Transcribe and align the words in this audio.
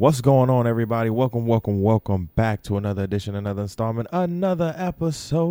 What's 0.00 0.22
going 0.22 0.48
on, 0.48 0.66
everybody? 0.66 1.10
Welcome, 1.10 1.46
welcome, 1.46 1.82
welcome 1.82 2.30
back 2.34 2.62
to 2.62 2.78
another 2.78 3.04
edition, 3.04 3.34
another 3.34 3.60
installment, 3.60 4.08
another 4.10 4.74
episode. 4.78 5.44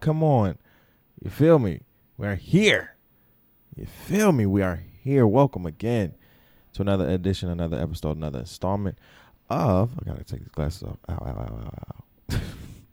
Come 0.00 0.22
on. 0.22 0.56
You 1.22 1.28
feel 1.28 1.58
me? 1.58 1.80
We're 2.16 2.36
here. 2.36 2.96
You 3.76 3.84
feel 3.84 4.32
me? 4.32 4.46
We 4.46 4.62
are 4.62 4.82
here. 5.02 5.26
Welcome 5.26 5.66
again 5.66 6.14
to 6.72 6.80
another 6.80 7.06
edition, 7.06 7.50
another 7.50 7.78
episode, 7.78 8.16
another 8.16 8.38
installment 8.38 8.96
of. 9.50 9.90
I 10.00 10.08
gotta 10.08 10.24
take 10.24 10.40
these 10.40 10.48
glasses 10.48 10.84
off. 10.84 10.96
Ow, 11.10 11.26
ow, 11.26 11.74
ow, 12.32 12.40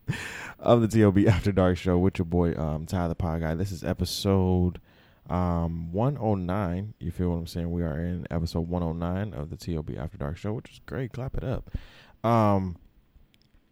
of 0.59 0.81
the 0.81 0.89
TOB 0.89 1.19
After 1.25 1.53
Dark 1.53 1.77
Show 1.77 1.97
with 1.97 2.19
your 2.19 2.25
boy 2.25 2.53
um, 2.55 2.85
Ty 2.85 3.07
the 3.07 3.15
Pod 3.15 3.39
Guy. 3.39 3.55
This 3.55 3.71
is 3.71 3.81
episode 3.81 4.81
um 5.29 5.91
109 5.91 6.93
you 6.99 7.11
feel 7.11 7.29
what 7.29 7.35
i'm 7.35 7.47
saying? 7.47 7.71
We 7.71 7.83
are 7.83 7.99
in 7.99 8.25
episode 8.31 8.67
109 8.67 9.39
of 9.39 9.49
the 9.49 9.57
tob 9.57 9.89
after 9.97 10.17
dark 10.17 10.37
show 10.37 10.53
which 10.53 10.71
is 10.71 10.81
great. 10.85 11.13
Clap 11.13 11.37
it 11.37 11.43
up. 11.43 11.69
Um 12.23 12.77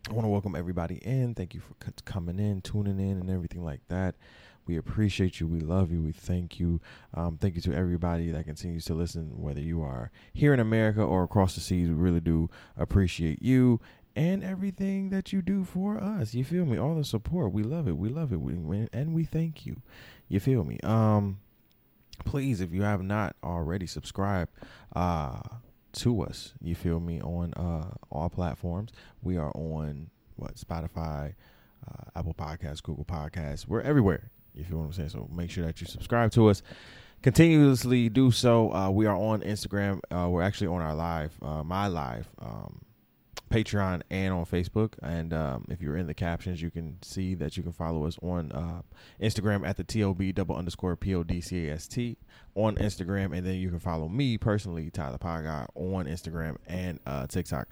i 0.10 0.14
want 0.14 0.24
to 0.24 0.30
welcome 0.30 0.56
everybody 0.56 0.96
in. 0.96 1.34
Thank 1.36 1.54
you 1.54 1.60
for 1.60 1.74
c- 1.86 1.92
coming 2.06 2.40
in 2.40 2.62
tuning 2.62 3.00
in 3.00 3.20
and 3.20 3.30
everything 3.30 3.64
like 3.64 3.82
that. 3.90 4.16
We 4.66 4.78
appreciate 4.78 5.40
you. 5.40 5.48
We 5.48 5.62
love 5.62 5.92
you. 5.92 6.02
We 6.02 6.12
thank 6.12 6.60
you. 6.60 6.82
Um, 7.14 7.38
thank 7.38 7.56
you 7.56 7.62
to 7.62 7.74
everybody 7.74 8.32
that 8.32 8.46
continues 8.46 8.86
to 8.86 8.94
listen 8.94 9.42
whether 9.42 9.62
you 9.62 9.82
are 9.82 10.12
here 10.34 10.54
in 10.54 10.60
america 10.60 11.02
or 11.02 11.24
across 11.24 11.56
the 11.56 11.62
seas. 11.62 11.90
We 11.90 11.96
really 11.96 12.20
do 12.20 12.50
appreciate 12.78 13.42
you 13.42 13.80
and 14.16 14.44
everything 14.44 15.10
that 15.12 15.32
you 15.32 15.42
do 15.42 15.64
for 15.64 15.98
us. 15.98 16.34
You 16.34 16.44
feel 16.44 16.66
me? 16.66 16.78
All 16.78 16.96
the 16.96 17.04
support. 17.04 17.54
We 17.54 17.64
love 17.64 17.88
it. 17.88 17.98
We 17.98 18.10
love 18.10 18.34
it. 18.34 18.42
We, 18.42 18.88
and 18.92 19.14
we 19.14 19.26
thank 19.26 19.66
you. 19.66 19.82
You 20.28 20.40
feel 20.40 20.64
me? 20.64 20.80
Um 20.84 21.40
please, 22.26 22.62
if 22.62 22.74
you 22.74 22.84
have 22.84 23.02
not 23.02 23.36
already 23.44 23.88
subscribed 23.88 24.52
uh, 24.96 25.40
to 25.94 26.22
us, 26.22 26.54
you 26.62 26.76
feel 26.76 27.00
me, 27.00 27.22
on 27.22 27.54
uh, 27.54 27.92
all 28.10 28.30
platforms. 28.30 28.92
We 29.22 29.38
are 29.38 29.52
on 29.56 30.10
what 30.36 30.56
Spotify, 30.56 31.34
uh, 31.88 32.20
Apple 32.20 32.34
Podcasts, 32.34 32.84
Google 32.84 33.06
Podcasts. 33.06 33.68
We're 33.68 33.82
everywhere. 33.82 34.32
If 34.56 34.70
You 34.70 34.78
what 34.78 34.86
I'm 34.86 34.94
saying? 34.94 35.10
So 35.10 35.30
make 35.32 35.52
sure 35.52 35.66
that 35.66 35.80
you 35.82 35.88
subscribe 35.88 36.32
to 36.32 36.50
us. 36.50 36.64
Continuously 37.22 38.10
do 38.10 38.32
so. 38.32 38.74
Uh, 38.74 38.90
we 38.90 39.06
are 39.06 39.16
on 39.16 39.42
Instagram. 39.42 40.00
Uh, 40.12 40.30
we're 40.30 40.42
actually 40.44 40.68
on 40.68 40.82
our 40.82 40.96
live, 40.96 41.34
uh, 41.42 41.64
my 41.64 41.88
live. 41.88 42.30
Um, 42.40 42.82
Patreon 43.50 44.02
and 44.10 44.34
on 44.34 44.46
Facebook. 44.46 44.94
And 45.02 45.34
um, 45.34 45.66
if 45.70 45.82
you're 45.82 45.98
in 45.98 46.08
the 46.08 46.14
captions, 46.14 46.62
you 46.62 46.70
can 46.70 46.98
see 47.02 47.36
that 47.36 47.58
you 47.58 47.64
can 47.64 47.72
follow 47.72 48.06
us 48.06 48.18
on 48.22 48.52
uh, 48.52 48.82
Instagram 49.22 49.68
at 49.68 49.78
the 49.78 49.84
TOB 49.84 50.34
double 50.34 50.56
underscore 50.56 50.96
P 50.96 51.16
O 51.16 51.24
D 51.24 51.42
C 51.42 51.68
A 51.68 51.74
S 51.74 51.88
T 51.88 52.18
on 52.56 52.76
Instagram. 52.76 53.36
And 53.36 53.46
then 53.46 53.56
you 53.56 53.70
can 53.70 53.80
follow 53.80 54.10
me 54.10 54.38
personally, 54.38 54.90
Ty 54.90 55.12
the 55.12 55.18
Pod 55.18 55.44
Guy, 55.44 55.66
on 55.76 56.06
Instagram 56.06 56.58
and 56.68 57.00
uh, 57.06 57.28
TikTok. 57.28 57.68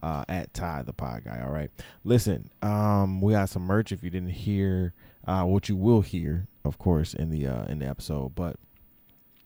Uh, 0.00 0.24
at 0.28 0.54
Ty 0.54 0.82
the 0.82 0.92
Pod 0.92 1.24
Guy. 1.24 1.40
All 1.44 1.50
right. 1.50 1.72
Listen, 2.04 2.50
um, 2.62 3.20
we 3.20 3.32
got 3.32 3.48
some 3.48 3.62
merch. 3.62 3.90
If 3.90 4.04
you 4.04 4.10
didn't 4.10 4.28
hear, 4.28 4.94
uh, 5.26 5.42
what 5.42 5.68
you 5.68 5.74
will 5.74 6.02
hear, 6.02 6.46
of 6.64 6.78
course, 6.78 7.14
in 7.14 7.30
the 7.30 7.48
uh, 7.48 7.64
in 7.64 7.80
the 7.80 7.86
episode, 7.86 8.36
but 8.36 8.54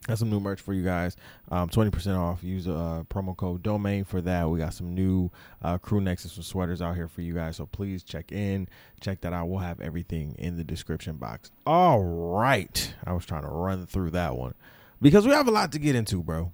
Got 0.06 0.19
some 0.19 0.31
new 0.31 0.41
merch 0.41 0.61
for 0.61 0.72
you 0.72 0.83
guys. 0.83 1.17
Um, 1.50 1.69
20% 1.69 2.19
off. 2.19 2.42
Use 2.42 2.67
a 2.67 2.75
uh, 2.75 3.03
promo 3.05 3.36
code 3.36 3.62
domain 3.62 4.03
for 4.05 4.20
that. 4.22 4.50
We 4.50 4.59
got 4.59 4.75
some 4.75 4.94
new 4.94 5.31
uh, 5.62 5.78
crew 5.78 6.00
necks 6.00 6.25
and 6.25 6.33
some 6.33 6.42
sweaters 6.42 6.83
out 6.83 6.97
here 6.97 7.06
for 7.06 7.20
you 7.20 7.34
guys. 7.34 7.56
So 7.56 7.67
please 7.67 8.03
check 8.03 8.33
in, 8.33 8.69
check 9.00 9.20
that 9.20 9.33
out. 9.33 9.48
We'll 9.48 9.61
have 9.61 9.81
everything 9.81 10.34
in 10.39 10.56
the 10.56 10.64
description 10.64 11.17
box. 11.17 11.53
All 11.67 12.03
right. 12.03 12.94
I 13.06 13.12
was 13.12 13.25
trying 13.25 13.42
to 13.42 13.48
run 13.48 13.86
through 13.86 14.11
that 14.11 14.36
one 14.36 14.55
because 15.00 15.25
we 15.25 15.33
have 15.33 15.47
a 15.47 15.53
lot 15.53 15.70
to 15.72 15.78
get 15.78 15.94
into, 15.94 16.20
bro. 16.20 16.53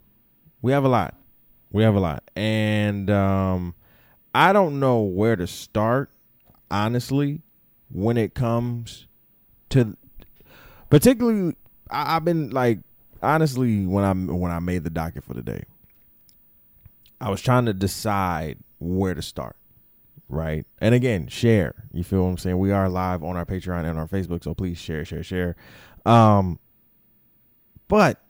We 0.60 0.72
have 0.72 0.84
a 0.84 0.88
lot. 0.88 1.14
We 1.72 1.84
have 1.84 1.94
a 1.94 2.00
lot. 2.00 2.30
And 2.36 3.08
um, 3.08 3.74
I 4.34 4.52
don't 4.52 4.78
know 4.78 5.00
where 5.00 5.36
to 5.36 5.46
start, 5.46 6.10
honestly, 6.70 7.40
when 7.90 8.18
it 8.18 8.34
comes 8.34 9.06
to 9.70 9.96
particularly, 10.90 11.56
I, 11.90 12.16
I've 12.16 12.24
been 12.26 12.50
like, 12.50 12.80
honestly, 13.22 13.86
when 13.86 14.04
I 14.04 14.12
when 14.12 14.50
I 14.52 14.58
made 14.60 14.84
the 14.84 14.90
docket 14.90 15.24
for 15.24 15.34
the 15.34 15.42
day, 15.42 15.64
I 17.20 17.30
was 17.30 17.40
trying 17.40 17.66
to 17.66 17.74
decide 17.74 18.58
where 18.78 19.14
to 19.14 19.22
start. 19.22 19.56
Right. 20.28 20.66
And 20.80 20.94
again, 20.94 21.26
share. 21.28 21.74
You 21.92 22.04
feel 22.04 22.22
what 22.22 22.30
I'm 22.30 22.38
saying? 22.38 22.58
We 22.58 22.70
are 22.70 22.88
live 22.88 23.22
on 23.22 23.36
our 23.36 23.46
Patreon 23.46 23.88
and 23.88 23.98
our 23.98 24.06
Facebook, 24.06 24.44
so 24.44 24.54
please 24.54 24.78
share, 24.78 25.04
share, 25.04 25.22
share. 25.22 25.56
Um 26.04 26.58
but 27.88 28.22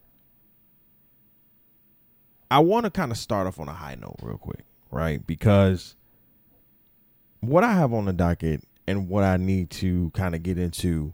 I 2.51 2.61
want 2.61 2.85
to 2.85 2.91
kind 2.91 3.11
of 3.11 3.19
start 3.19 3.47
off 3.47 3.59
on 3.59 3.69
a 3.69 3.75
high 3.75 3.97
note 3.97 4.17
real 4.23 4.39
quick, 4.39 4.65
right? 4.91 5.27
Because 5.27 5.97
what 7.41 7.65
I 7.65 7.73
have 7.73 7.93
on 7.93 8.05
the 8.05 8.13
docket 8.13 8.63
and 8.87 9.09
what 9.09 9.25
I 9.25 9.37
need 9.37 9.71
to 9.71 10.11
kind 10.11 10.35
of 10.35 10.43
get 10.43 10.57
into 10.57 11.13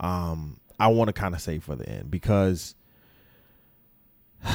um 0.00 0.60
I 0.80 0.88
want 0.88 1.08
to 1.08 1.12
kind 1.12 1.34
of 1.34 1.40
say 1.40 1.58
for 1.58 1.76
the 1.76 1.88
end 1.88 2.10
because 2.10 2.74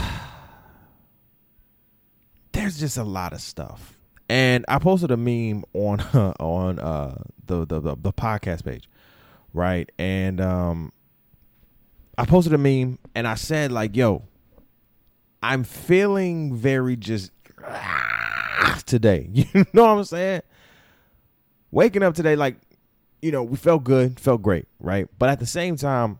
there's 2.51 2.79
just 2.79 2.97
a 2.97 3.03
lot 3.03 3.33
of 3.33 3.41
stuff. 3.41 3.97
And 4.29 4.65
I 4.67 4.79
posted 4.79 5.11
a 5.11 5.17
meme 5.17 5.63
on 5.73 5.99
uh, 5.99 6.33
on 6.39 6.79
uh, 6.79 7.21
the, 7.45 7.65
the, 7.65 7.79
the 7.79 7.95
the 7.95 8.13
podcast 8.13 8.63
page, 8.63 8.89
right? 9.53 9.91
And 9.99 10.39
um, 10.41 10.93
I 12.17 12.25
posted 12.25 12.53
a 12.53 12.57
meme 12.57 12.99
and 13.15 13.27
I 13.27 13.35
said 13.35 13.71
like, 13.71 13.95
"Yo, 13.95 14.23
I'm 15.41 15.63
feeling 15.63 16.55
very 16.55 16.95
just 16.95 17.31
today." 18.85 19.29
You 19.33 19.65
know 19.73 19.83
what 19.83 19.97
I'm 19.99 20.03
saying? 20.05 20.41
Waking 21.71 22.03
up 22.03 22.13
today, 22.13 22.35
like, 22.35 22.55
you 23.21 23.31
know, 23.31 23.41
we 23.43 23.57
felt 23.57 23.83
good, 23.83 24.19
felt 24.19 24.43
great, 24.43 24.67
right? 24.79 25.07
But 25.17 25.29
at 25.29 25.39
the 25.39 25.47
same 25.47 25.75
time, 25.75 26.19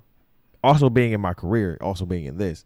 also 0.64 0.90
being 0.90 1.12
in 1.12 1.22
my 1.22 1.34
career, 1.34 1.78
also 1.80 2.06
being 2.06 2.26
in 2.26 2.38
this, 2.38 2.66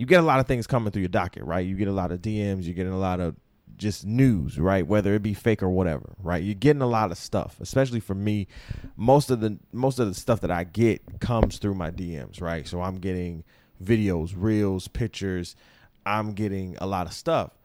you 0.00 0.06
get 0.06 0.18
a 0.18 0.22
lot 0.22 0.40
of 0.40 0.46
things 0.46 0.66
coming 0.66 0.90
through 0.90 1.02
your 1.02 1.10
docket, 1.10 1.44
right? 1.44 1.58
You 1.58 1.76
get 1.76 1.86
a 1.86 1.92
lot 1.92 2.10
of 2.10 2.22
DMs, 2.22 2.64
you're 2.64 2.72
getting 2.72 2.94
a 2.94 2.98
lot 2.98 3.20
of 3.20 3.36
just 3.76 4.06
news, 4.06 4.58
right? 4.58 4.86
Whether 4.86 5.12
it 5.12 5.22
be 5.22 5.34
fake 5.34 5.62
or 5.62 5.68
whatever, 5.68 6.14
right? 6.22 6.42
You're 6.42 6.54
getting 6.54 6.80
a 6.80 6.86
lot 6.86 7.10
of 7.10 7.18
stuff, 7.18 7.58
especially 7.60 8.00
for 8.00 8.14
me. 8.14 8.48
Most 8.96 9.30
of 9.30 9.40
the 9.40 9.58
most 9.74 9.98
of 9.98 10.08
the 10.08 10.14
stuff 10.14 10.40
that 10.40 10.50
I 10.50 10.64
get 10.64 11.20
comes 11.20 11.58
through 11.58 11.74
my 11.74 11.90
DMs, 11.90 12.40
right? 12.40 12.66
So 12.66 12.80
I'm 12.80 12.96
getting 12.96 13.44
videos, 13.84 14.32
reels, 14.34 14.88
pictures. 14.88 15.54
I'm 16.06 16.32
getting 16.32 16.78
a 16.80 16.86
lot 16.86 17.06
of 17.06 17.12
stuff. 17.12 17.58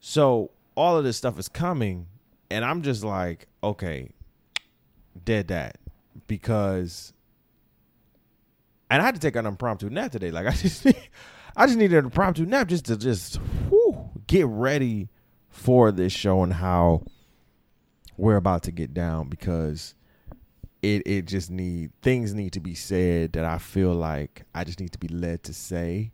So 0.00 0.50
all 0.74 0.98
of 0.98 1.04
this 1.04 1.16
stuff 1.16 1.38
is 1.38 1.48
coming, 1.48 2.08
and 2.50 2.64
I'm 2.64 2.82
just 2.82 3.04
like, 3.04 3.46
okay, 3.62 4.10
dead 5.24 5.46
that 5.46 5.78
because 6.26 7.12
and 8.90 9.00
I 9.00 9.04
had 9.04 9.14
to 9.14 9.20
take 9.20 9.36
an 9.36 9.46
impromptu 9.46 9.88
nap 9.90 10.10
today. 10.10 10.32
Like 10.32 10.46
I 10.48 10.50
just 10.50 10.84
I 11.58 11.66
just 11.66 11.76
needed 11.76 11.98
an 11.98 12.04
impromptu 12.04 12.46
nap 12.46 12.68
just 12.68 12.84
to 12.86 12.96
just 12.96 13.36
whew, 13.68 14.08
get 14.28 14.46
ready 14.46 15.08
for 15.48 15.90
this 15.90 16.12
show 16.12 16.44
and 16.44 16.52
how 16.52 17.02
we're 18.16 18.36
about 18.36 18.62
to 18.62 18.72
get 18.72 18.94
down 18.94 19.28
because 19.28 19.94
it 20.82 21.02
it 21.04 21.26
just 21.26 21.50
need 21.50 21.90
things 22.00 22.32
need 22.32 22.52
to 22.52 22.60
be 22.60 22.74
said 22.74 23.32
that 23.32 23.44
I 23.44 23.58
feel 23.58 23.92
like 23.92 24.44
I 24.54 24.62
just 24.62 24.78
need 24.78 24.92
to 24.92 24.98
be 24.98 25.08
led 25.08 25.42
to 25.44 25.52
say, 25.52 26.12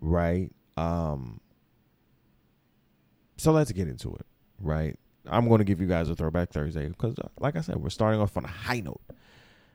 right? 0.00 0.50
Um 0.78 1.40
so 3.36 3.52
let's 3.52 3.70
get 3.72 3.88
into 3.88 4.14
it, 4.14 4.26
right? 4.58 4.98
I'm 5.28 5.48
going 5.48 5.58
to 5.58 5.64
give 5.64 5.80
you 5.80 5.86
guys 5.86 6.08
a 6.08 6.14
throwback 6.14 6.50
Thursday 6.50 6.88
because, 6.88 7.18
uh, 7.18 7.28
like 7.38 7.56
I 7.56 7.60
said, 7.60 7.76
we're 7.76 7.90
starting 7.90 8.20
off 8.20 8.36
on 8.36 8.44
a 8.44 8.48
high 8.48 8.80
note. 8.80 9.02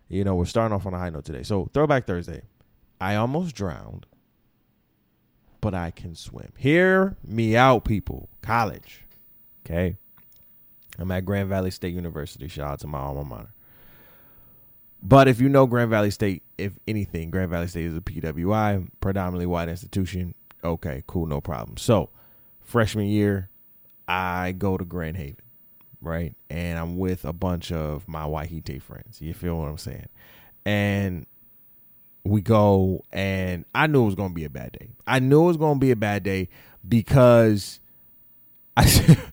You 0.07 0.23
know, 0.23 0.35
we're 0.35 0.45
starting 0.45 0.73
off 0.73 0.85
on 0.85 0.93
a 0.93 0.97
high 0.97 1.09
note 1.09 1.25
today. 1.25 1.43
So, 1.43 1.69
throwback 1.73 2.07
Thursday. 2.07 2.41
I 2.99 3.15
almost 3.15 3.55
drowned, 3.55 4.05
but 5.61 5.73
I 5.73 5.91
can 5.91 6.15
swim. 6.15 6.51
Hear 6.57 7.15
me 7.23 7.55
out, 7.55 7.85
people. 7.85 8.29
College. 8.41 9.05
Okay. 9.65 9.97
I'm 10.97 11.11
at 11.11 11.25
Grand 11.25 11.49
Valley 11.49 11.71
State 11.71 11.93
University. 11.93 12.47
Shout 12.47 12.73
out 12.73 12.79
to 12.81 12.87
my 12.87 12.99
alma 12.99 13.23
mater. 13.23 13.53
But 15.03 15.27
if 15.27 15.41
you 15.41 15.49
know 15.49 15.65
Grand 15.65 15.89
Valley 15.89 16.11
State, 16.11 16.43
if 16.57 16.77
anything, 16.87 17.31
Grand 17.31 17.49
Valley 17.49 17.67
State 17.67 17.85
is 17.85 17.97
a 17.97 18.01
PWI, 18.01 18.87
predominantly 18.99 19.47
white 19.47 19.69
institution. 19.69 20.35
Okay, 20.63 21.03
cool, 21.07 21.25
no 21.25 21.41
problem. 21.41 21.77
So, 21.77 22.09
freshman 22.59 23.07
year, 23.07 23.49
I 24.07 24.51
go 24.51 24.77
to 24.77 24.85
Grand 24.85 25.17
Haven, 25.17 25.43
right? 26.01 26.35
And 26.51 26.77
I'm 26.77 26.97
with 26.97 27.25
a 27.25 27.33
bunch 27.33 27.71
of 27.71 28.07
my 28.07 28.25
Wahite 28.25 28.81
friends. 28.81 29.21
You 29.21 29.33
feel 29.33 29.57
what 29.57 29.69
I'm 29.69 29.79
saying? 29.79 30.07
And 30.65 31.25
we 32.23 32.41
go, 32.41 33.05
and 33.11 33.65
I 33.73 33.87
knew 33.87 34.03
it 34.03 34.05
was 34.05 34.15
to 34.15 34.29
be 34.29 34.45
a 34.45 34.49
bad 34.49 34.73
day. 34.73 34.89
I 35.07 35.19
knew 35.19 35.43
it 35.43 35.57
was 35.57 35.57
to 35.57 35.75
be 35.75 35.91
a 35.91 35.95
bad 35.95 36.23
day 36.23 36.49
because 36.87 37.79
I 38.77 39.17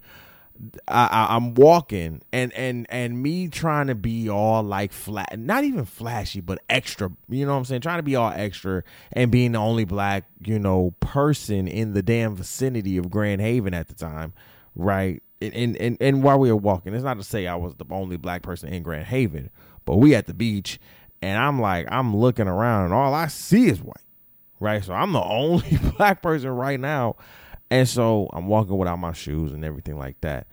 I, 0.88 1.06
I 1.06 1.36
am 1.36 1.54
walking 1.54 2.22
and 2.32 2.52
and 2.52 2.86
and 2.88 3.22
me 3.22 3.48
trying 3.48 3.86
to 3.88 3.94
be 3.94 4.28
all 4.28 4.62
like 4.62 4.92
flat, 4.92 5.38
not 5.38 5.64
even 5.64 5.84
flashy, 5.84 6.40
but 6.40 6.60
extra. 6.68 7.10
You 7.28 7.46
know 7.46 7.52
what 7.52 7.58
I'm 7.58 7.64
saying? 7.64 7.82
Trying 7.82 7.98
to 7.98 8.02
be 8.04 8.16
all 8.16 8.32
extra 8.34 8.82
and 9.12 9.30
being 9.30 9.52
the 9.52 9.58
only 9.58 9.84
black 9.84 10.24
you 10.44 10.58
know 10.58 10.94
person 11.00 11.68
in 11.68 11.92
the 11.94 12.02
damn 12.02 12.34
vicinity 12.34 12.96
of 12.96 13.10
Grand 13.10 13.40
Haven 13.40 13.74
at 13.74 13.88
the 13.88 13.94
time, 13.94 14.32
right? 14.74 15.22
And 15.40 15.76
and 15.76 15.96
and 16.00 16.22
while 16.22 16.38
we 16.38 16.50
were 16.50 16.56
walking, 16.56 16.94
it's 16.94 17.04
not 17.04 17.18
to 17.18 17.24
say 17.24 17.46
I 17.46 17.54
was 17.54 17.76
the 17.76 17.84
only 17.90 18.16
black 18.16 18.42
person 18.42 18.72
in 18.72 18.82
Grand 18.82 19.06
Haven, 19.06 19.50
but 19.84 19.96
we 19.96 20.14
at 20.16 20.26
the 20.26 20.34
beach, 20.34 20.80
and 21.22 21.38
I'm 21.38 21.60
like 21.60 21.86
I'm 21.90 22.16
looking 22.16 22.48
around 22.48 22.86
and 22.86 22.94
all 22.94 23.14
I 23.14 23.28
see 23.28 23.68
is 23.68 23.82
white, 23.82 23.96
right? 24.60 24.84
So 24.84 24.92
I'm 24.92 25.12
the 25.12 25.22
only 25.24 25.78
black 25.96 26.22
person 26.22 26.50
right 26.50 26.78
now 26.78 27.16
and 27.70 27.88
so 27.88 28.28
I'm 28.32 28.46
walking 28.46 28.76
without 28.76 28.98
my 28.98 29.12
shoes 29.12 29.52
and 29.52 29.64
everything 29.64 29.98
like 29.98 30.20
that. 30.22 30.46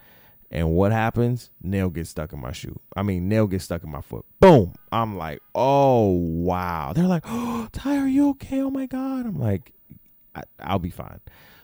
And 0.51 0.71
what 0.71 0.91
happens? 0.91 1.49
Nail 1.61 1.89
gets 1.89 2.09
stuck 2.09 2.33
in 2.33 2.39
my 2.39 2.51
shoe. 2.51 2.79
I 2.95 3.03
mean, 3.03 3.27
nail 3.27 3.47
gets 3.47 3.65
stuck 3.65 3.83
in 3.83 3.89
my 3.89 4.01
foot. 4.01 4.25
Boom. 4.39 4.73
I'm 4.91 5.17
like, 5.17 5.41
oh, 5.53 6.11
wow. 6.11 6.93
They're 6.93 7.07
like, 7.07 7.23
oh, 7.25 7.67
Ty, 7.73 7.97
are 7.97 8.07
you 8.07 8.29
okay? 8.29 8.61
Oh, 8.61 8.69
my 8.69 8.85
God. 8.85 9.25
I'm 9.25 9.39
like, 9.39 9.73
I, 10.33 10.43
will 10.71 10.79
be 10.79 10.89
fine. 10.89 11.19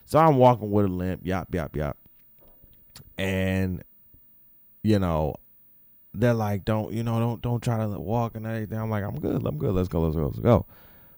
So 0.05 0.19
I'm 0.19 0.37
walking 0.37 0.71
with 0.71 0.85
a 0.85 0.89
limp, 0.89 1.21
yop, 1.23 1.53
yop, 1.53 1.75
yop. 1.75 1.97
And, 3.17 3.83
you 4.83 4.99
know, 4.99 5.35
they're 6.13 6.33
like, 6.33 6.65
don't, 6.65 6.93
you 6.93 7.03
know, 7.03 7.19
don't, 7.19 7.41
don't 7.41 7.61
try 7.61 7.77
to 7.77 7.87
walk 7.99 8.35
and 8.35 8.45
everything. 8.45 8.77
I'm 8.77 8.89
like, 8.89 9.03
I'm 9.03 9.19
good. 9.19 9.45
I'm 9.45 9.57
good. 9.57 9.73
Let's 9.73 9.87
go. 9.87 10.01
Let's 10.01 10.15
go. 10.15 10.25
Let's 10.25 10.39
go. 10.39 10.65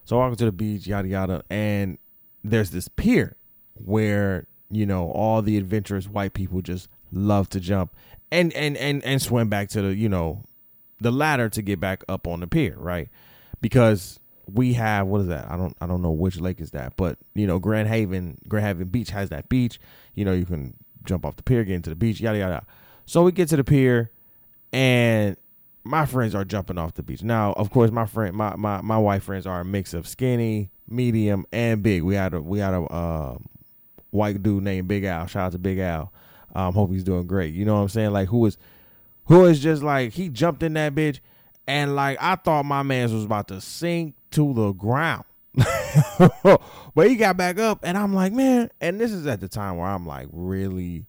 So 0.04 0.18
walking 0.18 0.36
to 0.36 0.44
the 0.44 0.52
beach, 0.52 0.86
yada, 0.86 1.08
yada. 1.08 1.42
And 1.50 1.98
there's 2.42 2.70
this 2.70 2.88
pier 2.88 3.36
where 3.74 4.46
you 4.70 4.86
know 4.86 5.10
all 5.10 5.42
the 5.42 5.56
adventurous 5.56 6.08
white 6.08 6.34
people 6.34 6.60
just 6.60 6.88
love 7.10 7.48
to 7.48 7.60
jump 7.60 7.94
and 8.30 8.52
and 8.52 8.76
and 8.76 9.02
and 9.04 9.20
swim 9.20 9.48
back 9.48 9.68
to 9.70 9.82
the 9.82 9.94
you 9.94 10.08
know 10.08 10.42
the 11.00 11.10
ladder 11.10 11.48
to 11.48 11.62
get 11.62 11.80
back 11.80 12.04
up 12.08 12.26
on 12.26 12.40
the 12.40 12.46
pier, 12.46 12.74
right? 12.78 13.08
Because 13.60 14.20
we 14.46 14.74
have 14.74 15.06
what 15.06 15.22
is 15.22 15.28
that? 15.28 15.50
I 15.50 15.56
don't 15.56 15.76
I 15.80 15.86
don't 15.86 16.02
know 16.02 16.10
which 16.10 16.38
lake 16.38 16.60
is 16.60 16.70
that, 16.72 16.96
but 16.96 17.18
you 17.34 17.46
know 17.46 17.58
Grand 17.58 17.88
Haven 17.88 18.38
Grand 18.48 18.66
Haven 18.66 18.88
Beach 18.88 19.10
has 19.10 19.30
that 19.30 19.48
beach. 19.48 19.80
You 20.14 20.24
know 20.24 20.32
you 20.32 20.46
can 20.46 20.74
jump 21.04 21.24
off 21.24 21.36
the 21.36 21.42
pier, 21.42 21.64
get 21.64 21.74
into 21.74 21.90
the 21.90 21.96
beach, 21.96 22.20
yada 22.20 22.38
yada. 22.38 22.66
So 23.06 23.22
we 23.22 23.32
get 23.32 23.48
to 23.48 23.56
the 23.56 23.64
pier, 23.64 24.10
and 24.74 25.36
my 25.84 26.04
friends 26.04 26.34
are 26.34 26.44
jumping 26.44 26.78
off 26.78 26.94
the 26.94 27.02
beach. 27.04 27.22
Now, 27.22 27.52
of 27.52 27.70
course, 27.70 27.92
my 27.92 28.06
friend 28.06 28.34
my 28.34 28.56
my 28.56 28.82
my 28.82 28.98
white 28.98 29.22
friends 29.22 29.46
are 29.46 29.60
a 29.60 29.64
mix 29.64 29.94
of 29.94 30.08
skinny, 30.08 30.72
medium, 30.88 31.46
and 31.52 31.80
big. 31.80 32.02
We 32.02 32.16
had 32.16 32.34
a 32.34 32.42
we 32.42 32.58
had 32.58 32.74
a 32.74 32.92
um, 32.92 33.46
white 34.10 34.42
dude 34.42 34.64
named 34.64 34.88
Big 34.88 35.04
Al. 35.04 35.26
Shout 35.26 35.46
out 35.46 35.52
to 35.52 35.58
Big 35.58 35.78
Al. 35.78 36.12
Um, 36.56 36.74
hope 36.74 36.90
he's 36.90 37.04
doing 37.04 37.28
great. 37.28 37.54
You 37.54 37.64
know 37.64 37.76
what 37.76 37.82
I'm 37.82 37.88
saying? 37.88 38.10
Like 38.10 38.28
who 38.28 38.46
is 38.46 38.58
who 39.26 39.44
is 39.44 39.60
just 39.60 39.84
like 39.84 40.12
he 40.12 40.28
jumped 40.28 40.64
in 40.64 40.74
that 40.74 40.94
bitch 40.94 41.20
and 41.68 41.94
like 41.94 42.18
I 42.20 42.34
thought 42.34 42.64
my 42.64 42.82
man's 42.82 43.12
was 43.12 43.24
about 43.24 43.46
to 43.48 43.60
sink 43.60 44.16
to 44.32 44.52
the 44.54 44.72
ground. 44.72 45.24
but 46.96 47.08
he 47.08 47.14
got 47.14 47.36
back 47.36 47.60
up 47.60 47.78
and 47.84 47.96
I'm 47.96 48.12
like, 48.12 48.32
man, 48.32 48.70
and 48.80 49.00
this 49.00 49.12
is 49.12 49.24
at 49.28 49.40
the 49.40 49.46
time 49.46 49.76
where 49.76 49.86
I'm 49.86 50.04
like 50.04 50.26
really 50.32 51.06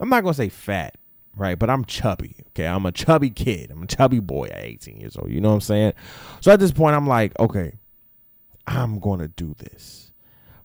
I'm 0.00 0.08
not 0.08 0.24
gonna 0.24 0.34
say 0.34 0.48
fat, 0.48 0.96
right? 1.36 1.58
But 1.58 1.70
I'm 1.70 1.84
chubby. 1.84 2.36
Okay. 2.48 2.66
I'm 2.66 2.86
a 2.86 2.92
chubby 2.92 3.30
kid. 3.30 3.70
I'm 3.70 3.82
a 3.82 3.86
chubby 3.86 4.20
boy 4.20 4.46
at 4.46 4.64
18 4.64 5.00
years 5.00 5.16
old. 5.16 5.30
You 5.30 5.40
know 5.40 5.48
what 5.48 5.56
I'm 5.56 5.60
saying? 5.60 5.92
So 6.40 6.52
at 6.52 6.60
this 6.60 6.72
point 6.72 6.96
I'm 6.96 7.06
like, 7.06 7.38
okay, 7.38 7.78
I'm 8.66 8.98
gonna 8.98 9.28
do 9.28 9.54
this 9.58 10.12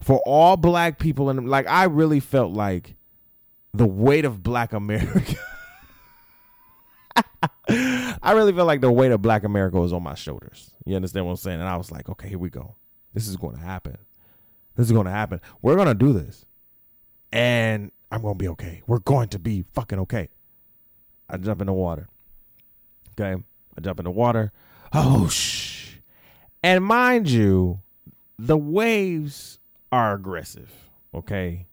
for 0.01 0.21
all 0.25 0.57
black 0.57 0.99
people 0.99 1.29
and 1.29 1.49
like 1.49 1.67
I 1.67 1.85
really 1.85 2.19
felt 2.19 2.53
like 2.53 2.95
the 3.73 3.87
weight 3.87 4.25
of 4.25 4.41
black 4.41 4.73
America. 4.73 5.35
I 7.69 8.31
really 8.33 8.53
felt 8.53 8.67
like 8.67 8.81
the 8.81 8.91
weight 8.91 9.11
of 9.11 9.21
black 9.21 9.43
America 9.43 9.79
was 9.79 9.93
on 9.93 10.03
my 10.03 10.15
shoulders. 10.15 10.71
You 10.85 10.95
understand 10.95 11.25
what 11.25 11.31
I'm 11.33 11.37
saying? 11.37 11.59
And 11.59 11.69
I 11.69 11.77
was 11.77 11.91
like, 11.91 12.09
okay, 12.09 12.29
here 12.29 12.39
we 12.39 12.49
go. 12.49 12.75
This 13.13 13.27
is 13.27 13.35
going 13.37 13.55
to 13.55 13.61
happen. 13.61 13.97
This 14.75 14.87
is 14.87 14.91
going 14.91 15.05
to 15.05 15.11
happen. 15.11 15.41
We're 15.61 15.75
going 15.75 15.87
to 15.87 15.93
do 15.93 16.13
this. 16.13 16.45
And 17.31 17.91
I'm 18.11 18.21
going 18.21 18.35
to 18.35 18.37
be 18.37 18.47
okay. 18.49 18.81
We're 18.87 18.99
going 18.99 19.29
to 19.29 19.39
be 19.39 19.65
fucking 19.73 19.99
okay. 19.99 20.29
I 21.29 21.37
jump 21.37 21.61
in 21.61 21.67
the 21.67 21.73
water. 21.73 22.07
Okay. 23.19 23.41
I 23.77 23.81
jump 23.81 23.99
in 23.99 24.05
the 24.05 24.11
water. 24.11 24.51
Oh, 24.93 25.27
shh. 25.27 25.95
And 26.63 26.83
mind 26.83 27.29
you, 27.29 27.81
the 28.37 28.57
waves 28.57 29.59
are 29.91 30.13
aggressive. 30.13 30.71
Okay. 31.13 31.67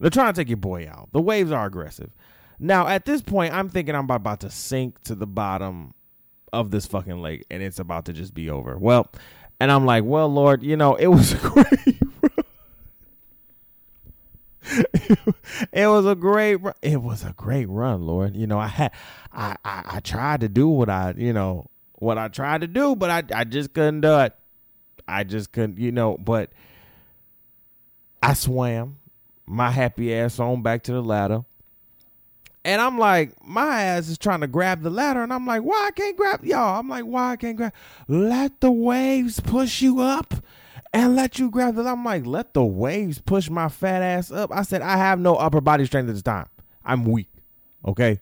They're 0.00 0.10
trying 0.10 0.32
to 0.32 0.40
take 0.40 0.48
your 0.48 0.56
boy 0.56 0.88
out. 0.88 1.10
The 1.12 1.20
waves 1.20 1.52
are 1.52 1.66
aggressive. 1.66 2.10
Now, 2.58 2.86
at 2.86 3.04
this 3.04 3.22
point, 3.22 3.52
I'm 3.54 3.68
thinking 3.68 3.94
I'm 3.94 4.10
about 4.10 4.40
to 4.40 4.50
sink 4.50 5.02
to 5.04 5.14
the 5.14 5.26
bottom 5.26 5.94
of 6.52 6.70
this 6.70 6.86
fucking 6.86 7.20
lake 7.20 7.44
and 7.50 7.62
it's 7.62 7.78
about 7.78 8.06
to 8.06 8.12
just 8.12 8.32
be 8.34 8.48
over. 8.50 8.78
Well, 8.78 9.10
and 9.60 9.70
I'm 9.70 9.84
like, 9.84 10.04
well, 10.04 10.28
Lord, 10.28 10.62
you 10.62 10.76
know, 10.76 10.94
it 10.94 11.08
was 11.08 11.32
a 11.34 11.36
great. 11.36 12.00
it 15.72 15.86
was 15.86 16.06
a 16.06 16.14
great 16.14 16.58
it 16.82 17.00
was 17.00 17.24
a 17.24 17.32
great 17.32 17.68
run 17.68 18.02
lord 18.02 18.34
you 18.34 18.46
know 18.46 18.58
i 18.58 18.66
had 18.66 18.92
I, 19.32 19.56
I 19.64 19.82
i 19.86 20.00
tried 20.00 20.40
to 20.40 20.48
do 20.48 20.68
what 20.68 20.90
i 20.90 21.14
you 21.16 21.32
know 21.32 21.70
what 21.94 22.18
i 22.18 22.28
tried 22.28 22.62
to 22.62 22.66
do 22.66 22.96
but 22.96 23.10
i 23.10 23.22
i 23.40 23.44
just 23.44 23.72
couldn't 23.72 24.00
do 24.00 24.18
it 24.18 24.34
i 25.06 25.22
just 25.22 25.52
couldn't 25.52 25.78
you 25.78 25.92
know 25.92 26.16
but 26.18 26.50
I 28.26 28.34
swam 28.34 28.98
my 29.46 29.70
happy 29.70 30.12
ass 30.12 30.40
on 30.40 30.60
back 30.60 30.82
to 30.84 30.92
the 30.92 31.00
ladder. 31.00 31.44
And 32.64 32.82
I'm 32.82 32.98
like, 32.98 33.32
my 33.46 33.82
ass 33.82 34.08
is 34.08 34.18
trying 34.18 34.40
to 34.40 34.48
grab 34.48 34.82
the 34.82 34.90
ladder, 34.90 35.22
and 35.22 35.32
I'm 35.32 35.46
like, 35.46 35.62
why 35.62 35.86
I 35.86 35.90
can't 35.92 36.16
grab 36.16 36.44
y'all? 36.44 36.80
I'm 36.80 36.88
like, 36.88 37.04
why 37.04 37.30
I 37.30 37.36
can't 37.36 37.56
grab? 37.56 37.72
Let 38.08 38.60
the 38.60 38.72
waves 38.72 39.38
push 39.38 39.80
you 39.80 40.00
up 40.00 40.34
and 40.96 41.14
let 41.14 41.38
you 41.38 41.50
grab 41.50 41.74
the. 41.74 41.84
I'm 41.84 42.04
like, 42.04 42.24
let 42.24 42.54
the 42.54 42.64
waves 42.64 43.20
push 43.20 43.50
my 43.50 43.68
fat 43.68 44.02
ass 44.02 44.30
up. 44.30 44.50
I 44.50 44.62
said, 44.62 44.80
I 44.80 44.96
have 44.96 45.20
no 45.20 45.36
upper 45.36 45.60
body 45.60 45.84
strength 45.84 46.08
at 46.08 46.14
this 46.14 46.22
time. 46.22 46.46
I'm 46.84 47.04
weak. 47.04 47.28
Okay. 47.84 48.20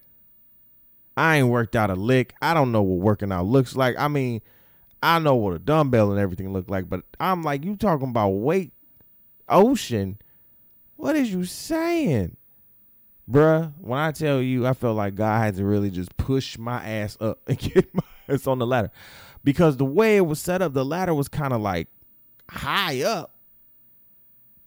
I 1.17 1.37
ain't 1.37 1.49
worked 1.49 1.77
out 1.77 1.91
a 1.91 1.95
lick. 1.95 2.35
I 2.43 2.53
don't 2.53 2.73
know 2.73 2.83
what 2.83 2.99
working 2.99 3.31
out 3.31 3.47
looks 3.47 3.77
like. 3.77 3.95
I 3.97 4.09
mean, 4.09 4.43
I 5.01 5.21
know 5.21 5.37
what 5.37 5.55
a 5.55 5.61
dumbbell 5.61 6.11
and 6.11 6.19
everything 6.19 6.53
look 6.53 6.69
like, 6.69 6.91
but 6.91 7.03
I'm 7.21 7.45
like, 7.45 7.65
you 7.65 7.77
talking 7.77 8.09
about 8.09 8.31
weight 8.31 8.73
ocean. 9.49 10.19
What 10.97 11.15
is 11.15 11.33
you 11.33 11.45
saying? 11.45 12.37
Bruh, 13.31 13.73
when 13.81 14.01
I 14.01 14.11
tell 14.11 14.43
you, 14.43 14.67
I 14.67 14.73
felt 14.73 14.97
like 14.97 15.15
God 15.15 15.39
had 15.39 15.55
to 15.57 15.65
really 15.65 15.91
just 15.91 16.17
push 16.17 16.59
my 16.59 16.85
ass 16.85 17.17
up 17.21 17.39
and 17.47 17.57
get 17.57 17.95
my 17.95 18.03
ass 18.29 18.49
on 18.49 18.59
the 18.59 18.67
ladder. 18.67 18.91
Because 19.45 19.77
the 19.77 19.85
way 19.85 20.17
it 20.17 20.27
was 20.27 20.41
set 20.41 20.61
up, 20.61 20.73
the 20.73 20.85
ladder 20.85 21.15
was 21.15 21.29
kind 21.29 21.53
of 21.53 21.61
like 21.61 21.87
high 22.51 23.03
up 23.03 23.35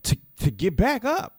to 0.04 0.18
to 0.42 0.52
get 0.52 0.76
back 0.76 1.06
up. 1.06 1.34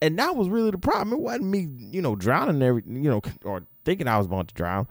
And 0.00 0.18
that 0.18 0.34
was 0.34 0.48
really 0.48 0.72
the 0.72 0.78
problem. 0.78 1.12
It 1.12 1.20
wasn't 1.20 1.44
me, 1.44 1.68
you 1.92 2.02
know, 2.02 2.16
drowning 2.16 2.60
every 2.62 2.82
you 2.86 3.08
know, 3.10 3.22
or 3.44 3.64
thinking 3.84 4.08
I 4.08 4.18
was 4.18 4.26
about 4.26 4.48
to 4.48 4.54
drown 4.54 4.88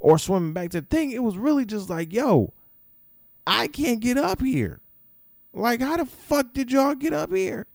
or 0.00 0.18
swimming 0.18 0.52
back 0.52 0.70
to 0.70 0.80
the 0.80 0.86
thing. 0.86 1.12
It 1.12 1.22
was 1.22 1.36
really 1.36 1.64
just 1.64 1.90
like, 1.90 2.12
yo, 2.12 2.52
I 3.46 3.68
can't 3.68 4.00
get 4.00 4.18
up 4.18 4.40
here. 4.40 4.80
Like, 5.52 5.80
how 5.80 5.96
the 5.96 6.06
fuck 6.06 6.52
did 6.52 6.72
y'all 6.72 6.94
get 6.94 7.12
up 7.12 7.32
here? 7.32 7.66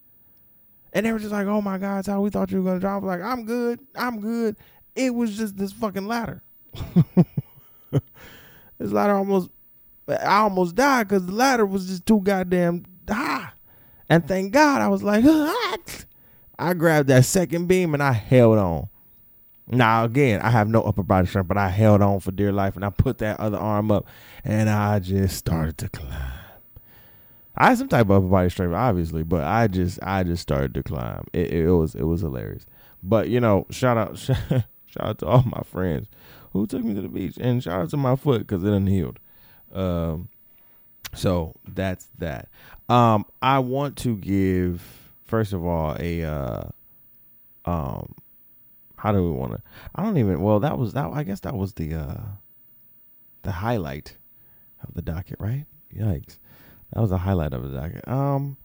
And 0.94 1.06
they 1.06 1.12
were 1.12 1.20
just 1.20 1.32
like, 1.32 1.48
oh 1.48 1.62
my 1.62 1.78
God, 1.78 2.06
how 2.06 2.22
we 2.22 2.30
thought 2.30 2.52
you 2.52 2.62
were 2.62 2.74
to 2.76 2.80
drop. 2.80 3.04
Like, 3.04 3.22
I'm 3.22 3.46
good. 3.46 3.80
I'm 3.96 4.20
good. 4.20 4.56
It 4.96 5.14
was 5.14 5.38
just 5.38 5.58
this 5.58 5.72
fucking 5.74 6.08
ladder. 6.08 6.42
this 7.92 8.02
ladder 8.92 9.14
almost, 9.14 9.50
I 10.08 10.38
almost 10.38 10.76
died 10.76 11.08
because 11.08 11.26
the 11.26 11.34
ladder 11.34 11.66
was 11.66 11.88
just 11.88 12.06
too 12.06 12.22
goddamn 12.22 12.86
high. 13.08 13.50
And 14.10 14.26
thank 14.28 14.54
God 14.54 14.82
I 14.82 14.88
was 14.88 15.04
like, 15.04 15.24
what? 15.24 16.06
I 16.60 16.74
grabbed 16.74 17.10
that 17.10 17.26
second 17.26 17.68
beam 17.68 17.94
and 17.94 18.02
I 18.02 18.14
held 18.14 18.58
on. 18.58 18.90
Now 19.70 20.06
again, 20.06 20.42
I 20.42 20.50
have 20.50 20.70
no 20.70 20.82
upper 20.82 21.04
body 21.04 21.28
strength, 21.28 21.50
but 21.50 21.58
I 21.58 21.70
held 21.70 22.02
on 22.02 22.22
for 22.22 22.32
dear 22.32 22.54
life 22.54 22.76
and 22.76 22.86
I 22.86 22.90
put 22.90 23.18
that 23.18 23.40
other 23.40 23.58
arm 23.58 23.92
up 23.92 24.08
and 24.44 24.70
I 24.70 25.00
just 25.00 25.36
started 25.36 25.78
to 25.80 25.90
climb. 25.90 26.32
I 27.58 27.70
had 27.70 27.80
some 27.80 27.90
type 27.90 28.06
of 28.06 28.12
upper 28.12 28.28
body 28.28 28.50
strength, 28.50 28.74
obviously, 28.74 29.24
but 29.24 29.44
I 29.44 29.68
just 29.68 30.00
I 30.02 30.24
just 30.24 30.42
started 30.42 30.74
to 30.76 30.84
climb. 30.84 31.26
It, 31.34 31.52
it 31.52 31.72
was 31.72 31.96
it 31.96 32.04
was 32.04 32.22
hilarious. 32.22 32.66
But 33.04 33.30
you 33.30 33.40
know, 33.40 33.66
shout 33.70 33.98
out 33.98 34.18
shout, 34.18 34.64
out 35.00 35.18
to 35.20 35.26
all 35.26 35.44
my 35.44 35.64
friends 35.66 36.08
who 36.54 36.66
took 36.66 36.84
me 36.84 36.94
to 36.94 37.02
the 37.02 37.10
beach, 37.10 37.38
and 37.40 37.62
shout 37.62 37.82
out 37.82 37.90
to 37.90 37.98
my 37.98 38.16
foot 38.16 38.42
because 38.42 38.64
it 38.64 38.72
unhealed. 38.72 39.20
Um, 39.74 40.30
so 41.14 41.56
that's 41.68 42.08
that. 42.20 42.50
Um, 42.90 43.26
I 43.42 43.60
want 43.60 43.98
to 43.98 44.16
give 44.16 44.84
first 45.26 45.54
of 45.54 45.66
all 45.66 45.96
a 46.00 46.24
uh, 46.24 46.64
um, 47.66 48.14
how 48.98 49.12
do 49.12 49.24
we 49.24 49.32
want 49.32 49.54
to? 49.54 49.62
I 49.96 50.04
don't 50.04 50.18
even. 50.18 50.42
Well, 50.42 50.60
that 50.60 50.78
was 50.78 50.94
that. 50.94 51.10
I 51.12 51.24
guess 51.24 51.42
that 51.42 51.56
was 51.56 51.74
the 51.74 51.94
uh, 51.94 52.22
the 53.44 53.52
highlight 53.52 54.18
of 54.84 54.94
the 54.94 55.02
docket, 55.02 55.38
right? 55.40 55.66
Yikes. 55.96 56.38
That 56.94 57.02
was 57.02 57.10
the 57.10 57.20
highlight 57.20 57.54
of 57.54 57.64
the 57.64 57.78
docket. 57.78 58.08
Um, 58.08 58.58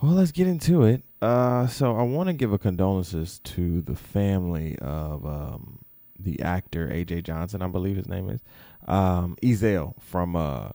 well, 0.00 0.12
let's 0.12 0.32
get 0.32 0.46
into 0.46 0.82
it. 0.82 1.02
Uh, 1.22 1.66
so 1.66 1.96
I 1.96 2.02
want 2.02 2.28
to 2.28 2.32
give 2.32 2.52
a 2.52 2.58
condolences 2.58 3.40
to 3.44 3.80
the 3.82 3.96
family 3.96 4.78
of 4.78 5.24
um, 5.24 5.78
the 6.18 6.40
actor 6.42 6.88
AJ 6.88 7.24
Johnson, 7.24 7.62
I 7.62 7.68
believe 7.68 7.96
his 7.96 8.08
name 8.08 8.28
is, 8.28 8.40
um, 8.86 9.36
Ezal 9.42 9.94
from 10.00 10.36
uh, 10.36 10.70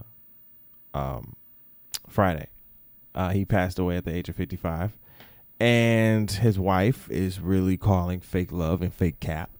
um, 0.93 1.35
Friday. 2.07 2.47
Uh, 3.13 3.29
he 3.29 3.43
passed 3.45 3.79
away 3.79 3.97
at 3.97 4.05
the 4.05 4.15
age 4.15 4.29
of 4.29 4.35
55, 4.35 4.97
and 5.59 6.31
his 6.31 6.57
wife 6.57 7.09
is 7.09 7.39
really 7.39 7.77
calling 7.77 8.19
fake 8.19 8.51
love 8.51 8.81
and 8.81 8.93
fake 8.93 9.19
cap. 9.19 9.51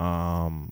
Um, 0.00 0.70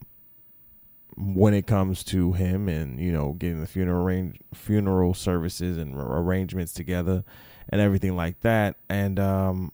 when 1.16 1.54
it 1.54 1.66
comes 1.66 2.02
to 2.04 2.32
him 2.32 2.68
and 2.68 2.98
you 2.98 3.12
know 3.12 3.32
getting 3.34 3.60
the 3.60 3.66
funeral 3.66 4.04
arrange, 4.04 4.38
funeral 4.54 5.14
services 5.14 5.76
and 5.76 5.94
arrangements 5.94 6.72
together 6.72 7.24
and 7.68 7.80
everything 7.80 8.16
like 8.16 8.40
that 8.40 8.76
and 8.88 9.20
um 9.20 9.72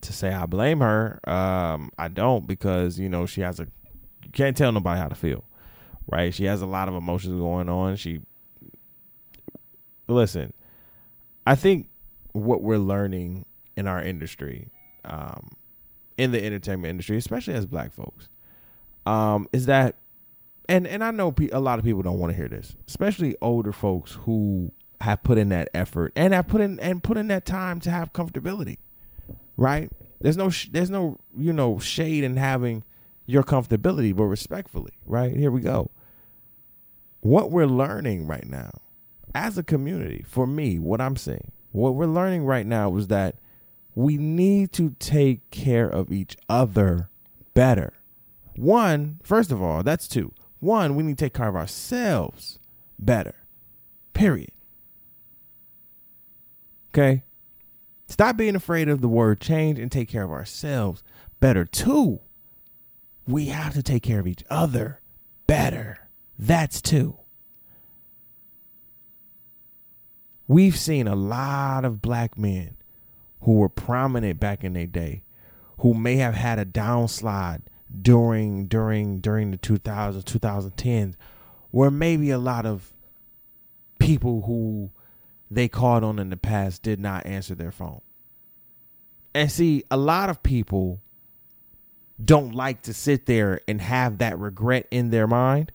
to 0.00 0.12
say 0.12 0.32
I 0.32 0.46
blame 0.46 0.80
her 0.80 1.20
um 1.28 1.90
I 1.98 2.08
don't 2.08 2.46
because 2.46 2.98
you 2.98 3.08
know 3.08 3.26
she 3.26 3.40
has 3.40 3.60
a 3.60 3.66
you 4.24 4.30
can't 4.32 4.56
tell 4.56 4.72
nobody 4.72 5.00
how 5.00 5.08
to 5.08 5.14
feel 5.14 5.44
right 6.10 6.34
she 6.34 6.44
has 6.44 6.62
a 6.62 6.66
lot 6.66 6.88
of 6.88 6.94
emotions 6.94 7.38
going 7.38 7.68
on 7.68 7.96
she 7.96 8.20
listen 10.08 10.52
I 11.46 11.54
think 11.54 11.88
what 12.32 12.62
we're 12.62 12.78
learning 12.78 13.46
in 13.76 13.86
our 13.86 14.02
industry 14.02 14.68
um 15.04 15.50
in 16.16 16.32
the 16.32 16.44
entertainment 16.44 16.90
industry 16.90 17.16
especially 17.16 17.54
as 17.54 17.66
black 17.66 17.92
folks 17.92 18.28
um 19.06 19.48
is 19.52 19.66
that 19.66 19.96
and 20.68 20.86
and 20.86 21.02
I 21.02 21.10
know 21.10 21.34
a 21.52 21.60
lot 21.60 21.78
of 21.78 21.84
people 21.84 22.02
don't 22.02 22.18
want 22.18 22.32
to 22.32 22.36
hear 22.36 22.48
this, 22.48 22.76
especially 22.88 23.36
older 23.42 23.72
folks 23.72 24.12
who 24.12 24.72
have 25.00 25.22
put 25.22 25.36
in 25.36 25.48
that 25.48 25.68
effort 25.74 26.12
and 26.14 26.32
have 26.32 26.46
put 26.46 26.60
in 26.60 26.78
and 26.80 27.02
put 27.02 27.16
in 27.16 27.28
that 27.28 27.44
time 27.44 27.80
to 27.80 27.90
have 27.90 28.12
comfortability. 28.12 28.78
Right? 29.56 29.90
There's 30.20 30.36
no 30.36 30.50
sh- 30.50 30.68
there's 30.70 30.90
no 30.90 31.18
you 31.36 31.52
know 31.52 31.78
shade 31.78 32.24
in 32.24 32.36
having 32.36 32.84
your 33.26 33.42
comfortability, 33.42 34.14
but 34.14 34.24
respectfully. 34.24 34.92
Right? 35.06 35.36
Here 35.36 35.50
we 35.50 35.60
go. 35.60 35.90
What 37.20 37.50
we're 37.50 37.66
learning 37.66 38.26
right 38.26 38.46
now, 38.46 38.70
as 39.34 39.56
a 39.56 39.62
community, 39.62 40.24
for 40.26 40.46
me, 40.46 40.78
what 40.78 41.00
I'm 41.00 41.16
saying, 41.16 41.52
what 41.70 41.94
we're 41.94 42.06
learning 42.06 42.44
right 42.44 42.66
now 42.66 42.96
is 42.96 43.06
that 43.08 43.36
we 43.94 44.16
need 44.16 44.72
to 44.72 44.96
take 44.98 45.50
care 45.50 45.88
of 45.88 46.12
each 46.12 46.36
other 46.48 47.10
better. 47.54 47.94
One, 48.56 49.20
first 49.22 49.52
of 49.52 49.62
all, 49.62 49.82
that's 49.82 50.08
two. 50.08 50.32
One, 50.60 50.94
we 50.94 51.02
need 51.02 51.18
to 51.18 51.24
take 51.24 51.34
care 51.34 51.48
of 51.48 51.56
ourselves 51.56 52.58
better. 52.98 53.34
Period. 54.12 54.52
Okay? 56.90 57.24
Stop 58.06 58.36
being 58.36 58.54
afraid 58.54 58.88
of 58.88 59.00
the 59.00 59.08
word 59.08 59.40
change 59.40 59.78
and 59.78 59.90
take 59.90 60.08
care 60.08 60.24
of 60.24 60.30
ourselves 60.30 61.02
better. 61.40 61.64
Two, 61.64 62.20
we 63.26 63.46
have 63.46 63.74
to 63.74 63.82
take 63.82 64.02
care 64.02 64.20
of 64.20 64.26
each 64.26 64.44
other 64.50 65.00
better. 65.46 66.08
That's 66.38 66.80
two. 66.80 67.18
We've 70.48 70.76
seen 70.76 71.06
a 71.06 71.14
lot 71.14 71.84
of 71.84 72.02
black 72.02 72.36
men 72.36 72.76
who 73.42 73.54
were 73.54 73.68
prominent 73.68 74.40
back 74.40 74.64
in 74.64 74.72
their 74.72 74.86
day 74.86 75.24
who 75.78 75.94
may 75.94 76.16
have 76.16 76.34
had 76.34 76.58
a 76.58 76.64
downslide 76.64 77.62
during 78.00 78.66
during 78.66 79.20
during 79.20 79.50
the 79.50 79.58
2000s 79.58 80.22
2010s 80.24 81.14
where 81.70 81.90
maybe 81.90 82.30
a 82.30 82.38
lot 82.38 82.64
of 82.64 82.92
people 83.98 84.42
who 84.42 84.90
they 85.50 85.68
called 85.68 86.02
on 86.02 86.18
in 86.18 86.30
the 86.30 86.36
past 86.36 86.82
did 86.82 86.98
not 86.98 87.26
answer 87.26 87.54
their 87.54 87.72
phone 87.72 88.00
and 89.34 89.50
see 89.52 89.84
a 89.90 89.96
lot 89.96 90.30
of 90.30 90.42
people 90.42 91.01
don't 92.22 92.54
like 92.54 92.82
to 92.82 92.94
sit 92.94 93.26
there 93.26 93.60
and 93.66 93.80
have 93.80 94.18
that 94.18 94.38
regret 94.38 94.86
in 94.90 95.10
their 95.10 95.26
mind 95.26 95.72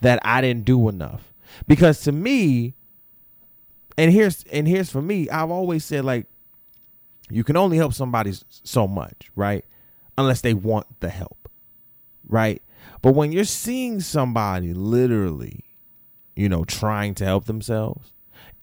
that 0.00 0.20
I 0.22 0.40
didn't 0.40 0.64
do 0.64 0.88
enough 0.88 1.32
because 1.66 2.00
to 2.02 2.12
me 2.12 2.74
and 3.96 4.12
here's 4.12 4.44
and 4.52 4.68
here's 4.68 4.90
for 4.90 5.02
me 5.02 5.28
I've 5.28 5.50
always 5.50 5.84
said 5.84 6.04
like 6.04 6.26
you 7.30 7.44
can 7.44 7.56
only 7.56 7.76
help 7.76 7.92
somebody 7.92 8.32
so 8.48 8.86
much 8.86 9.30
right 9.34 9.64
unless 10.18 10.40
they 10.40 10.52
want 10.52 11.00
the 11.00 11.08
help, 11.08 11.48
right? 12.28 12.60
But 13.00 13.14
when 13.14 13.32
you're 13.32 13.44
seeing 13.44 14.00
somebody 14.00 14.74
literally, 14.74 15.64
you 16.34 16.48
know, 16.48 16.64
trying 16.64 17.14
to 17.16 17.24
help 17.24 17.44
themselves, 17.44 18.12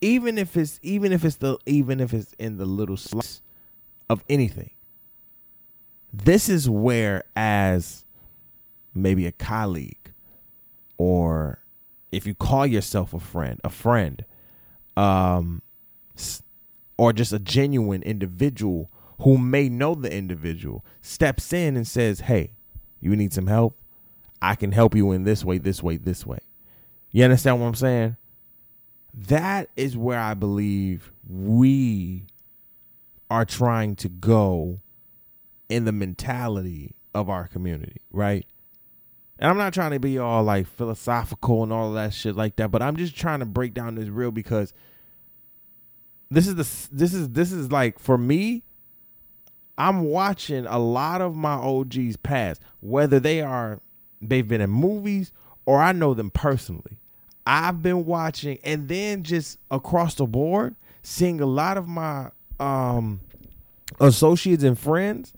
even 0.01 0.37
if 0.37 0.57
it's 0.57 0.79
even 0.83 1.13
if 1.13 1.23
it's 1.23 1.37
the 1.37 1.57
even 1.65 1.99
if 1.99 2.13
it's 2.13 2.33
in 2.33 2.57
the 2.57 2.65
little 2.65 2.97
slice 2.97 3.41
of 4.09 4.23
anything, 4.29 4.71
this 6.23 6.47
is 6.47 6.69
where 6.69 7.23
as 7.35 8.05
maybe 8.93 9.27
a 9.27 9.31
colleague 9.31 10.13
or 10.97 11.59
if 12.11 12.25
you 12.25 12.33
call 12.33 12.65
yourself 12.65 13.13
a 13.13 13.19
friend, 13.19 13.59
a 13.63 13.69
friend, 13.69 14.23
um, 14.95 15.61
or 16.97 17.11
just 17.11 17.33
a 17.33 17.39
genuine 17.39 18.01
individual 18.03 18.89
who 19.21 19.37
may 19.37 19.67
know 19.67 19.93
the 19.95 20.11
individual 20.11 20.85
steps 21.01 21.51
in 21.51 21.75
and 21.75 21.85
says, 21.85 22.21
Hey, 22.21 22.53
you 23.01 23.15
need 23.15 23.33
some 23.33 23.47
help? 23.47 23.77
I 24.41 24.55
can 24.55 24.71
help 24.71 24.95
you 24.95 25.11
in 25.11 25.23
this 25.23 25.43
way, 25.43 25.57
this 25.57 25.83
way, 25.83 25.97
this 25.97 26.25
way. 26.25 26.39
You 27.11 27.23
understand 27.25 27.59
what 27.59 27.67
I'm 27.67 27.75
saying? 27.75 28.17
That 29.13 29.69
is 29.75 29.97
where 29.97 30.19
I 30.19 30.33
believe 30.33 31.11
we 31.27 32.27
are 33.29 33.45
trying 33.45 33.95
to 33.97 34.09
go 34.09 34.79
in 35.69 35.85
the 35.85 35.91
mentality 35.91 36.95
of 37.13 37.29
our 37.29 37.47
community, 37.47 38.01
right? 38.11 38.45
And 39.39 39.49
I'm 39.49 39.57
not 39.57 39.73
trying 39.73 39.91
to 39.91 39.99
be 39.99 40.17
all 40.17 40.43
like 40.43 40.67
philosophical 40.67 41.63
and 41.63 41.73
all 41.73 41.91
that 41.93 42.13
shit 42.13 42.35
like 42.35 42.55
that, 42.57 42.71
but 42.71 42.81
I'm 42.81 42.95
just 42.95 43.15
trying 43.15 43.39
to 43.39 43.45
break 43.45 43.73
down 43.73 43.95
this 43.95 44.07
real 44.07 44.31
because 44.31 44.73
this 46.29 46.47
is 46.47 46.55
the 46.55 46.95
this 46.95 47.13
is 47.13 47.29
this 47.29 47.51
is 47.51 47.71
like 47.71 47.99
for 47.99 48.17
me 48.17 48.63
I'm 49.77 50.05
watching 50.05 50.65
a 50.65 50.79
lot 50.79 51.21
of 51.21 51.35
my 51.35 51.53
OGs 51.55 52.17
pass, 52.17 52.59
whether 52.79 53.19
they 53.19 53.41
are 53.41 53.81
they've 54.21 54.47
been 54.47 54.61
in 54.61 54.69
movies 54.69 55.31
or 55.65 55.81
I 55.81 55.91
know 55.91 56.13
them 56.13 56.31
personally. 56.31 56.99
I've 57.45 57.81
been 57.81 58.05
watching 58.05 58.57
and 58.63 58.87
then 58.87 59.23
just 59.23 59.59
across 59.69 60.15
the 60.15 60.25
board 60.25 60.75
seeing 61.03 61.41
a 61.41 61.45
lot 61.45 61.77
of 61.77 61.87
my 61.87 62.31
um 62.59 63.19
associates 63.99 64.63
and 64.63 64.79
friends 64.79 65.33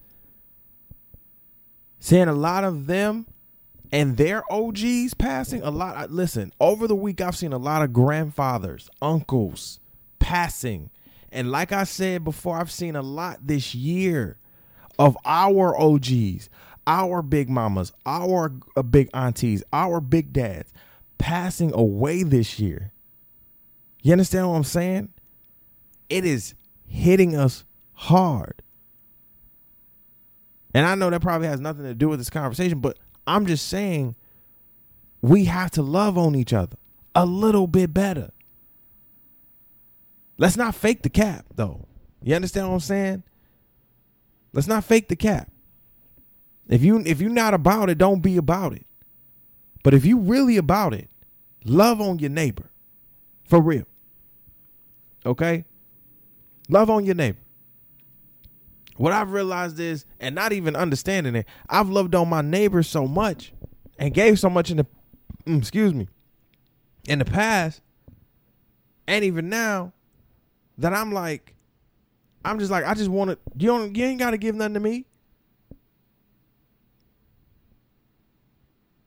seeing 2.00 2.28
a 2.28 2.34
lot 2.34 2.64
of 2.64 2.88
them 2.88 3.28
and 3.92 4.18
their 4.18 4.44
OGs 4.52 5.14
passing 5.14 5.62
a 5.62 5.72
lot 5.72 5.96
I, 5.96 6.06
listen, 6.06 6.52
over 6.60 6.88
the 6.88 6.96
week 6.96 7.22
I've 7.22 7.38
seen 7.38 7.54
a 7.54 7.58
lot 7.58 7.82
of 7.82 7.94
grandfathers, 7.94 8.90
uncles 9.02 9.80
passing 10.20 10.90
and 11.32 11.52
like 11.52 11.72
I 11.72 11.84
said 11.84 12.24
before, 12.24 12.58
I've 12.58 12.72
seen 12.72 12.96
a 12.96 13.02
lot 13.02 13.46
this 13.46 13.76
year 13.76 14.38
of 14.98 15.18
our 15.26 15.78
OGs, 15.78 16.50
our 16.86 17.22
big 17.22 17.50
mamas, 17.50 17.92
our 18.06 18.54
uh, 18.76 18.82
big 18.82 19.10
aunties, 19.14 19.64
our 19.74 20.00
big 20.00 20.34
dads 20.34 20.72
passing 21.18 21.74
away 21.74 22.24
this 22.24 22.60
year. 22.60 22.92
You 24.02 24.14
understand 24.14 24.50
what 24.50 24.56
I'm 24.56 24.64
saying? 24.64 25.10
It 26.10 26.24
is 26.24 26.54
hitting 26.86 27.36
us 27.36 27.66
hard. 27.94 28.62
And 30.74 30.86
I 30.86 30.96
know 30.96 31.10
that 31.10 31.22
probably 31.22 31.48
has 31.48 31.60
nothing 31.60 31.84
to 31.84 31.94
do 31.94 32.10
with 32.10 32.20
this 32.20 32.30
conversation, 32.30 32.80
but 32.80 33.00
I'm 33.26 33.46
just 33.46 33.68
saying 33.68 34.16
we 35.22 35.46
have 35.46 35.72
to 35.72 35.82
love 35.82 36.18
on 36.18 36.36
each 36.36 36.54
other 36.54 36.78
a 37.16 37.26
little 37.26 37.68
bit 37.68 37.94
better. 37.94 38.32
Let's 40.38 40.58
not 40.58 40.76
fake 40.76 41.02
the 41.02 41.10
cap, 41.10 41.46
though. 41.56 41.88
You 42.22 42.36
understand 42.36 42.68
what 42.68 42.76
I'm 42.76 42.80
saying? 42.82 43.24
Let's 44.54 44.68
not 44.68 44.84
fake 44.84 45.08
the 45.08 45.16
cap. 45.16 45.50
If 46.70 46.84
you 46.84 47.02
if 47.06 47.22
you're 47.22 47.30
not 47.30 47.54
about 47.54 47.90
it, 47.90 47.98
don't 47.98 48.22
be 48.22 48.38
about 48.38 48.74
it. 48.74 48.86
But 49.84 49.94
if 49.94 50.06
you 50.06 50.20
really 50.20 50.58
about 50.58 50.94
it, 50.94 51.10
love 51.64 52.02
on 52.02 52.20
your 52.20 52.30
neighbor. 52.30 52.70
For 53.46 53.62
real. 53.62 53.86
Okay? 55.26 55.66
Love 56.70 56.90
on 56.90 57.06
your 57.06 57.16
neighbor. 57.16 57.40
What 58.98 59.14
I've 59.14 59.32
realized 59.32 59.80
is, 59.80 60.06
and 60.20 60.36
not 60.36 60.54
even 60.54 60.76
understanding 60.76 61.36
it, 61.36 61.46
I've 61.70 61.90
loved 61.90 62.16
on 62.16 62.30
my 62.30 62.42
neighbor 62.42 62.84
so 62.84 63.08
much 63.08 63.54
and 63.98 64.14
gave 64.14 64.40
so 64.40 64.50
much 64.50 64.72
in 64.72 64.78
the 64.78 64.86
mm, 65.46 65.60
excuse 65.60 65.94
me 65.94 66.08
in 67.08 67.20
the 67.20 67.26
past 67.26 67.82
and 69.08 69.24
even 69.24 69.50
now 69.50 69.94
that 70.78 70.94
I'm 70.94 71.12
like, 71.12 71.56
I'm 72.44 72.60
just 72.60 72.70
like, 72.70 72.86
I 72.86 72.94
just 72.94 73.10
want 73.10 73.32
to. 73.32 73.38
You 73.58 73.68
don't. 73.68 73.96
You 73.96 74.06
ain't 74.06 74.20
got 74.20 74.32
to 74.32 74.38
give 74.38 74.56
nothing 74.56 74.76
to 74.76 74.80
me. 74.80 75.06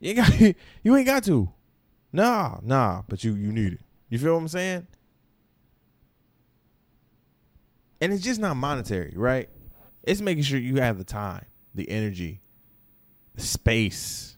You 0.01 0.11
ain't 0.11 0.17
got. 0.17 0.57
You 0.83 0.97
ain't 0.97 1.07
got 1.07 1.25
to. 1.25 1.51
Nah, 2.13 2.59
nah. 2.63 3.03
But 3.07 3.23
you 3.23 3.35
you 3.35 3.53
need 3.53 3.75
it. 3.75 3.81
You 4.09 4.19
feel 4.19 4.35
what 4.35 4.41
I'm 4.41 4.49
saying? 4.49 4.87
And 8.01 8.13
it's 8.13 8.23
just 8.23 8.41
not 8.41 8.57
monetary, 8.57 9.13
right? 9.15 9.51
It's 10.03 10.21
making 10.21 10.45
sure 10.45 10.59
you 10.59 10.81
have 10.81 10.99
the 10.99 11.05
time, 11.05 11.47
the 11.75 11.89
energy, 11.91 12.41
the 13.35 13.43
space, 13.43 14.37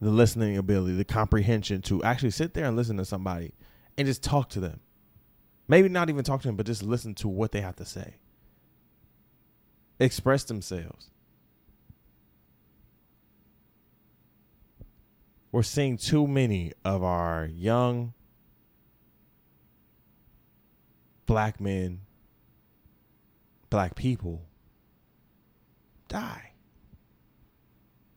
the 0.00 0.10
listening 0.10 0.56
ability, 0.56 0.94
the 0.94 1.04
comprehension 1.04 1.82
to 1.82 2.02
actually 2.02 2.30
sit 2.30 2.54
there 2.54 2.64
and 2.64 2.76
listen 2.76 2.96
to 2.96 3.04
somebody 3.04 3.52
and 3.96 4.06
just 4.06 4.22
talk 4.22 4.48
to 4.50 4.60
them. 4.60 4.80
Maybe 5.66 5.88
not 5.88 6.08
even 6.08 6.24
talk 6.24 6.40
to 6.42 6.48
them, 6.48 6.56
but 6.56 6.66
just 6.66 6.82
listen 6.82 7.14
to 7.16 7.28
what 7.28 7.52
they 7.52 7.60
have 7.60 7.76
to 7.76 7.84
say. 7.84 8.14
Express 10.00 10.44
themselves. 10.44 11.10
We're 15.50 15.62
seeing 15.62 15.96
too 15.96 16.26
many 16.26 16.72
of 16.84 17.02
our 17.02 17.46
young 17.46 18.12
black 21.26 21.60
men, 21.60 22.00
black 23.70 23.94
people 23.94 24.42
die. 26.08 26.52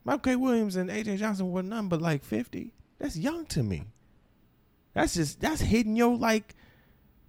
Michael 0.03 0.19
K. 0.19 0.35
Williams 0.35 0.75
and 0.75 0.89
AJ 0.89 1.17
Johnson 1.17 1.51
were 1.51 1.63
none 1.63 1.87
but 1.87 2.01
like 2.01 2.23
50. 2.23 2.73
That's 2.97 3.17
young 3.17 3.45
to 3.47 3.63
me. 3.63 3.85
That's 4.93 5.13
just 5.13 5.39
that's 5.39 5.61
hitting 5.61 5.95
your 5.95 6.17
like 6.17 6.55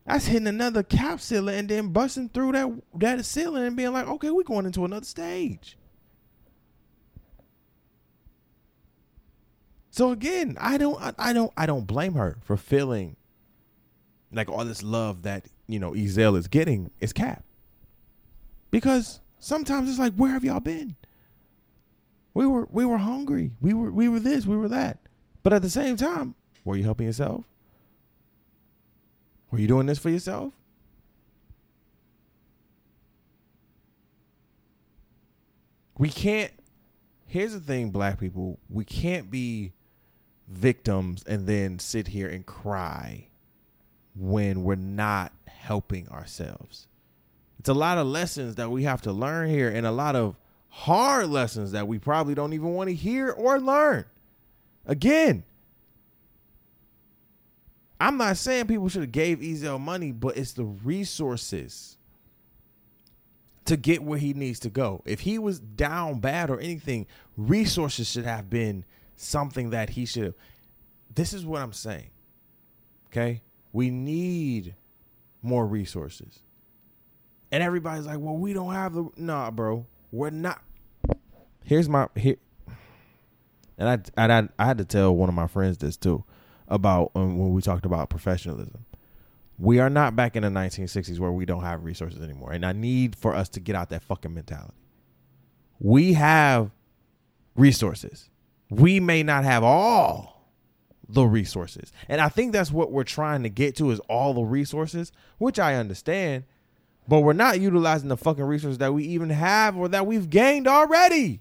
that's 0.06 0.26
hitting 0.26 0.48
another 0.48 0.82
cap 0.82 1.20
ceiling 1.20 1.56
and 1.56 1.68
then 1.68 1.88
busting 1.88 2.30
through 2.30 2.52
that 2.52 2.70
that 2.94 3.24
ceiling 3.24 3.64
and 3.64 3.76
being 3.76 3.92
like, 3.92 4.08
okay, 4.08 4.30
we're 4.30 4.42
going 4.42 4.66
into 4.66 4.84
another 4.84 5.06
stage. 5.06 5.76
So 9.90 10.10
again, 10.10 10.56
I 10.58 10.78
don't 10.78 11.00
I, 11.00 11.12
I 11.18 11.32
don't 11.32 11.52
I 11.56 11.66
don't 11.66 11.86
blame 11.86 12.14
her 12.14 12.38
for 12.42 12.56
feeling 12.56 13.16
like 14.32 14.48
all 14.48 14.64
this 14.64 14.82
love 14.82 15.22
that, 15.22 15.46
you 15.66 15.78
know, 15.78 15.92
Ezal 15.92 16.36
is 16.36 16.48
getting 16.48 16.90
is 17.00 17.12
cap. 17.12 17.44
Because 18.72 19.20
sometimes 19.38 19.88
it's 19.88 20.00
like, 20.00 20.14
where 20.14 20.32
have 20.32 20.42
y'all 20.42 20.58
been? 20.58 20.96
We 22.34 22.46
were 22.46 22.66
we 22.72 22.84
were 22.84 22.98
hungry. 22.98 23.52
We 23.60 23.74
were 23.74 23.92
we 23.92 24.08
were 24.08 24.18
this, 24.18 24.46
we 24.46 24.56
were 24.56 24.68
that. 24.68 24.98
But 25.44 25.52
at 25.52 25.62
the 25.62 25.70
same 25.70 25.96
time, 25.96 26.34
were 26.64 26.76
you 26.76 26.82
helping 26.82 27.06
yourself? 27.06 27.44
Were 29.52 29.60
you 29.60 29.68
doing 29.68 29.86
this 29.86 29.98
for 29.98 30.10
yourself? 30.10 30.54
We 35.98 36.08
can't 36.08 36.52
Here's 37.32 37.54
the 37.54 37.60
thing, 37.60 37.88
black 37.92 38.20
people, 38.20 38.58
we 38.68 38.84
can't 38.84 39.30
be 39.30 39.72
victims 40.46 41.24
and 41.26 41.46
then 41.46 41.78
sit 41.78 42.08
here 42.08 42.28
and 42.28 42.44
cry 42.44 43.28
when 44.14 44.64
we're 44.64 44.74
not 44.74 45.32
helping 45.46 46.06
ourselves. 46.10 46.88
It's 47.62 47.68
a 47.68 47.74
lot 47.74 47.96
of 47.96 48.08
lessons 48.08 48.56
that 48.56 48.72
we 48.72 48.82
have 48.82 49.02
to 49.02 49.12
learn 49.12 49.48
here 49.48 49.68
and 49.68 49.86
a 49.86 49.92
lot 49.92 50.16
of 50.16 50.34
hard 50.68 51.28
lessons 51.28 51.70
that 51.70 51.86
we 51.86 51.96
probably 51.96 52.34
don't 52.34 52.54
even 52.54 52.74
want 52.74 52.88
to 52.88 52.94
hear 52.94 53.30
or 53.30 53.60
learn. 53.60 54.04
Again, 54.84 55.44
I'm 58.00 58.16
not 58.16 58.36
saying 58.36 58.66
people 58.66 58.88
should 58.88 59.02
have 59.02 59.12
gave 59.12 59.38
Ezal 59.38 59.78
money, 59.78 60.10
but 60.10 60.36
it's 60.36 60.54
the 60.54 60.64
resources 60.64 61.98
to 63.66 63.76
get 63.76 64.02
where 64.02 64.18
he 64.18 64.34
needs 64.34 64.58
to 64.58 64.68
go. 64.68 65.00
If 65.04 65.20
he 65.20 65.38
was 65.38 65.60
down 65.60 66.18
bad 66.18 66.50
or 66.50 66.58
anything, 66.58 67.06
resources 67.36 68.10
should 68.10 68.24
have 68.24 68.50
been 68.50 68.84
something 69.14 69.70
that 69.70 69.90
he 69.90 70.04
should 70.04 70.24
have. 70.24 70.34
This 71.14 71.32
is 71.32 71.46
what 71.46 71.62
I'm 71.62 71.72
saying. 71.72 72.10
Okay? 73.06 73.40
We 73.72 73.90
need 73.90 74.74
more 75.42 75.64
resources. 75.64 76.41
And 77.52 77.62
everybody's 77.62 78.06
like, 78.06 78.18
well, 78.18 78.34
we 78.36 78.54
don't 78.54 78.72
have 78.72 78.94
the. 78.94 79.08
Nah, 79.16 79.50
bro. 79.50 79.86
We're 80.10 80.30
not. 80.30 80.62
Here's 81.64 81.88
my 81.88 82.08
here, 82.16 82.36
and 83.78 83.88
I 83.88 83.98
and 84.16 84.32
I, 84.32 84.48
I 84.58 84.66
had 84.66 84.78
to 84.78 84.84
tell 84.84 85.14
one 85.14 85.28
of 85.28 85.34
my 85.34 85.46
friends 85.46 85.78
this 85.78 85.96
too 85.96 86.24
about 86.66 87.12
um, 87.14 87.38
when 87.38 87.52
we 87.52 87.60
talked 87.60 87.84
about 87.84 88.08
professionalism. 88.08 88.86
We 89.58 89.78
are 89.78 89.90
not 89.90 90.16
back 90.16 90.34
in 90.34 90.42
the 90.42 90.48
1960s 90.48 91.18
where 91.20 91.30
we 91.30 91.44
don't 91.44 91.62
have 91.62 91.84
resources 91.84 92.20
anymore, 92.20 92.52
and 92.52 92.64
I 92.64 92.72
need 92.72 93.14
for 93.14 93.34
us 93.34 93.48
to 93.50 93.60
get 93.60 93.76
out 93.76 93.90
that 93.90 94.02
fucking 94.02 94.32
mentality. 94.32 94.74
We 95.78 96.14
have 96.14 96.70
resources. 97.54 98.28
We 98.70 98.98
may 98.98 99.22
not 99.22 99.44
have 99.44 99.62
all 99.62 100.50
the 101.06 101.24
resources, 101.24 101.92
and 102.08 102.20
I 102.20 102.28
think 102.28 102.52
that's 102.52 102.72
what 102.72 102.90
we're 102.90 103.04
trying 103.04 103.42
to 103.42 103.50
get 103.50 103.76
to 103.76 103.90
is 103.90 104.00
all 104.00 104.32
the 104.34 104.42
resources, 104.42 105.12
which 105.38 105.58
I 105.58 105.74
understand 105.74 106.44
but 107.08 107.20
we're 107.20 107.32
not 107.32 107.60
utilizing 107.60 108.08
the 108.08 108.16
fucking 108.16 108.44
resources 108.44 108.78
that 108.78 108.94
we 108.94 109.04
even 109.04 109.30
have 109.30 109.76
or 109.76 109.88
that 109.88 110.06
we've 110.06 110.30
gained 110.30 110.68
already. 110.68 111.40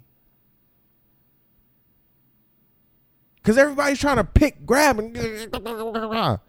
Because 3.35 3.57
everybody's 3.57 3.99
trying 3.99 4.17
to 4.17 4.23
pick, 4.23 4.65
grab, 4.65 4.99
and. 4.99 5.15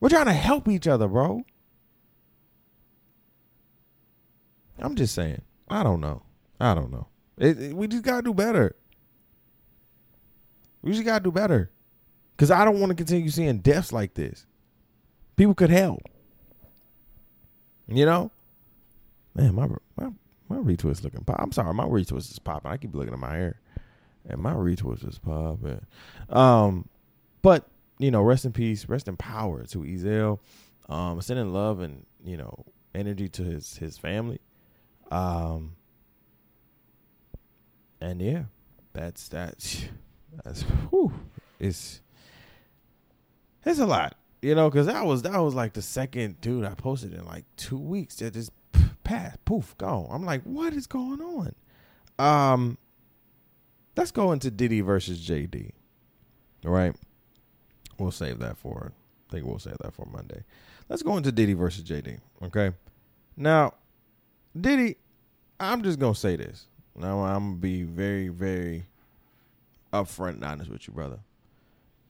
We're 0.00 0.08
trying 0.08 0.26
to 0.26 0.32
help 0.32 0.68
each 0.68 0.86
other, 0.86 1.08
bro. 1.08 1.44
I'm 4.78 4.94
just 4.94 5.14
saying. 5.14 5.42
I 5.68 5.82
don't 5.82 6.00
know. 6.00 6.22
I 6.60 6.74
don't 6.74 6.92
know. 6.92 7.08
It, 7.36 7.60
it, 7.60 7.74
we 7.74 7.88
just 7.88 8.04
gotta 8.04 8.22
do 8.22 8.32
better. 8.34 8.76
We 10.82 10.92
just 10.92 11.04
gotta 11.04 11.22
do 11.22 11.32
better. 11.32 11.70
Cause 12.36 12.52
I 12.52 12.64
don't 12.64 12.78
want 12.78 12.90
to 12.90 12.94
continue 12.94 13.30
seeing 13.30 13.58
deaths 13.58 13.92
like 13.92 14.14
this. 14.14 14.46
People 15.34 15.54
could 15.54 15.70
help. 15.70 16.02
You 17.88 18.04
know, 18.04 18.30
man, 19.34 19.54
my 19.54 19.66
my 19.96 20.10
my 20.48 20.56
retwist 20.56 21.02
looking 21.02 21.24
pop. 21.24 21.36
I'm 21.40 21.52
sorry, 21.52 21.72
my 21.72 21.84
retwist 21.84 22.30
is 22.30 22.38
popping. 22.38 22.70
I 22.70 22.76
keep 22.76 22.94
looking 22.94 23.14
at 23.14 23.18
my 23.18 23.34
hair, 23.34 23.60
and 24.28 24.40
my 24.40 24.52
retwist 24.52 25.08
is 25.08 25.18
popping. 25.18 25.80
Um, 26.28 26.88
but 27.40 27.66
you 27.98 28.10
know, 28.10 28.22
rest 28.22 28.44
in 28.44 28.52
peace, 28.52 28.88
rest 28.88 29.08
in 29.08 29.16
power 29.16 29.64
to 29.64 29.78
Ezal. 29.78 30.38
Um, 30.88 31.20
sending 31.20 31.52
love 31.52 31.80
and 31.80 32.04
you 32.22 32.36
know 32.36 32.66
energy 32.94 33.28
to 33.30 33.42
his 33.42 33.78
his 33.78 33.96
family. 33.96 34.40
Um, 35.10 35.72
and 38.00 38.20
yeah, 38.20 38.44
that's 38.92 39.28
that's 39.28 39.84
that's 40.44 40.62
whew, 40.90 41.12
it's 41.58 42.02
it's 43.64 43.78
a 43.78 43.86
lot 43.86 44.14
you 44.42 44.54
know, 44.54 44.70
because 44.70 44.86
that 44.86 45.04
was 45.04 45.22
that 45.22 45.38
was 45.38 45.54
like 45.54 45.72
the 45.72 45.82
second 45.82 46.40
dude 46.40 46.64
I 46.64 46.74
posted 46.74 47.12
in 47.12 47.24
like 47.26 47.44
two 47.56 47.78
weeks 47.78 48.16
that 48.16 48.34
just 48.34 48.52
passed, 49.04 49.44
poof, 49.44 49.76
gone. 49.78 50.08
I'm 50.10 50.24
like, 50.24 50.42
what 50.42 50.72
is 50.72 50.86
going 50.86 51.20
on? 51.20 51.54
Um, 52.18 52.78
let's 53.96 54.10
go 54.10 54.32
into 54.32 54.50
Diddy 54.50 54.80
versus 54.80 55.18
JD. 55.26 55.72
All 56.64 56.72
right, 56.72 56.94
we'll 57.98 58.10
save 58.10 58.38
that 58.40 58.56
for. 58.56 58.92
I 59.28 59.32
think 59.32 59.46
we'll 59.46 59.58
save 59.58 59.76
that 59.82 59.94
for 59.94 60.06
Monday. 60.06 60.42
Let's 60.88 61.02
go 61.02 61.16
into 61.16 61.32
Diddy 61.32 61.54
versus 61.54 61.84
JD. 61.84 62.18
Okay, 62.44 62.72
now 63.36 63.74
Diddy, 64.58 64.96
I'm 65.58 65.82
just 65.82 65.98
gonna 65.98 66.14
say 66.14 66.36
this. 66.36 66.66
Now 66.94 67.20
I'm 67.20 67.50
gonna 67.50 67.56
be 67.56 67.82
very, 67.82 68.28
very 68.28 68.84
upfront 69.92 70.34
and 70.34 70.44
honest 70.44 70.70
with 70.70 70.86
you, 70.86 70.94
brother. 70.94 71.18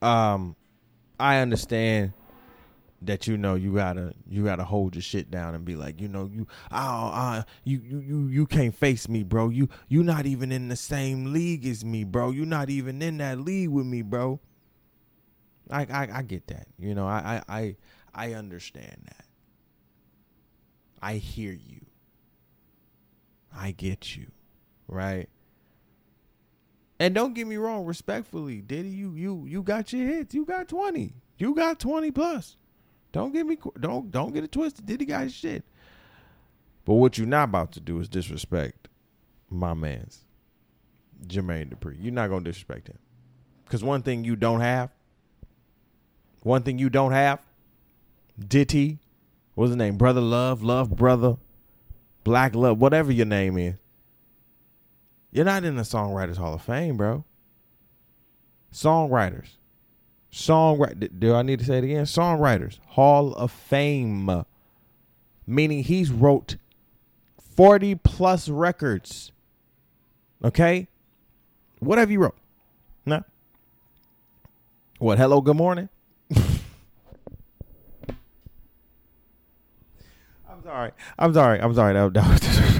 Um, 0.03 0.57
I 1.19 1.39
understand 1.39 2.13
that 3.03 3.27
you 3.27 3.37
know 3.37 3.55
you 3.55 3.75
gotta 3.75 4.13
you 4.29 4.45
gotta 4.45 4.65
hold 4.65 4.95
your 4.95 5.03
shit 5.03 5.31
down 5.31 5.55
and 5.55 5.65
be 5.65 5.77
like 5.77 6.01
you 6.01 6.09
know 6.09 6.29
you 6.33 6.47
oh 6.73 7.11
uh, 7.13 7.43
you 7.65 7.81
you 7.85 7.99
you 8.01 8.27
you 8.27 8.47
can't 8.47 8.75
face 8.75 9.09
me 9.09 9.23
bro. 9.23 9.49
You 9.49 9.69
you 9.89 10.03
not 10.03 10.27
even 10.27 10.51
in 10.51 10.69
the 10.69 10.77
same 10.77 11.33
league 11.33 11.67
as 11.67 11.85
me 11.85 12.05
bro. 12.05 12.31
You 12.31 12.45
not 12.45 12.71
even 12.71 13.01
in 13.03 13.19
that 13.19 13.39
league 13.39 13.69
with 13.69 13.87
me 13.87 14.03
bro. 14.03 14.41
I 15.71 15.83
I, 15.83 16.09
I 16.15 16.23
get 16.23 16.47
that 16.49 16.67
you 16.79 16.95
know. 16.95 17.07
I, 17.07 17.43
I 17.49 17.59
I 17.59 17.77
I 18.15 18.33
understand 18.35 19.03
that. 19.07 19.25
I 21.01 21.15
hear 21.15 21.53
you. 21.53 21.87
I 23.55 23.71
get 23.73 24.17
you 24.17 24.27
right 24.89 25.29
and 27.01 27.15
don't 27.15 27.35
get 27.35 27.47
me 27.47 27.57
wrong, 27.57 27.85
respectfully, 27.87 28.61
Diddy, 28.61 28.89
you 28.89 29.13
you 29.15 29.45
you 29.47 29.63
got 29.63 29.93
your 29.93 30.07
hits. 30.07 30.35
You 30.35 30.45
got 30.45 30.69
twenty. 30.69 31.15
You 31.39 31.55
got 31.55 31.79
twenty 31.79 32.11
plus. 32.11 32.57
Don't 33.13 33.33
get 33.33 33.47
me 33.47 33.57
don't 33.79 34.11
don't 34.11 34.35
get 34.35 34.45
it 34.45 34.53
twisted. 34.53 34.87
Diddy 34.87 35.05
got 35.05 35.23
his 35.23 35.35
shit. 35.35 35.65
But 36.85 36.95
what 36.95 37.19
you're 37.19 37.27
not 37.27 37.45
about 37.45 37.73
to 37.73 37.81
do 37.81 38.01
is 38.01 38.09
disrespect 38.09 38.89
my 39.51 39.75
man's 39.75 40.25
Jermaine 41.27 41.73
Dupri. 41.73 41.97
You're 42.01 42.13
not 42.13 42.29
gonna 42.29 42.45
disrespect 42.45 42.89
him. 42.89 42.99
Cause 43.69 43.85
one 43.85 44.03
thing 44.03 44.25
you 44.25 44.35
don't 44.35 44.61
have, 44.61 44.91
one 46.43 46.63
thing 46.63 46.79
you 46.79 46.89
don't 46.89 47.13
have, 47.13 47.41
Diddy, 48.39 48.99
what's 49.55 49.69
his 49.69 49.77
name? 49.77 49.97
Brother 49.99 50.23
Love, 50.23 50.63
Love 50.63 50.97
Brother, 50.97 51.37
Black 52.25 52.55
Love, 52.55 52.81
whatever 52.81 53.13
your 53.13 53.27
name 53.27 53.59
is. 53.59 53.75
You're 55.31 55.45
not 55.45 55.65
in 55.65 55.77
the 55.77 55.83
Songwriters 55.83 56.37
Hall 56.37 56.55
of 56.55 56.63
Fame, 56.63 56.97
bro. 56.97 57.25
Songwriters. 58.73 59.57
Songwriter. 60.33 61.09
Do 61.19 61.35
I 61.35 61.43
need 61.43 61.59
to 61.59 61.65
say 61.65 61.79
it 61.79 61.85
again? 61.85 62.05
Songwriters 62.05 62.79
Hall 62.87 63.35
of 63.35 63.51
Fame. 63.51 64.45
Meaning 65.47 65.85
he's 65.85 66.11
wrote 66.11 66.57
40 67.57 67.97
plus 67.97 68.49
records. 68.49 69.33
Okay? 70.45 70.89
What 71.81 71.99
have 71.99 72.11
you 72.11 72.21
wrote? 72.21 72.37
No. 73.07 73.25
What? 74.99 75.19
Hello, 75.19 75.41
good 75.41 75.57
morning. 75.57 75.89
I'm 76.37 76.61
sorry. 80.63 80.93
I'm 81.19 81.35
sorry. 81.35 81.61
I'm 81.61 81.75
sorry. 81.75 81.95
That, 81.95 82.15
that 82.15 82.29
was 82.29 82.78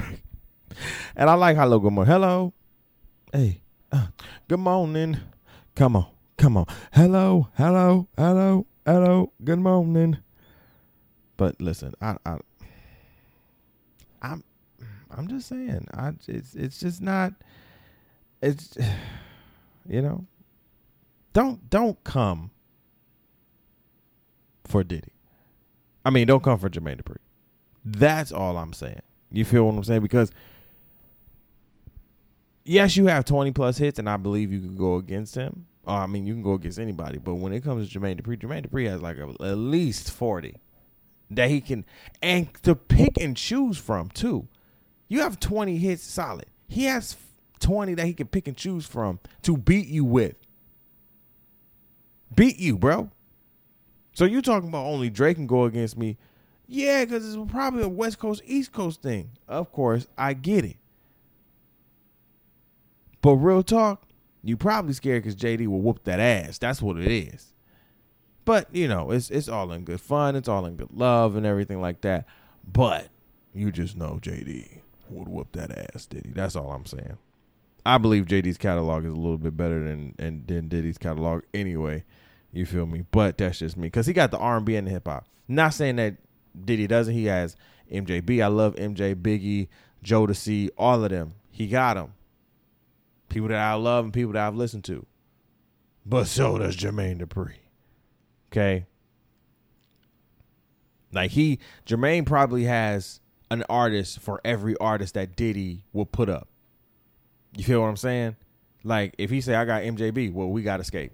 and 1.19 1.29
I 1.29 1.33
like 1.33 1.57
hello, 1.57 1.79
good 1.79 1.91
morning. 1.91 2.13
Hello. 2.13 2.53
Hey. 3.33 3.61
Uh, 3.91 4.07
good 4.47 4.61
morning. 4.61 5.17
Come 5.75 5.97
on. 5.97 6.07
Come 6.37 6.55
on. 6.55 6.65
Hello. 6.93 7.49
Hello. 7.57 8.07
Hello. 8.17 8.65
Hello. 8.85 9.33
Good 9.43 9.59
morning. 9.59 10.19
But 11.35 11.59
listen, 11.59 11.93
I, 12.01 12.15
I 12.25 12.37
I'm 14.21 14.45
I'm 15.11 15.27
just 15.27 15.49
saying. 15.49 15.87
I 15.93 16.13
it's 16.29 16.55
it's 16.55 16.79
just 16.79 17.01
not 17.01 17.33
it's 18.41 18.77
you 19.89 20.01
know 20.01 20.25
don't 21.33 21.69
don't 21.69 22.01
come 22.05 22.51
for 24.63 24.85
Diddy. 24.85 25.11
I 26.05 26.11
mean, 26.11 26.27
don't 26.27 26.41
come 26.41 26.57
for 26.59 26.69
Jermaine 26.69 27.01
Dupri. 27.01 27.17
That's 27.83 28.31
all 28.31 28.57
I'm 28.57 28.71
saying. 28.71 29.01
You 29.33 29.43
feel 29.43 29.65
what 29.65 29.75
I'm 29.75 29.83
saying? 29.83 30.01
Because 30.01 30.31
yes, 32.69 32.95
you 32.95 33.07
have 33.07 33.25
20 33.25 33.51
plus 33.51 33.77
hits, 33.77 33.99
and 33.99 34.09
I 34.09 34.17
believe 34.17 34.51
you 34.51 34.59
can 34.59 34.77
go 34.77 34.95
against 34.95 35.35
him. 35.35 35.65
Oh, 35.87 35.93
I 35.93 36.07
mean, 36.07 36.27
you 36.27 36.33
can 36.33 36.43
go 36.43 36.53
against 36.53 36.77
anybody. 36.79 37.17
But 37.17 37.35
when 37.35 37.51
it 37.51 37.63
comes 37.63 37.89
to 37.89 37.99
Jermaine 37.99 38.21
Dupri, 38.21 38.37
Jermaine 38.37 38.67
Dupri 38.67 38.87
has 38.87 39.01
like 39.01 39.17
a, 39.17 39.29
at 39.43 39.57
least 39.57 40.11
40 40.11 40.55
that 41.31 41.49
he 41.49 41.61
can 41.61 41.85
and 42.21 42.53
to 42.63 42.75
pick 42.75 43.17
and 43.19 43.35
choose 43.35 43.77
from 43.77 44.09
too. 44.09 44.47
You 45.07 45.21
have 45.21 45.39
20 45.39 45.77
hits 45.77 46.03
solid. 46.03 46.45
He 46.67 46.85
has 46.85 47.17
20 47.59 47.95
that 47.95 48.05
he 48.05 48.13
can 48.13 48.27
pick 48.27 48.47
and 48.47 48.55
choose 48.55 48.85
from 48.85 49.19
to 49.41 49.57
beat 49.57 49.87
you 49.87 50.05
with. 50.05 50.35
Beat 52.35 52.57
you, 52.57 52.77
bro. 52.77 53.09
So 54.13 54.25
you 54.25 54.41
talking 54.41 54.69
about 54.69 54.85
only 54.85 55.09
Drake 55.09 55.37
can 55.37 55.47
go 55.47 55.63
against 55.63 55.97
me? 55.97 56.17
Yeah, 56.67 57.05
because 57.05 57.27
it's 57.27 57.51
probably 57.51 57.81
a 57.81 57.89
West 57.89 58.19
Coast 58.19 58.43
East 58.45 58.71
Coast 58.71 59.01
thing. 59.01 59.31
Of 59.47 59.71
course, 59.71 60.07
I 60.15 60.33
get 60.33 60.65
it. 60.65 60.78
But 63.21 63.35
real 63.35 63.63
talk, 63.63 64.03
you 64.43 64.55
probably 64.57 64.93
scared 64.93 65.23
because 65.23 65.35
JD 65.35 65.67
will 65.67 65.81
whoop 65.81 66.03
that 66.05 66.19
ass. 66.19 66.57
That's 66.57 66.81
what 66.81 66.97
it 66.97 67.07
is. 67.07 67.53
But 68.45 68.73
you 68.73 68.87
know, 68.87 69.11
it's 69.11 69.29
it's 69.29 69.49
all 69.49 69.71
in 69.71 69.83
good 69.83 70.01
fun. 70.01 70.35
It's 70.35 70.47
all 70.47 70.65
in 70.65 70.75
good 70.75 70.91
love 70.93 71.35
and 71.35 71.45
everything 71.45 71.81
like 71.81 72.01
that. 72.01 72.25
But 72.71 73.09
you 73.53 73.71
just 73.71 73.95
know 73.95 74.19
JD 74.21 74.79
would 75.09 75.27
whoop 75.27 75.51
that 75.53 75.71
ass, 75.93 76.05
Diddy. 76.05 76.31
That's 76.33 76.55
all 76.55 76.71
I'm 76.71 76.85
saying. 76.85 77.17
I 77.85 77.97
believe 77.97 78.25
JD's 78.25 78.57
catalog 78.57 79.05
is 79.05 79.13
a 79.13 79.17
little 79.17 79.37
bit 79.37 79.55
better 79.55 79.83
than 79.83 80.15
and 80.17 80.47
than 80.47 80.67
Diddy's 80.67 80.97
catalog 80.97 81.43
anyway. 81.53 82.03
You 82.51 82.65
feel 82.65 82.85
me? 82.85 83.05
But 83.11 83.37
that's 83.37 83.59
just 83.59 83.77
me 83.77 83.87
because 83.87 84.07
he 84.07 84.13
got 84.13 84.31
the 84.31 84.37
R 84.37 84.57
and 84.57 84.65
B 84.65 84.75
and 84.75 84.87
the 84.87 84.91
hip 84.91 85.07
hop. 85.07 85.27
Not 85.47 85.73
saying 85.73 85.97
that 85.97 86.15
Diddy 86.65 86.87
doesn't. 86.87 87.13
He 87.13 87.25
has 87.25 87.55
MJB. 87.91 88.43
I 88.43 88.47
love 88.47 88.75
MJ, 88.75 89.15
Biggie, 89.15 89.67
Jodeci, 90.03 90.69
all 90.77 91.03
of 91.03 91.09
them. 91.09 91.33
He 91.51 91.67
got 91.67 91.95
them. 91.95 92.13
People 93.29 93.49
that 93.49 93.57
I 93.59 93.73
love 93.75 94.05
and 94.05 94.13
people 94.13 94.33
that 94.33 94.45
I've 94.45 94.55
listened 94.55 94.83
to. 94.85 95.05
But 96.05 96.25
so 96.27 96.57
does 96.57 96.75
Jermaine 96.75 97.21
Dupri. 97.21 97.53
Okay. 98.51 98.87
Like 101.11 101.31
he, 101.31 101.59
Jermaine 101.85 102.25
probably 102.25 102.63
has 102.63 103.19
an 103.51 103.63
artist 103.69 104.19
for 104.19 104.41
every 104.43 104.75
artist 104.77 105.13
that 105.15 105.35
Diddy 105.35 105.85
will 105.93 106.05
put 106.05 106.29
up. 106.29 106.47
You 107.55 107.63
feel 107.63 107.81
what 107.81 107.87
I'm 107.87 107.97
saying? 107.97 108.35
Like 108.83 109.15
if 109.17 109.29
he 109.29 109.41
say 109.41 109.55
I 109.55 109.65
got 109.65 109.83
MJB, 109.83 110.33
well 110.33 110.49
we 110.49 110.61
got 110.61 110.79
Xscape. 110.79 111.11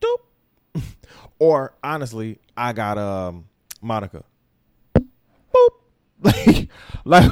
Doop. 0.00 0.82
or 1.38 1.74
honestly, 1.82 2.38
I 2.56 2.72
got 2.72 2.98
um 2.98 3.48
Monica. 3.82 4.24
Like 7.04 7.30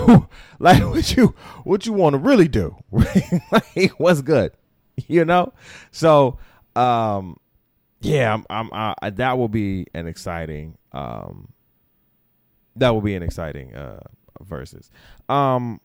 like 0.61 0.83
what 0.85 1.16
you 1.16 1.35
what 1.64 1.85
you 1.85 1.92
want 1.92 2.14
to 2.14 2.18
really 2.18 2.46
do? 2.46 2.77
like 2.92 3.90
what's 3.98 4.22
good? 4.22 4.53
You 5.09 5.24
know? 5.24 5.53
So 5.90 6.38
um 6.77 7.38
yeah, 8.00 8.35
I'm, 8.35 8.44
I'm 8.50 8.94
I, 9.03 9.11
that 9.11 9.37
will 9.37 9.48
be 9.48 9.87
an 9.94 10.07
exciting 10.07 10.79
um 10.92 11.48
that 12.77 12.90
will 12.90 13.00
be 13.00 13.14
an 13.16 13.22
exciting 13.24 13.74
uh 13.74 14.00
verses. 14.42 14.90
Um 15.29 15.81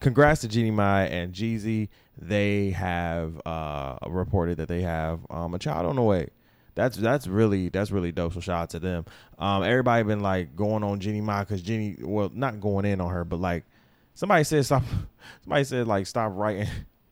congrats 0.00 0.42
to 0.42 0.48
Jeannie 0.48 0.70
Mai 0.70 1.04
and 1.04 1.32
Jeezy. 1.32 1.88
They 2.18 2.70
have 2.70 3.40
uh 3.46 3.96
reported 4.06 4.58
that 4.58 4.68
they 4.68 4.82
have 4.82 5.20
um 5.30 5.54
a 5.54 5.58
child 5.58 5.86
on 5.86 5.96
the 5.96 6.02
way. 6.02 6.28
That's 6.76 6.96
that's 6.96 7.26
really 7.26 7.70
that's 7.70 7.90
really 7.90 8.12
dope. 8.12 8.34
So 8.34 8.40
shout 8.40 8.62
out 8.62 8.70
to 8.70 8.78
them. 8.78 9.06
Um 9.38 9.64
everybody 9.64 10.04
been 10.04 10.20
like 10.20 10.54
going 10.54 10.84
on 10.84 11.00
Jenny 11.00 11.20
Mai 11.20 11.40
because 11.40 11.62
Jenny, 11.62 11.96
well 12.00 12.30
not 12.32 12.60
going 12.60 12.84
in 12.84 13.00
on 13.00 13.10
her, 13.10 13.24
but 13.24 13.40
like 13.40 13.64
somebody 14.14 14.44
said 14.44 14.64
stop 14.64 14.84
somebody 15.42 15.64
said 15.64 15.88
like 15.88 16.06
stop 16.06 16.32
writing 16.34 16.68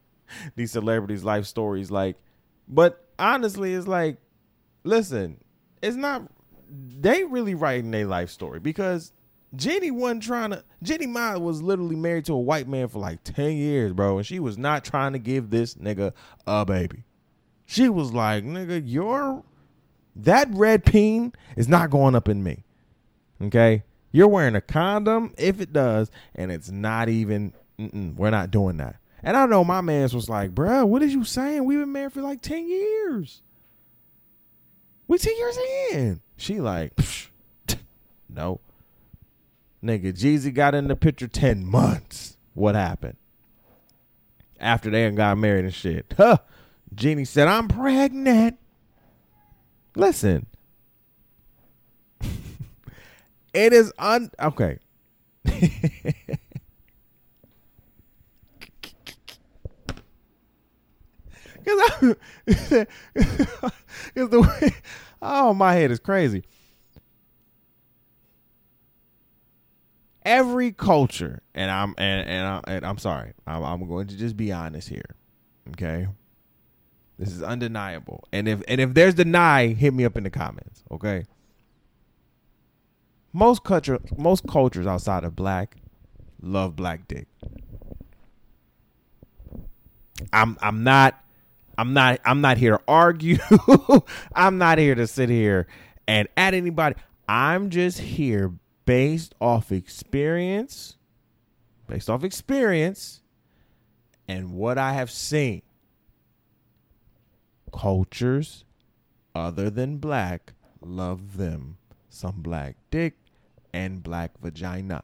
these 0.57 0.71
celebrities' 0.71 1.25
life 1.25 1.47
stories 1.47 1.91
like 1.91 2.17
but 2.69 3.09
honestly 3.19 3.75
it's 3.75 3.89
like 3.89 4.19
listen, 4.85 5.43
it's 5.83 5.97
not 5.97 6.31
they 6.69 7.25
really 7.25 7.55
writing 7.55 7.91
their 7.91 8.07
life 8.07 8.31
story 8.31 8.61
because 8.61 9.13
Jenny 9.57 9.91
wasn't 9.91 10.23
trying 10.23 10.51
to. 10.51 10.65
Jenny 10.83 11.07
Mai 11.07 11.37
was 11.37 11.63
literally 11.63 11.97
married 11.97 12.27
to 12.27 12.35
a 12.35 12.41
white 12.41 12.69
man 12.69 12.89
for 12.89 12.99
like 12.99 13.23
ten 13.25 13.53
years, 13.53 13.93
bro, 13.93 14.19
and 14.19 14.27
she 14.27 14.41
was 14.41 14.59
not 14.59 14.85
trying 14.85 15.13
to 15.13 15.19
give 15.19 15.51
this 15.51 15.75
nigga 15.75 16.13
a 16.47 16.65
baby. 16.65 17.05
She 17.67 17.89
was 17.89 18.13
like, 18.13 18.45
"Nigga, 18.45 18.83
your 18.85 19.43
that 20.17 20.49
red 20.53 20.85
peen 20.85 21.33
is 21.57 21.69
not 21.69 21.91
going 21.91 22.15
up 22.15 22.29
in 22.29 22.43
me." 22.43 22.65
Okay, 23.43 23.83
you're 24.13 24.29
wearing 24.29 24.55
a 24.55 24.61
condom 24.61 25.35
if 25.37 25.61
it 25.61 25.73
does, 25.73 26.11
and 26.35 26.51
it's 26.51 26.71
not 26.71 27.09
even. 27.09 27.53
we're 27.79 28.31
not 28.31 28.51
doing 28.51 28.77
that. 28.77 28.97
And 29.23 29.37
I 29.37 29.47
know 29.47 29.65
my 29.65 29.81
man's 29.81 30.15
was 30.15 30.29
like, 30.29 30.55
"Bro, 30.55 30.87
what 30.87 31.03
is 31.03 31.13
you 31.13 31.25
saying? 31.25 31.65
We've 31.65 31.81
been 31.81 31.93
married 31.93 32.13
for 32.13 32.23
like 32.23 32.43
ten 32.43 32.69
years. 32.69 33.43
We 35.09 35.19
ten 35.19 35.37
years 35.37 35.59
in." 35.93 36.21
She 36.37 36.61
like, 36.61 36.93
no. 38.29 38.61
Nigga, 39.83 40.13
Jeezy 40.13 40.53
got 40.53 40.75
in 40.75 40.89
the 40.89 40.97
picture 40.97 41.29
10 41.29 41.65
months. 41.65 42.37
What 42.55 42.75
happened? 42.75 43.17
After 44.59 44.91
they 44.91 45.11
got 45.11 45.39
married 45.39 45.65
and 45.65 45.75
shit. 45.75 46.15
Huh. 46.17 46.39
Jeannie 46.95 47.25
said, 47.25 47.49
I'm 47.49 47.69
pregnant. 47.69 48.59
Listen. 49.97 50.47
it 53.55 53.73
is 53.73 53.93
un 53.99 54.31
okay. 54.41 54.79
Cause, 61.65 61.81
I, 61.81 62.15
Cause 64.15 64.29
the 64.29 64.41
way 64.41 64.75
Oh, 65.27 65.55
my 65.55 65.73
head 65.73 65.91
is 65.91 65.99
crazy. 65.99 66.45
Every 70.23 70.73
culture, 70.73 71.43
and 71.55 71.71
I'm 71.71 71.95
and 71.97 72.29
and, 72.29 72.85
I, 72.85 72.89
I'm 72.89 72.99
sorry, 72.99 73.33
I'm, 73.47 73.63
I'm 73.63 73.89
going 73.89 74.07
to 74.09 74.17
just 74.17 74.37
be 74.37 74.53
honest 74.53 74.89
here. 74.89 75.17
Okay, 75.71 76.09
this 77.19 77.33
is 77.33 77.43
undeniable. 77.43 78.25
And 78.33 78.49
if 78.49 78.63
and 78.67 78.81
if 78.81 78.95
there's 78.95 79.15
deny, 79.15 79.69
hit 79.69 79.95
me 79.95 80.05
up 80.05 80.17
in 80.17 80.25
the 80.25 80.31
comments. 80.31 80.83
Okay. 80.91 81.25
Most 83.33 83.65
culture, 83.65 83.99
most 84.17 84.47
cultures 84.47 84.87
outside 84.87 85.25
of 85.25 85.35
black, 85.35 85.77
love 86.41 86.77
black 86.77 87.07
dick. 87.09 87.27
I'm 90.33 90.57
I'm 90.61 90.85
not 90.85 91.23
I'm 91.79 91.93
not 91.93 92.21
I'm 92.25 92.41
not 92.41 92.59
here 92.59 92.79
to 92.79 92.83
argue. 92.89 93.39
I'm 94.35 94.59
not 94.59 94.79
here 94.79 94.95
to 94.95 95.07
sit 95.07 95.29
here 95.29 95.67
and 96.07 96.29
at 96.37 96.55
anybody. 96.55 96.97
I'm 97.29 97.71
just 97.71 97.99
here 97.99 98.53
based 98.87 99.35
off 99.41 99.73
experience, 99.73 100.97
based 101.87 102.11
off 102.11 102.23
experience 102.23 103.23
and 104.29 104.53
what 104.53 104.79
I 104.79 104.93
have 104.93 105.11
seen. 105.11 105.63
Cultures 107.75 108.65
other 109.35 109.69
than 109.69 109.99
black 109.99 110.53
love 110.81 111.37
them 111.37 111.77
some 112.09 112.41
black 112.41 112.77
dick 112.91 113.15
and 113.73 114.03
black 114.03 114.31
vagina. 114.41 115.03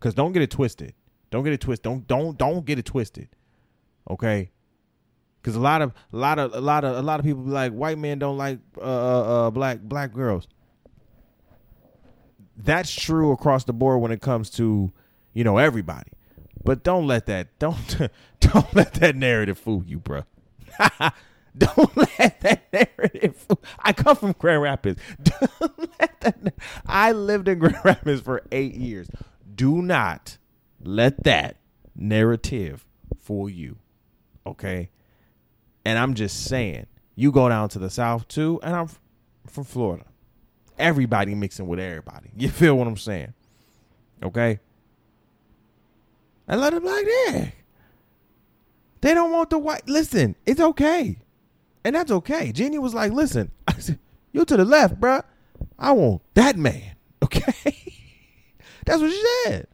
Cuz 0.00 0.14
don't 0.14 0.32
get 0.32 0.42
it 0.42 0.50
twisted. 0.50 0.94
Don't 1.30 1.44
get 1.44 1.52
it 1.52 1.60
twisted. 1.60 1.84
Don't 1.84 2.06
don't 2.06 2.36
don't 2.36 2.64
get 2.64 2.78
it 2.78 2.84
twisted. 2.84 3.28
Okay? 4.10 4.50
Because 5.40 5.54
a 5.54 5.60
lot 5.60 5.82
of 5.82 5.92
a 6.12 6.16
lot 6.16 6.38
of 6.38 6.54
a 6.54 6.60
lot 6.60 6.84
of 6.84 6.96
a 6.96 7.02
lot 7.02 7.20
of 7.20 7.24
people 7.24 7.42
be 7.42 7.50
like 7.50 7.72
white 7.72 7.98
men 7.98 8.18
don't 8.18 8.36
like 8.36 8.58
uh, 8.76 8.80
uh, 8.80 9.46
uh, 9.46 9.50
black 9.50 9.80
black 9.80 10.12
girls. 10.12 10.48
That's 12.56 12.92
true 12.92 13.30
across 13.30 13.64
the 13.64 13.72
board 13.72 14.00
when 14.00 14.10
it 14.10 14.20
comes 14.20 14.50
to 14.50 14.92
you 15.32 15.44
know 15.44 15.58
everybody. 15.58 16.10
But 16.64 16.82
don't 16.82 17.06
let 17.06 17.26
that 17.26 17.56
don't 17.58 18.10
don't 18.40 18.74
let 18.74 18.94
that 18.94 19.14
narrative 19.14 19.58
fool 19.58 19.84
you, 19.86 20.00
bro. 20.00 20.24
don't 21.76 21.96
let 22.18 22.40
that 22.40 22.72
narrative. 22.72 23.46
I 23.78 23.92
come 23.92 24.16
from 24.16 24.32
Grand 24.32 24.62
Rapids. 24.62 25.00
Don't 25.22 26.00
let 26.00 26.20
that. 26.20 26.54
I 26.86 27.12
lived 27.12 27.48
in 27.48 27.58
Grand 27.58 27.84
Rapids 27.84 28.20
for 28.20 28.42
eight 28.52 28.74
years. 28.74 29.08
Do 29.54 29.82
not 29.82 30.38
let 30.82 31.24
that 31.24 31.56
narrative 31.94 32.86
fool 33.16 33.48
you. 33.48 33.78
Okay, 34.46 34.90
and 35.84 35.98
I'm 35.98 36.14
just 36.14 36.44
saying, 36.44 36.86
you 37.16 37.32
go 37.32 37.48
down 37.48 37.68
to 37.70 37.78
the 37.78 37.90
South 37.90 38.28
too, 38.28 38.60
and 38.62 38.74
I'm 38.74 38.88
from 39.46 39.64
Florida. 39.64 40.04
Everybody 40.78 41.34
mixing 41.34 41.66
with 41.66 41.80
everybody. 41.80 42.30
You 42.36 42.48
feel 42.48 42.76
what 42.76 42.86
I'm 42.86 42.96
saying? 42.96 43.34
Okay 44.22 44.60
and 46.48 46.60
let 46.60 46.72
them 46.72 46.84
like 46.84 47.04
that. 47.04 47.52
They 49.00 49.14
don't 49.14 49.30
want 49.30 49.50
the 49.50 49.58
white. 49.58 49.86
Listen, 49.86 50.34
it's 50.44 50.60
okay, 50.60 51.18
and 51.84 51.94
that's 51.94 52.10
okay. 52.10 52.52
Jenny 52.52 52.78
was 52.78 52.94
like, 52.94 53.12
"Listen, 53.12 53.50
I 53.68 53.74
said, 53.74 53.98
you 54.32 54.44
to 54.44 54.56
the 54.56 54.64
left, 54.64 55.00
bruh. 55.00 55.24
I 55.78 55.92
want 55.92 56.22
that 56.34 56.56
man." 56.56 56.82
Okay, 57.20 57.96
that's 58.86 59.02
what 59.02 59.10
she 59.10 59.24
said. 59.44 59.66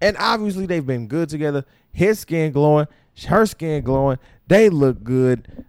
And 0.00 0.16
obviously, 0.18 0.66
they've 0.66 0.84
been 0.84 1.06
good 1.06 1.28
together. 1.28 1.64
His 1.92 2.18
skin 2.18 2.50
glowing, 2.50 2.88
her 3.28 3.46
skin 3.46 3.84
glowing. 3.84 4.18
They 4.48 4.68
look 4.68 5.04
good. 5.04 5.64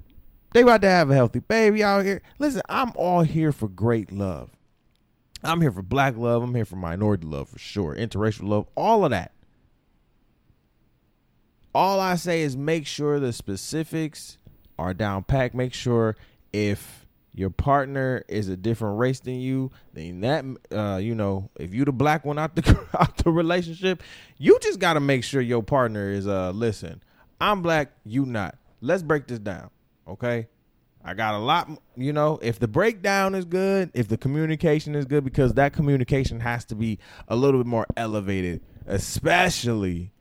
They 0.54 0.62
about 0.62 0.82
to 0.82 0.90
have 0.90 1.12
a 1.12 1.14
healthy 1.14 1.40
baby 1.40 1.84
out 1.84 2.06
here. 2.06 2.24
Listen, 2.40 2.64
I'm 2.68 2.92
all 2.96 3.22
here 3.22 3.52
for 3.52 3.68
great 3.68 4.12
love. 4.12 4.50
I'm 5.44 5.62
here 5.62 5.72
for 5.72 5.84
black 5.84 6.18
love. 6.18 6.42
I'm 6.42 6.56
here 6.56 6.66
for 6.66 6.76
minority 6.76 7.26
love 7.26 7.50
for 7.50 7.60
sure. 7.60 7.96
Interracial 7.96 8.48
love, 8.48 8.66
all 8.76 9.06
of 9.06 9.12
that. 9.12 9.32
All 11.74 12.00
I 12.00 12.16
say 12.16 12.42
is 12.42 12.58
make 12.58 12.88
sure 12.88 13.20
the 13.20 13.32
specifics 13.32 14.39
are 14.80 14.94
down 14.94 15.24
packed. 15.24 15.54
Make 15.54 15.74
sure 15.74 16.16
if 16.54 17.06
your 17.34 17.50
partner 17.50 18.24
is 18.28 18.50
a 18.50 18.58
different 18.58 18.98
race 18.98 19.20
than 19.20 19.36
you, 19.36 19.72
then 19.94 20.22
that 20.22 20.46
uh, 20.76 20.98
you 20.98 21.14
know, 21.14 21.50
if 21.60 21.74
you 21.74 21.86
the 21.86 21.92
black 21.92 22.26
one 22.26 22.40
out 22.40 22.56
the 22.56 22.88
out 23.00 23.18
the 23.18 23.32
relationship, 23.32 24.02
you 24.38 24.58
just 24.62 24.80
got 24.80 24.94
to 24.94 25.00
make 25.00 25.24
sure 25.24 25.42
your 25.42 25.62
partner 25.62 26.10
is 26.10 26.28
uh 26.28 26.52
listen, 26.52 27.04
I'm 27.40 27.62
black, 27.62 27.92
you 28.06 28.26
not. 28.26 28.58
Let's 28.82 29.04
break 29.04 29.28
this 29.28 29.40
down, 29.40 29.70
okay? 30.08 30.48
I 31.04 31.14
got 31.14 31.34
a 31.34 31.38
lot, 31.38 31.70
you 31.96 32.12
know, 32.12 32.40
if 32.42 32.60
the 32.60 32.68
breakdown 32.68 33.34
is 33.34 33.46
good, 33.46 33.90
if 33.94 34.08
the 34.08 34.18
communication 34.18 34.96
is 34.96 35.06
good 35.06 35.24
because 35.24 35.54
that 35.54 35.72
communication 35.72 36.42
has 36.42 36.66
to 36.66 36.76
be 36.76 37.00
a 37.28 37.36
little 37.36 37.60
bit 37.62 37.68
more 37.68 37.86
elevated, 37.96 38.62
especially 38.86 40.12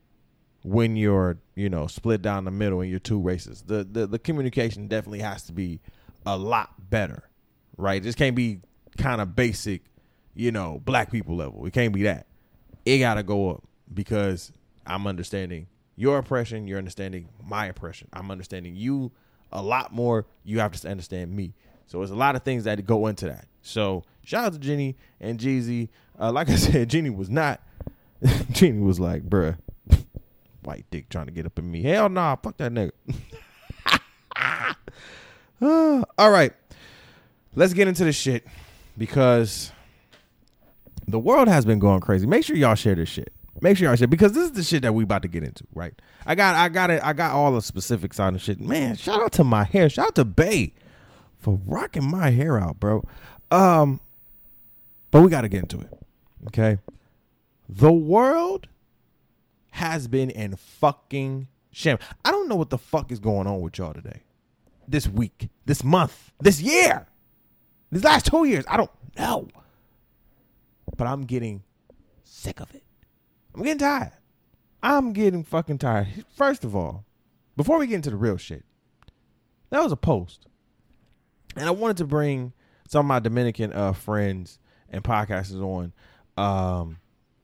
when 0.62 0.96
you're 0.96 1.38
you 1.54 1.68
know 1.68 1.86
split 1.86 2.22
down 2.22 2.44
the 2.44 2.50
middle 2.50 2.80
and 2.80 2.90
you're 2.90 2.98
two 2.98 3.20
races. 3.20 3.62
The 3.66 3.84
the, 3.84 4.06
the 4.06 4.18
communication 4.18 4.88
definitely 4.88 5.20
has 5.20 5.44
to 5.44 5.52
be 5.52 5.80
a 6.26 6.36
lot 6.36 6.90
better, 6.90 7.28
right? 7.76 8.02
This 8.02 8.14
can't 8.14 8.36
be 8.36 8.60
kind 8.98 9.20
of 9.20 9.34
basic, 9.34 9.82
you 10.34 10.52
know, 10.52 10.80
black 10.84 11.10
people 11.10 11.36
level. 11.36 11.64
It 11.66 11.72
can't 11.72 11.92
be 11.92 12.02
that. 12.02 12.26
It 12.84 12.98
got 12.98 13.14
to 13.14 13.22
go 13.22 13.50
up 13.50 13.64
because 13.92 14.52
I'm 14.86 15.06
understanding 15.06 15.68
your 15.96 16.18
oppression, 16.18 16.68
you're 16.68 16.78
understanding 16.78 17.28
my 17.42 17.66
oppression. 17.66 18.08
I'm 18.12 18.30
understanding 18.30 18.76
you 18.76 19.10
a 19.50 19.60
lot 19.62 19.92
more. 19.92 20.26
You 20.44 20.60
have 20.60 20.72
to 20.72 20.88
understand 20.88 21.34
me. 21.34 21.54
So 21.86 21.98
there's 21.98 22.10
a 22.10 22.16
lot 22.16 22.36
of 22.36 22.42
things 22.42 22.64
that 22.64 22.84
go 22.86 23.06
into 23.06 23.26
that. 23.26 23.46
So 23.62 24.04
shout 24.22 24.44
out 24.44 24.52
to 24.52 24.58
Jenny 24.58 24.96
and 25.20 25.40
Jeezy. 25.40 25.88
Uh, 26.18 26.30
like 26.30 26.50
I 26.50 26.54
said, 26.56 26.88
Jenny 26.88 27.10
was 27.10 27.30
not. 27.30 27.60
Jenny 28.52 28.80
was 28.80 29.00
like, 29.00 29.28
bruh, 29.28 29.56
white 30.62 30.86
dick 30.90 31.08
trying 31.08 31.26
to 31.26 31.32
get 31.32 31.46
up 31.46 31.58
in 31.58 31.70
me. 31.70 31.82
Hell 31.82 32.08
nah, 32.08 32.36
fuck 32.36 32.56
that 32.58 32.72
nigga. 32.72 32.92
all 36.18 36.30
right, 36.30 36.52
let's 37.54 37.72
get 37.72 37.88
into 37.88 38.04
the 38.04 38.12
shit 38.12 38.46
because 38.96 39.72
the 41.06 41.18
world 41.18 41.48
has 41.48 41.64
been 41.64 41.78
going 41.78 42.00
crazy. 42.00 42.26
Make 42.26 42.44
sure 42.44 42.56
y'all 42.56 42.74
share 42.74 42.94
this 42.94 43.08
shit. 43.08 43.32
Make 43.60 43.76
sure 43.76 43.88
y'all 43.88 43.96
share 43.96 44.06
because 44.06 44.32
this 44.32 44.44
is 44.44 44.52
the 44.52 44.62
shit 44.62 44.82
that 44.82 44.94
we 44.94 45.04
about 45.04 45.22
to 45.22 45.28
get 45.28 45.42
into, 45.42 45.64
right? 45.74 45.94
I 46.26 46.34
got, 46.34 46.54
I 46.54 46.68
got 46.68 46.90
it, 46.90 47.02
I 47.02 47.12
got 47.12 47.32
all 47.32 47.52
the 47.52 47.62
specifics 47.62 48.20
on 48.20 48.34
the 48.34 48.38
shit. 48.38 48.60
Man, 48.60 48.94
shout 48.96 49.20
out 49.20 49.32
to 49.32 49.44
my 49.44 49.64
hair. 49.64 49.88
Shout 49.88 50.08
out 50.08 50.14
to 50.16 50.24
Bay 50.24 50.74
for 51.38 51.58
rocking 51.66 52.08
my 52.08 52.30
hair 52.30 52.58
out, 52.60 52.78
bro. 52.78 53.04
Um, 53.50 54.00
but 55.10 55.22
we 55.22 55.30
got 55.30 55.40
to 55.40 55.48
get 55.48 55.62
into 55.62 55.80
it. 55.80 55.90
Okay, 56.48 56.78
the 57.68 57.92
world 57.92 58.68
has 59.78 60.08
been 60.08 60.30
in 60.30 60.56
fucking 60.56 61.46
shame. 61.70 61.98
I 62.24 62.32
don't 62.32 62.48
know 62.48 62.56
what 62.56 62.70
the 62.70 62.78
fuck 62.78 63.12
is 63.12 63.20
going 63.20 63.46
on 63.46 63.60
with 63.60 63.78
y'all 63.78 63.94
today. 63.94 64.22
This 64.88 65.06
week, 65.06 65.50
this 65.66 65.84
month, 65.84 66.32
this 66.40 66.60
year, 66.60 67.06
these 67.92 68.02
last 68.02 68.26
two 68.26 68.44
years. 68.44 68.64
I 68.68 68.76
don't 68.76 68.90
know. 69.16 69.48
But 70.96 71.06
I'm 71.06 71.22
getting 71.22 71.62
sick 72.24 72.60
of 72.60 72.74
it. 72.74 72.82
I'm 73.54 73.62
getting 73.62 73.78
tired. 73.78 74.12
I'm 74.82 75.12
getting 75.12 75.44
fucking 75.44 75.78
tired. 75.78 76.08
First 76.36 76.64
of 76.64 76.74
all, 76.74 77.04
before 77.56 77.78
we 77.78 77.86
get 77.86 77.96
into 77.96 78.10
the 78.10 78.16
real 78.16 78.36
shit, 78.36 78.64
that 79.70 79.82
was 79.82 79.92
a 79.92 79.96
post. 79.96 80.46
And 81.56 81.66
I 81.66 81.70
wanted 81.70 81.98
to 81.98 82.04
bring 82.04 82.52
some 82.88 83.00
of 83.00 83.06
my 83.06 83.20
Dominican 83.20 83.72
uh, 83.72 83.92
friends 83.92 84.58
and 84.90 85.04
podcasters 85.04 85.62
on 85.62 85.92
um, 86.36 86.98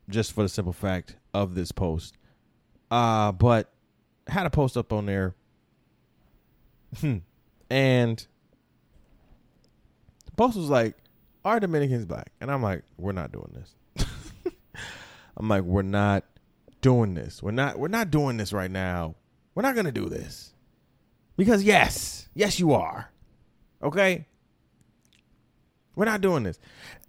just 0.08 0.32
for 0.32 0.42
the 0.42 0.48
simple 0.48 0.72
fact 0.72 1.16
of 1.32 1.54
this 1.54 1.70
post. 1.72 2.16
Uh, 2.94 3.32
but 3.32 3.72
had 4.28 4.46
a 4.46 4.50
post 4.50 4.76
up 4.76 4.92
on 4.92 5.04
there. 5.04 5.34
Hmm. 7.00 7.16
and 7.68 8.24
the 10.26 10.30
post 10.36 10.56
was 10.56 10.70
like, 10.70 10.96
Are 11.44 11.58
Dominicans 11.58 12.06
black? 12.06 12.30
And 12.40 12.52
I'm 12.52 12.62
like, 12.62 12.84
We're 12.96 13.10
not 13.10 13.32
doing 13.32 13.52
this. 13.52 14.06
I'm 15.36 15.48
like, 15.48 15.64
We're 15.64 15.82
not 15.82 16.22
doing 16.82 17.14
this. 17.14 17.42
We're 17.42 17.50
not 17.50 17.80
we're 17.80 17.88
not 17.88 18.12
doing 18.12 18.36
this 18.36 18.52
right 18.52 18.70
now. 18.70 19.16
We're 19.56 19.62
not 19.62 19.74
gonna 19.74 19.90
do 19.90 20.08
this. 20.08 20.54
Because 21.36 21.64
yes, 21.64 22.28
yes 22.32 22.60
you 22.60 22.74
are. 22.74 23.10
Okay? 23.82 24.24
We're 25.96 26.04
not 26.04 26.20
doing 26.20 26.44
this. 26.44 26.60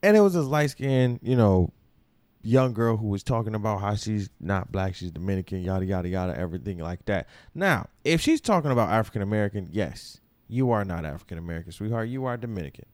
And 0.01 0.17
it 0.17 0.21
was 0.21 0.33
this 0.33 0.45
light 0.45 0.71
skinned, 0.71 1.19
you 1.21 1.35
know, 1.35 1.71
young 2.45 2.73
girl 2.73 2.97
who 2.97 3.07
was 3.07 3.23
talking 3.23 3.55
about 3.55 3.81
how 3.81 3.95
she's 3.95 4.29
not 4.39 4.71
black, 4.71 4.95
she's 4.95 5.11
Dominican, 5.11 5.61
yada 5.61 5.85
yada 5.85 6.07
yada, 6.07 6.37
everything 6.37 6.77
like 6.77 7.03
that. 7.05 7.27
Now, 7.53 7.87
if 8.03 8.21
she's 8.21 8.39
talking 8.39 8.71
about 8.71 8.89
African 8.89 9.21
American, 9.21 9.67
yes, 9.71 10.21
you 10.47 10.71
are 10.71 10.85
not 10.85 11.05
African 11.05 11.37
American, 11.37 11.71
sweetheart. 11.71 12.07
You 12.07 12.25
are 12.25 12.37
Dominican. 12.37 12.85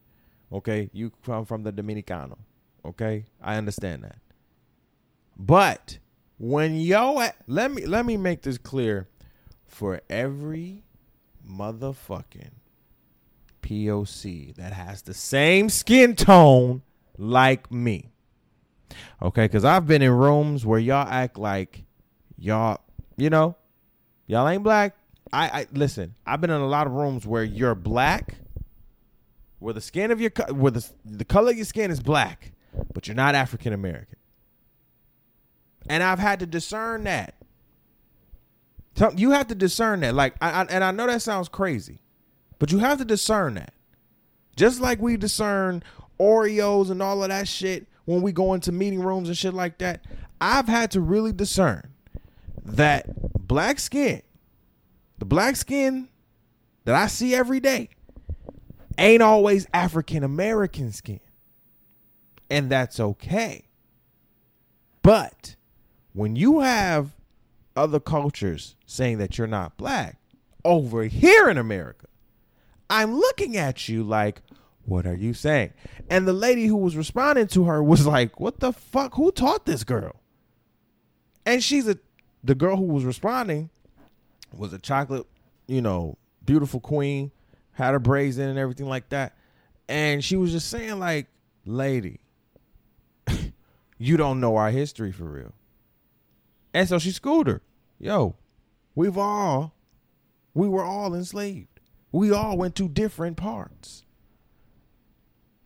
Okay, 0.52 0.90
you 0.94 1.12
come 1.26 1.46
from 1.46 1.64
the 1.64 1.72
Dominicano. 1.72 2.38
Okay, 2.86 3.26
I 3.42 3.58
understand 3.58 4.04
that. 4.04 4.18
But 5.38 6.00
when 6.38 6.76
yo, 6.76 7.28
let 7.48 7.72
me 7.72 7.86
let 7.86 8.06
me 8.06 8.18
make 8.18 8.42
this 8.42 8.58
clear 8.58 9.08
for 9.66 10.02
every 10.10 10.84
motherfucking 11.48 12.52
POC 13.62 14.56
that 14.56 14.74
has 14.74 15.02
the 15.02 15.14
same 15.14 15.70
skin 15.70 16.16
tone 16.16 16.82
like 17.18 17.72
me. 17.72 18.12
Okay, 19.22 19.46
because 19.46 19.66
I've 19.66 19.88
been 19.88 20.02
in 20.02 20.12
rooms 20.12 20.66
where 20.66 20.80
y'all 20.80 21.08
act 21.08 21.38
like 21.38 21.84
y'all, 22.38 22.80
you 23.18 23.30
know, 23.30 23.56
y'all 24.28 24.48
ain't 24.48 24.64
black. 24.64 24.96
I, 25.34 25.62
I 25.62 25.68
listen. 25.72 26.16
I've 26.26 26.42
been 26.42 26.50
in 26.50 26.62
a 26.62 26.68
lot 26.68 26.88
of 26.88 26.94
rooms 26.94 27.26
where 27.26 27.44
you're 27.44 27.76
black, 27.76 28.36
where 29.60 29.74
the 29.74 29.82
skin 29.82 30.12
of 30.12 30.20
your 30.20 30.32
where 30.52 30.72
the 30.72 30.88
the 31.06 31.26
color 31.26 31.52
of 31.52 31.58
your 31.58 31.66
skin 31.66 31.92
is 31.92 32.02
black, 32.02 32.52
but 32.94 33.08
you're 33.08 33.16
not 33.16 33.36
African 33.36 33.74
American. 33.74 34.18
And 35.90 36.04
I've 36.04 36.20
had 36.20 36.40
to 36.40 36.46
discern 36.46 37.04
that. 37.06 37.36
You 39.16 39.32
have 39.32 39.48
to 39.48 39.56
discern 39.56 40.02
that. 40.02 40.14
Like, 40.14 40.36
I, 40.42 40.52
I, 40.52 40.66
and 40.66 40.84
I 40.84 40.92
know 40.92 41.08
that 41.08 41.22
sounds 41.22 41.50
crazy, 41.50 42.02
but 42.60 42.72
you 42.72 42.80
have 42.80 43.00
to 43.00 43.06
discern 43.06 43.56
that. 43.56 43.74
Just 44.56 44.80
like 44.80 45.02
we 45.02 45.18
discern 45.18 45.82
Oreos 46.20 46.92
and 46.92 47.02
all 47.02 47.24
of 47.24 47.30
that 47.30 47.48
shit 47.48 47.88
when 48.06 48.22
we 48.22 48.32
go 48.32 48.54
into 48.54 48.72
meeting 48.72 49.02
rooms 49.02 49.28
and 49.28 49.38
shit 49.38 49.54
like 49.54 49.78
that, 49.80 50.06
I've 50.40 50.68
had 50.68 50.92
to 50.92 51.02
really 51.02 51.32
discern 51.32 51.90
that 52.64 53.06
black 53.48 53.80
skin, 53.80 54.22
the 55.20 55.26
black 55.26 55.56
skin 55.56 56.10
that 56.86 56.96
I 56.96 57.08
see 57.08 57.36
every 57.36 57.60
day, 57.60 57.90
ain't 58.98 59.22
always 59.22 59.68
African 59.74 60.24
American 60.24 60.92
skin. 60.92 61.20
And 62.50 62.70
that's 62.70 63.00
okay. 63.00 63.66
But 65.04 65.56
when 66.14 66.36
you 66.36 66.60
have 66.60 67.12
other 67.76 68.00
cultures 68.00 68.76
saying 68.86 69.20
that 69.20 69.38
you're 69.38 69.48
not 69.48 69.78
black, 69.78 70.22
over 70.64 71.04
here 71.04 71.50
in 71.50 71.58
America. 71.58 72.08
I'm 72.90 73.16
looking 73.16 73.58
at 73.58 73.88
you 73.88 74.04
like, 74.04 74.42
what 74.86 75.06
are 75.06 75.16
you 75.16 75.34
saying? 75.34 75.74
And 76.10 76.28
the 76.28 76.34
lady 76.34 76.66
who 76.66 76.78
was 76.78 76.96
responding 76.96 77.48
to 77.48 77.66
her 77.66 77.84
was 77.84 78.06
like, 78.06 78.40
what 78.40 78.60
the 78.60 78.74
fuck? 78.74 79.16
Who 79.16 79.32
taught 79.32 79.66
this 79.66 79.84
girl? 79.84 80.16
And 81.46 81.64
she's 81.64 81.88
a, 81.88 81.98
the 82.44 82.56
girl 82.56 82.78
who 82.78 82.86
was 82.86 83.06
responding 83.06 83.70
was 84.54 84.74
a 84.74 84.80
chocolate, 84.80 85.28
you 85.68 85.82
know, 85.82 86.18
beautiful 86.46 86.80
queen, 86.80 87.32
had 87.74 87.92
her 87.92 88.00
braids 88.00 88.38
in 88.38 88.50
and 88.50 88.60
everything 88.60 88.88
like 88.88 89.10
that. 89.10 89.36
And 89.88 90.24
she 90.24 90.36
was 90.36 90.52
just 90.52 90.70
saying, 90.70 91.00
like, 91.00 91.28
lady, 91.66 92.20
you 93.98 94.18
don't 94.18 94.40
know 94.40 94.56
our 94.56 94.72
history 94.72 95.12
for 95.12 95.26
real. 95.26 95.54
And 96.74 96.88
so 96.88 97.00
she 97.00 97.12
schooled 97.12 97.48
her. 97.48 97.62
Yo, 98.00 98.36
we've 98.96 99.18
all, 99.18 99.74
we 100.54 100.68
were 100.68 100.84
all 100.84 101.14
enslaved. 101.14 101.80
We 102.12 102.32
all 102.32 102.58
went 102.58 102.76
to 102.76 102.90
different 102.90 103.38
parts. 103.38 104.04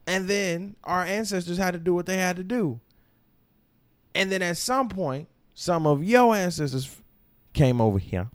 And 0.08 0.28
then 0.28 0.76
our 0.84 1.04
ancestors 1.04 1.58
had 1.58 1.72
to 1.72 1.80
do 1.80 1.94
what 1.94 2.06
they 2.06 2.18
had 2.18 2.36
to 2.38 2.44
do. 2.44 2.80
And 4.14 4.32
then 4.32 4.42
at 4.42 4.58
some 4.58 4.88
point, 4.88 5.28
some 5.54 5.88
of 5.88 6.04
your 6.04 6.36
ancestors 6.36 6.98
came 7.54 7.82
over 7.82 7.98
here. 7.98 8.30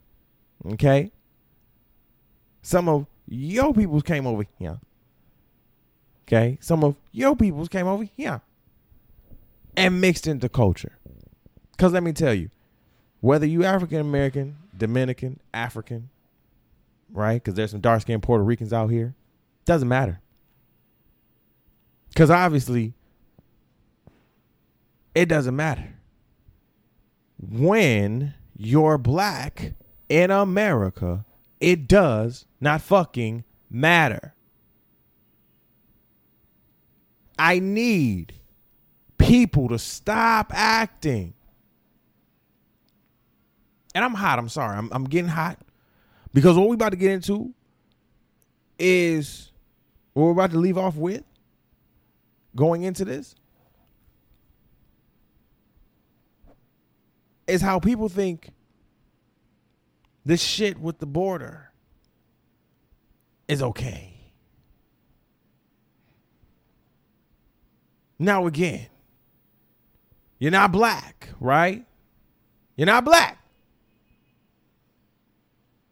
Okay? 0.73 1.11
Some 2.61 2.89
of 2.89 3.07
your 3.27 3.73
peoples 3.73 4.03
came 4.03 4.27
over 4.27 4.45
here. 4.59 4.79
Okay? 6.27 6.57
Some 6.61 6.83
of 6.83 6.95
your 7.11 7.35
peoples 7.35 7.69
came 7.69 7.87
over 7.87 8.03
here 8.15 8.41
and 9.75 10.01
mixed 10.01 10.27
into 10.27 10.49
culture. 10.49 10.97
Because 11.71 11.93
let 11.93 12.03
me 12.03 12.13
tell 12.13 12.33
you, 12.33 12.49
whether 13.21 13.45
you 13.45 13.63
African 13.63 14.01
American, 14.01 14.57
Dominican, 14.77 15.39
African, 15.53 16.09
right? 17.11 17.35
Because 17.35 17.55
there's 17.55 17.71
some 17.71 17.81
dark 17.81 18.01
skinned 18.01 18.23
Puerto 18.23 18.43
Ricans 18.43 18.73
out 18.73 18.89
here, 18.89 19.15
doesn't 19.65 19.87
matter. 19.87 20.21
Because 22.11 22.29
obviously, 22.29 22.93
it 25.15 25.27
doesn't 25.27 25.55
matter. 25.55 25.95
When 27.39 28.33
you're 28.55 28.97
black 28.97 29.73
in 30.09 30.29
America, 30.29 31.25
it 31.59 31.87
does 31.87 32.45
not 32.59 32.81
fucking 32.81 33.43
matter. 33.69 34.35
I 37.39 37.59
need 37.59 38.33
people 39.17 39.69
to 39.69 39.79
stop 39.79 40.51
acting. 40.53 41.33
And 43.95 44.03
I'm 44.05 44.13
hot. 44.13 44.37
I'm 44.37 44.49
sorry. 44.49 44.77
I'm, 44.77 44.89
I'm 44.91 45.05
getting 45.05 45.29
hot 45.29 45.57
because 46.33 46.57
what 46.57 46.67
we're 46.67 46.75
about 46.75 46.89
to 46.89 46.97
get 46.97 47.11
into 47.11 47.53
is 48.77 49.51
what 50.13 50.25
we're 50.25 50.31
about 50.31 50.51
to 50.51 50.59
leave 50.59 50.77
off 50.77 50.95
with 50.95 51.23
going 52.55 52.83
into 52.83 53.05
this 53.05 53.35
is 57.47 57.61
how 57.61 57.79
people 57.79 58.09
think 58.09 58.51
this 60.25 60.41
shit 60.41 60.79
with 60.79 60.99
the 60.99 61.05
border 61.05 61.71
is 63.47 63.61
okay. 63.61 64.13
Now, 68.17 68.45
again, 68.45 68.87
you're 70.37 70.51
not 70.51 70.71
black, 70.71 71.29
right? 71.39 71.85
You're 72.75 72.85
not 72.85 73.03
black. 73.03 73.39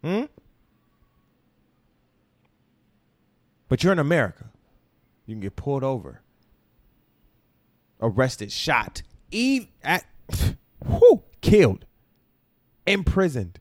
Hmm? 0.03 0.25
But 3.67 3.83
you're 3.83 3.93
in 3.93 3.99
America. 3.99 4.45
You 5.25 5.35
can 5.35 5.41
get 5.41 5.55
pulled 5.55 5.83
over, 5.83 6.21
arrested, 8.01 8.51
shot, 8.51 9.01
even 9.31 9.67
at, 9.83 10.05
whew, 10.85 11.23
killed, 11.41 11.85
imprisoned. 12.85 13.59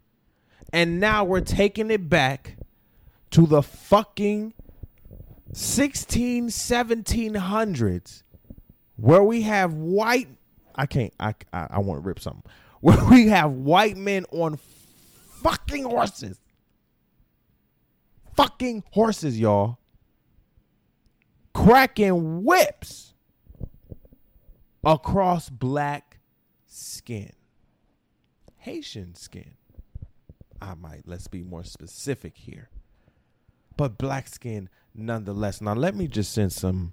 And 0.73 1.01
now 1.01 1.25
we're 1.25 1.41
taking 1.41 1.91
it 1.91 2.09
back 2.09 2.57
to 3.31 3.47
the 3.47 3.63
fucking 3.63 4.53
16, 5.53 6.49
1700s 6.49 8.23
where 8.97 9.23
we 9.23 9.43
have 9.43 9.75
white 9.75 10.29
I 10.75 10.87
can't 10.87 11.13
I 11.19 11.35
I, 11.53 11.67
I 11.71 11.79
want 11.81 12.03
to 12.03 12.07
rip 12.07 12.21
something. 12.21 12.45
Where 12.81 13.05
we 13.11 13.27
have 13.27 13.51
white 13.51 13.97
men 13.97 14.25
on 14.31 14.57
fucking 15.43 15.83
horses. 15.83 16.39
Fucking 18.37 18.85
horses, 18.93 19.37
y'all. 19.37 19.79
Cracking 21.53 22.45
whips 22.45 23.08
across 24.85 25.49
black 25.49 26.19
skin. 26.67 27.33
Haitian 28.59 29.15
skin. 29.15 29.55
I 30.61 30.75
might, 30.75 31.03
let's 31.07 31.29
be 31.29 31.43
more 31.43 31.65
specific 31.65 32.37
here. 32.37 32.71
But 33.77 33.97
black 33.97 34.29
skin 34.29 34.69
nonetheless. 34.95 35.61
Now, 35.61 35.75
let 35.75 35.95
me 35.95 36.09
just 36.09 36.33
send 36.33 36.53
some 36.53 36.93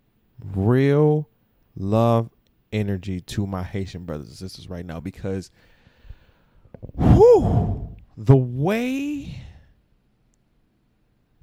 real 0.53 1.29
love 1.75 2.29
energy 2.71 3.21
to 3.21 3.47
my 3.47 3.63
Haitian 3.63 4.05
brothers 4.05 4.27
and 4.27 4.37
sisters 4.37 4.69
right 4.69 4.85
now 4.85 4.99
because 4.99 5.49
whew, 6.95 7.95
the 8.17 8.35
way 8.35 9.41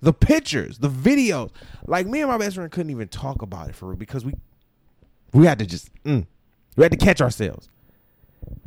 the 0.01 0.13
pictures, 0.13 0.79
the 0.79 0.91
videos, 0.91 1.51
like 1.87 2.07
me 2.07 2.21
and 2.21 2.31
my 2.31 2.37
best 2.37 2.57
friend 2.57 2.71
couldn't 2.71 2.91
even 2.91 3.09
talk 3.09 3.41
about 3.43 3.69
it 3.69 3.75
for 3.75 3.89
real 3.89 3.97
because 3.97 4.25
we 4.25 4.35
we 5.33 5.47
had 5.47 5.59
to 5.59 5.67
just 5.67 5.91
mm, 6.05 6.27
we 6.77 6.83
had 6.83 6.93
to 6.93 6.99
catch 6.99 7.21
ourselves. 7.21 7.69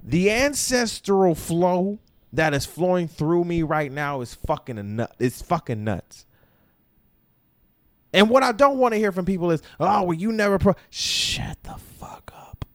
The 0.03 0.31
ancestral 0.31 1.35
flow 1.35 1.99
that 2.33 2.53
is 2.53 2.65
flowing 2.65 3.07
through 3.07 3.45
me 3.45 3.63
right 3.63 3.91
now 3.91 4.21
is 4.21 4.33
fucking 4.33 4.77
a 4.77 4.83
nut. 4.83 5.15
It's 5.19 5.41
fucking 5.41 5.83
nuts. 5.83 6.25
And 8.13 8.29
what 8.29 8.43
I 8.43 8.51
don't 8.51 8.77
want 8.77 8.93
to 8.93 8.97
hear 8.97 9.11
from 9.11 9.25
people 9.25 9.51
is, 9.51 9.61
"Oh, 9.79 10.03
well, 10.03 10.13
you 10.13 10.31
never 10.31 10.57
pro." 10.57 10.75
Shut 10.89 11.61
the 11.63 11.75
fuck 11.75 12.31
up. 12.35 12.65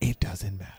It 0.00 0.18
doesn't 0.18 0.58
matter. 0.58 0.74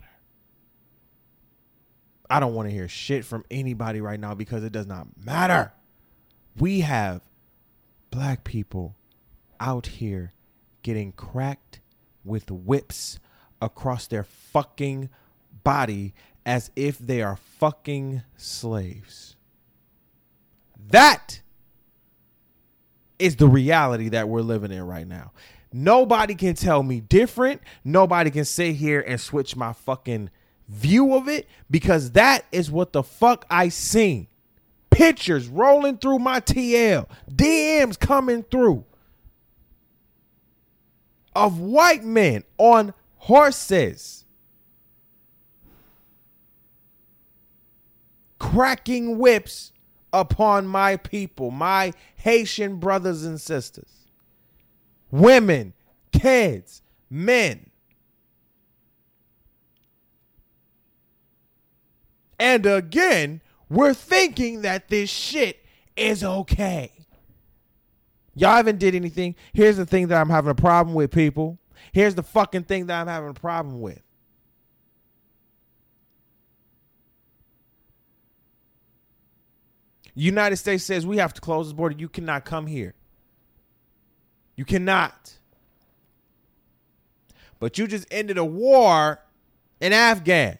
I 2.30 2.40
don't 2.40 2.54
want 2.54 2.70
to 2.70 2.74
hear 2.74 2.88
shit 2.88 3.26
from 3.26 3.44
anybody 3.52 4.02
right 4.02 4.20
now 4.20 4.34
because 4.34 4.64
it 4.64 4.72
does 4.72 4.88
not 4.88 5.08
matter. 5.18 5.74
We 6.58 6.82
have 6.82 7.22
black 8.10 8.44
people 8.44 8.96
out 9.62 9.88
here 9.88 10.34
getting 10.82 11.13
cracked 11.13 11.80
with 12.26 12.52
whips 12.52 13.19
across 13.62 14.08
their 14.08 14.24
fucking 14.24 15.10
body 15.63 16.13
as 16.45 16.71
if 16.76 16.97
they 16.97 17.21
are 17.21 17.36
fucking 17.36 18.24
slaves. 18.36 19.36
That 20.89 21.41
is 23.19 23.36
the 23.36 23.47
reality 23.47 24.10
that 24.10 24.28
we're 24.28 24.41
living 24.41 24.71
in 24.71 24.86
right 24.86 25.08
now. 25.08 25.32
Nobody 25.71 26.36
can 26.36 26.56
tell 26.56 26.84
me 26.84 27.00
different. 27.00 27.62
Nobody 27.86 28.32
can 28.32 28.43
sit 28.43 28.76
here 28.76 29.00
and 29.00 29.21
switch 29.21 29.56
my 29.56 29.74
fucking 29.74 30.32
view 30.67 31.13
of 31.15 31.30
it 31.30 31.47
because 31.69 32.12
that 32.12 32.45
is 32.52 32.71
what 32.71 32.93
the 32.93 33.04
fuck 33.04 33.45
I 33.50 33.69
seen. 33.69 34.28
Pictures 34.89 35.47
rolling 35.47 35.97
through 35.97 36.19
my 36.19 36.41
TL, 36.41 37.08
DMs 37.32 37.97
coming 37.97 38.43
through 38.43 38.84
of 41.36 41.60
white 41.60 42.04
men 42.04 42.44
on 42.58 42.94
horses 43.17 44.22
cracking 48.41 49.20
whips 49.20 49.72
upon 50.12 50.65
my 50.65 50.98
people, 50.98 51.52
my 51.52 51.94
Haitian 52.15 52.78
brothers 52.78 53.24
and 53.24 53.39
sisters, 53.39 54.08
women, 55.12 55.74
kids, 56.12 56.82
men. 57.10 57.70
And 62.39 62.65
again, 62.65 63.42
we're 63.69 63.94
thinking 63.94 64.63
that 64.63 64.90
this 64.90 65.10
shit 65.10 65.63
is 65.96 66.23
okay. 66.23 67.00
Y'all 68.34 68.56
haven't 68.56 68.79
did 68.79 68.96
anything. 68.96 69.36
Here's 69.54 69.77
the 69.77 69.86
thing 69.86 70.08
that 70.08 70.19
I'm 70.19 70.29
having 70.29 70.52
a 70.52 70.56
problem 70.56 70.96
with, 70.96 71.12
people. 71.12 71.60
Here's 71.92 72.15
the 72.15 72.23
fucking 72.23 72.63
thing 72.63 72.86
that 72.88 73.02
I'm 73.02 73.08
having 73.08 73.29
a 73.29 73.34
problem 73.34 73.82
with. 73.82 74.02
United 80.13 80.58
States 80.58 80.84
says 80.84 81.06
we 81.06 81.17
have 81.17 81.34
to 81.34 81.42
close 81.42 81.69
the 81.69 81.73
border. 81.73 81.96
You 81.98 82.10
cannot 82.10 82.46
come 82.46 82.67
here. 82.67 82.94
You 84.56 84.65
cannot. 84.65 85.38
But 87.60 87.77
you 87.77 87.88
just 87.88 88.08
ended 88.12 88.38
a 88.38 88.46
war 88.46 89.21
in 89.79 89.94
Afghan 89.94 90.58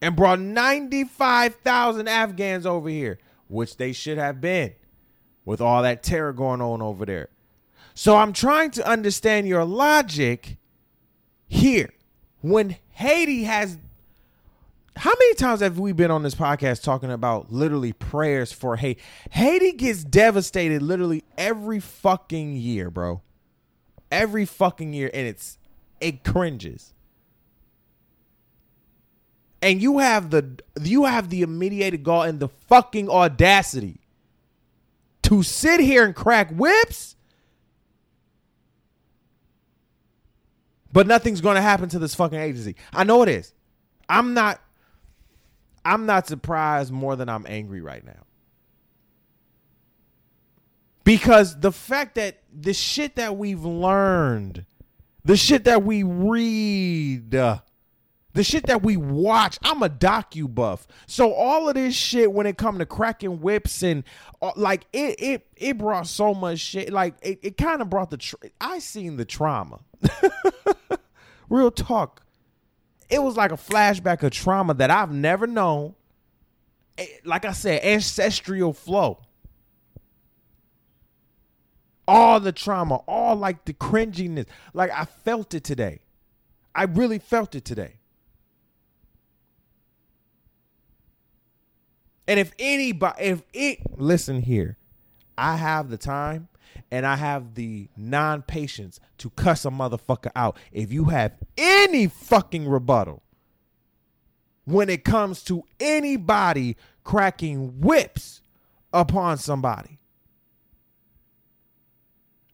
and 0.00 0.14
brought 0.14 0.40
95,000 0.40 2.08
Afghans 2.08 2.66
over 2.66 2.88
here, 2.88 3.18
which 3.48 3.76
they 3.76 3.92
should 3.92 4.18
have 4.18 4.40
been 4.40 4.74
with 5.44 5.60
all 5.60 5.82
that 5.82 6.02
terror 6.02 6.32
going 6.32 6.60
on 6.60 6.80
over 6.82 7.04
there. 7.04 7.28
So 7.94 8.16
I'm 8.16 8.32
trying 8.32 8.70
to 8.72 8.88
understand 8.88 9.46
your 9.46 9.64
logic 9.64 10.56
here. 11.46 11.90
When 12.40 12.76
Haiti 12.90 13.44
has 13.44 13.78
how 14.96 15.10
many 15.10 15.34
times 15.34 15.60
have 15.60 15.78
we 15.78 15.92
been 15.92 16.10
on 16.10 16.22
this 16.22 16.34
podcast 16.34 16.82
talking 16.82 17.10
about 17.10 17.52
literally 17.52 17.92
prayers 17.92 18.52
for 18.52 18.76
Haiti? 18.76 19.00
Haiti 19.30 19.72
gets 19.72 20.04
devastated 20.04 20.82
literally 20.82 21.24
every 21.36 21.80
fucking 21.80 22.56
year, 22.56 22.90
bro. 22.90 23.20
Every 24.10 24.44
fucking 24.44 24.92
year, 24.92 25.10
and 25.12 25.26
it's 25.26 25.58
it 26.00 26.22
cringes. 26.22 26.92
And 29.60 29.82
you 29.82 29.98
have 29.98 30.30
the 30.30 30.60
you 30.80 31.06
have 31.06 31.30
the 31.30 31.42
immediate 31.42 32.02
gall 32.02 32.22
and 32.22 32.38
the 32.38 32.48
fucking 32.48 33.08
audacity 33.10 34.03
to 35.24 35.42
sit 35.42 35.80
here 35.80 36.04
and 36.04 36.14
crack 36.14 36.50
whips. 36.50 37.16
But 40.92 41.06
nothing's 41.06 41.40
going 41.40 41.56
to 41.56 41.62
happen 41.62 41.88
to 41.88 41.98
this 41.98 42.14
fucking 42.14 42.38
agency. 42.38 42.76
I 42.92 43.04
know 43.04 43.22
it 43.22 43.28
is. 43.28 43.52
I'm 44.08 44.34
not 44.34 44.60
I'm 45.84 46.06
not 46.06 46.26
surprised 46.26 46.92
more 46.92 47.16
than 47.16 47.28
I'm 47.28 47.44
angry 47.48 47.80
right 47.80 48.04
now. 48.04 48.24
Because 51.04 51.60
the 51.60 51.72
fact 51.72 52.14
that 52.14 52.42
the 52.50 52.72
shit 52.72 53.16
that 53.16 53.36
we've 53.36 53.64
learned, 53.64 54.64
the 55.24 55.36
shit 55.36 55.64
that 55.64 55.82
we 55.82 56.02
read, 56.02 57.34
the 58.34 58.44
shit 58.44 58.66
that 58.66 58.82
we 58.82 58.96
watch, 58.96 59.58
I'm 59.62 59.82
a 59.82 59.88
docu 59.88 60.52
buff. 60.52 60.86
So 61.06 61.32
all 61.32 61.68
of 61.68 61.74
this 61.74 61.94
shit 61.94 62.32
when 62.32 62.46
it 62.46 62.58
come 62.58 62.78
to 62.78 62.86
cracking 62.86 63.40
whips 63.40 63.82
and 63.82 64.04
uh, 64.42 64.52
like 64.56 64.86
it 64.92 65.20
it 65.20 65.46
it 65.56 65.78
brought 65.78 66.06
so 66.06 66.34
much 66.34 66.58
shit. 66.58 66.92
Like 66.92 67.14
it, 67.22 67.38
it 67.42 67.56
kind 67.56 67.80
of 67.80 67.88
brought 67.88 68.10
the 68.10 68.34
I 68.60 68.78
seen 68.78 69.16
the 69.16 69.24
trauma. 69.24 69.80
Real 71.48 71.70
talk 71.70 72.24
it 73.14 73.22
was 73.22 73.36
like 73.36 73.52
a 73.52 73.56
flashback 73.56 74.22
of 74.22 74.32
trauma 74.32 74.74
that 74.74 74.90
I've 74.90 75.12
never 75.12 75.46
known. 75.46 75.94
Eh, 76.98 77.06
like 77.24 77.44
I 77.44 77.52
said, 77.52 77.84
ancestral 77.84 78.72
flow. 78.72 79.20
All 82.06 82.38
the 82.40 82.52
trauma, 82.52 82.96
all 83.06 83.36
like 83.36 83.64
the 83.64 83.72
cringiness. 83.72 84.46
Like 84.72 84.90
I 84.90 85.04
felt 85.04 85.54
it 85.54 85.64
today. 85.64 86.00
I 86.74 86.84
really 86.84 87.18
felt 87.18 87.54
it 87.54 87.64
today. 87.64 87.98
And 92.26 92.40
if 92.40 92.52
anybody, 92.58 93.22
if 93.22 93.42
it, 93.52 93.78
listen 93.98 94.42
here, 94.42 94.76
I 95.36 95.56
have 95.56 95.90
the 95.90 95.98
time 95.98 96.48
and 96.90 97.06
I 97.06 97.16
have 97.16 97.54
the 97.54 97.88
non 97.96 98.42
patience 98.42 99.00
to 99.18 99.30
cuss 99.30 99.64
a 99.64 99.70
motherfucker 99.70 100.30
out. 100.34 100.56
If 100.72 100.92
you 100.92 101.06
have 101.06 101.32
any 101.58 102.06
fucking 102.06 102.68
rebuttal 102.68 103.22
when 104.64 104.88
it 104.88 105.04
comes 105.04 105.42
to 105.44 105.64
anybody 105.78 106.76
cracking 107.02 107.80
whips 107.80 108.40
upon 108.92 109.36
somebody, 109.38 109.98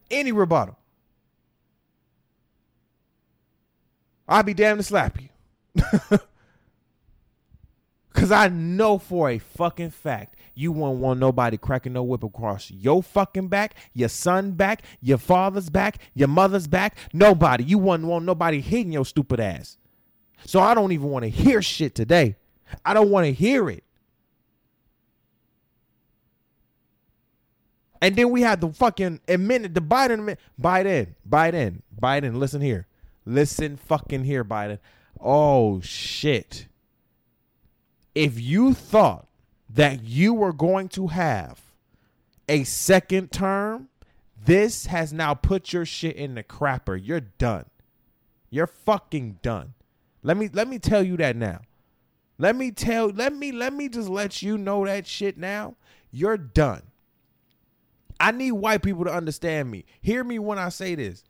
any 0.09 0.31
rebuttal, 0.31 0.77
I'll 4.27 4.43
be 4.43 4.53
damned 4.53 4.79
to 4.79 4.83
slap 4.83 5.17
you. 5.21 6.19
Cause 8.21 8.31
I 8.31 8.49
know 8.49 8.99
for 8.99 9.31
a 9.31 9.39
fucking 9.39 9.89
fact 9.89 10.35
you 10.53 10.71
won't 10.71 10.99
want 10.99 11.19
nobody 11.19 11.57
cracking 11.57 11.93
no 11.93 12.03
whip 12.03 12.23
across 12.23 12.69
your 12.69 13.01
fucking 13.01 13.47
back, 13.47 13.73
your 13.95 14.09
son 14.09 14.51
back, 14.51 14.83
your 15.01 15.17
father's 15.17 15.71
back, 15.71 15.97
your 16.13 16.27
mother's 16.27 16.67
back. 16.67 16.97
Nobody. 17.13 17.63
You 17.63 17.79
wouldn't 17.79 18.07
want 18.07 18.25
nobody 18.25 18.61
hitting 18.61 18.91
your 18.91 19.05
stupid 19.05 19.39
ass. 19.39 19.79
So 20.45 20.59
I 20.59 20.75
don't 20.75 20.91
even 20.91 21.09
want 21.09 21.23
to 21.23 21.29
hear 21.29 21.63
shit 21.63 21.95
today. 21.95 22.35
I 22.85 22.93
don't 22.93 23.09
want 23.09 23.25
to 23.25 23.33
hear 23.33 23.71
it. 23.71 23.83
And 28.03 28.15
then 28.15 28.29
we 28.29 28.43
had 28.43 28.61
the 28.61 28.71
fucking 28.71 29.21
admit 29.27 29.73
the 29.73 29.81
Biden 29.81 30.37
Biden 30.61 31.15
Biden 31.27 31.81
Biden. 31.99 32.35
Listen 32.35 32.61
here, 32.61 32.85
listen 33.25 33.77
fucking 33.77 34.25
here, 34.25 34.45
Biden. 34.45 34.77
Oh 35.19 35.81
shit! 35.81 36.67
If 38.13 38.39
you 38.39 38.73
thought 38.73 39.27
that 39.69 40.03
you 40.03 40.33
were 40.33 40.53
going 40.53 40.89
to 40.89 41.07
have 41.07 41.61
a 42.49 42.63
second 42.63 43.31
term, 43.31 43.89
this 44.43 44.87
has 44.87 45.13
now 45.13 45.33
put 45.33 45.71
your 45.71 45.85
shit 45.85 46.15
in 46.15 46.35
the 46.35 46.43
crapper. 46.43 46.99
You're 47.01 47.21
done. 47.21 47.65
You're 48.49 48.67
fucking 48.67 49.39
done. 49.41 49.73
Let 50.23 50.37
me 50.37 50.49
let 50.51 50.67
me 50.67 50.77
tell 50.77 51.03
you 51.03 51.17
that 51.17 51.35
now. 51.35 51.61
Let 52.37 52.55
me 52.55 52.71
tell 52.71 53.09
let 53.09 53.33
me 53.33 53.51
let 53.51 53.73
me 53.73 53.87
just 53.87 54.09
let 54.09 54.41
you 54.41 54.57
know 54.57 54.85
that 54.85 55.07
shit 55.07 55.37
now. 55.37 55.75
You're 56.11 56.37
done. 56.37 56.83
I 58.19 58.31
need 58.31 58.51
white 58.51 58.83
people 58.83 59.05
to 59.05 59.13
understand 59.13 59.71
me. 59.71 59.85
Hear 60.01 60.23
me 60.23 60.37
when 60.37 60.59
I 60.59 60.69
say 60.69 60.95
this. 60.95 61.23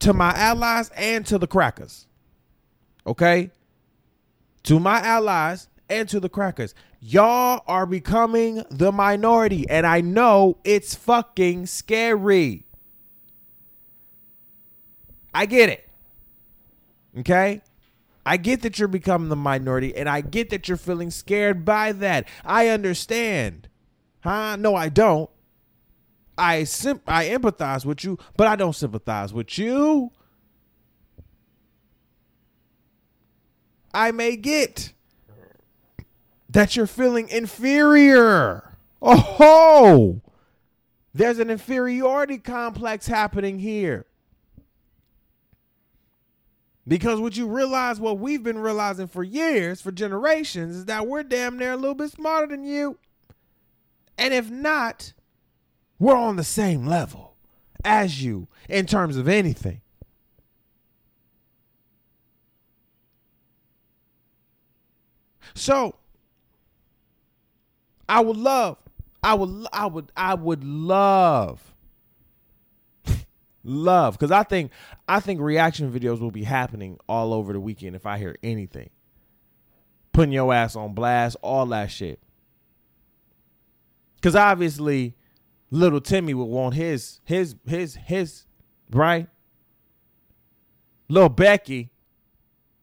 To 0.00 0.12
my 0.12 0.32
allies 0.32 0.90
and 0.96 1.26
to 1.26 1.38
the 1.38 1.46
crackers. 1.46 2.06
Okay? 3.06 3.50
To 4.64 4.78
my 4.80 5.00
allies 5.00 5.68
and 5.88 6.08
to 6.08 6.20
the 6.20 6.28
crackers. 6.28 6.74
Y'all 7.00 7.62
are 7.66 7.86
becoming 7.86 8.64
the 8.70 8.90
minority, 8.92 9.68
and 9.68 9.86
I 9.86 10.00
know 10.00 10.58
it's 10.64 10.94
fucking 10.94 11.66
scary. 11.66 12.66
I 15.32 15.46
get 15.46 15.68
it. 15.68 15.88
Okay? 17.18 17.60
I 18.26 18.36
get 18.38 18.62
that 18.62 18.78
you're 18.78 18.88
becoming 18.88 19.28
the 19.28 19.36
minority, 19.36 19.94
and 19.94 20.08
I 20.08 20.22
get 20.22 20.50
that 20.50 20.68
you're 20.68 20.78
feeling 20.78 21.10
scared 21.10 21.64
by 21.64 21.92
that. 21.92 22.26
I 22.44 22.68
understand. 22.68 23.68
Huh? 24.20 24.56
No, 24.56 24.74
I 24.74 24.88
don't. 24.88 25.28
I 26.36 26.64
sim- 26.64 27.02
I 27.06 27.26
empathize 27.26 27.84
with 27.84 28.02
you, 28.02 28.18
but 28.36 28.46
I 28.46 28.56
don't 28.56 28.74
sympathize 28.74 29.32
with 29.32 29.58
you. 29.58 30.10
I 33.92 34.10
may 34.10 34.36
get 34.36 34.93
that 36.54 36.76
you're 36.76 36.86
feeling 36.86 37.28
inferior. 37.28 38.76
Oh, 39.02 40.22
there's 41.12 41.38
an 41.40 41.50
inferiority 41.50 42.38
complex 42.38 43.06
happening 43.08 43.58
here. 43.58 44.06
Because 46.86 47.20
what 47.20 47.36
you 47.36 47.48
realize, 47.48 47.98
what 47.98 48.18
we've 48.18 48.42
been 48.42 48.58
realizing 48.58 49.08
for 49.08 49.24
years, 49.24 49.80
for 49.80 49.90
generations, 49.90 50.76
is 50.76 50.84
that 50.84 51.06
we're 51.08 51.24
damn 51.24 51.58
near 51.58 51.72
a 51.72 51.76
little 51.76 51.94
bit 51.94 52.12
smarter 52.12 52.46
than 52.46 52.64
you. 52.64 52.98
And 54.16 54.32
if 54.32 54.48
not, 54.48 55.12
we're 55.98 56.16
on 56.16 56.36
the 56.36 56.44
same 56.44 56.86
level 56.86 57.34
as 57.84 58.22
you 58.22 58.46
in 58.68 58.86
terms 58.86 59.16
of 59.16 59.26
anything. 59.26 59.80
So, 65.54 65.96
I 68.08 68.20
would 68.20 68.36
love, 68.36 68.78
I 69.22 69.34
would, 69.34 69.66
I 69.72 69.86
would, 69.86 70.12
I 70.16 70.34
would 70.34 70.64
love, 70.64 71.74
love, 73.62 74.14
because 74.14 74.30
I 74.30 74.42
think, 74.42 74.72
I 75.08 75.20
think 75.20 75.40
reaction 75.40 75.90
videos 75.90 76.20
will 76.20 76.30
be 76.30 76.44
happening 76.44 76.98
all 77.08 77.32
over 77.32 77.52
the 77.52 77.60
weekend 77.60 77.96
if 77.96 78.06
I 78.06 78.18
hear 78.18 78.36
anything. 78.42 78.90
Putting 80.12 80.32
your 80.32 80.52
ass 80.52 80.76
on 80.76 80.94
blast, 80.94 81.36
all 81.42 81.66
that 81.66 81.90
shit. 81.90 82.20
Because 84.16 84.36
obviously, 84.36 85.14
little 85.70 86.00
Timmy 86.00 86.34
would 86.34 86.44
want 86.44 86.74
his, 86.74 87.20
his, 87.24 87.56
his, 87.66 87.94
his, 87.96 88.44
right? 88.90 89.28
Little 91.08 91.28
Becky, 91.28 91.90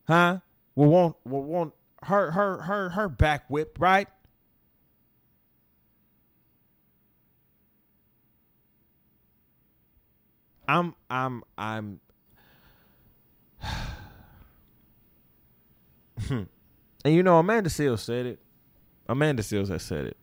huh? 0.07 0.39
Will 0.75 0.89
want, 0.89 1.15
will 1.23 1.43
want 1.43 1.73
her, 2.03 2.31
her, 2.31 2.61
her, 2.61 2.89
her 2.89 3.09
back 3.09 3.49
whip, 3.49 3.77
right? 3.79 4.07
I'm 10.71 10.95
I'm 11.09 11.43
I'm 11.57 11.99
and 16.29 16.47
you 17.05 17.23
know 17.23 17.39
Amanda 17.39 17.69
Seales 17.69 17.99
said 17.99 18.25
it. 18.25 18.39
Amanda 19.09 19.43
Seales 19.43 19.67
has 19.67 19.83
said 19.83 20.05
it. 20.05 20.17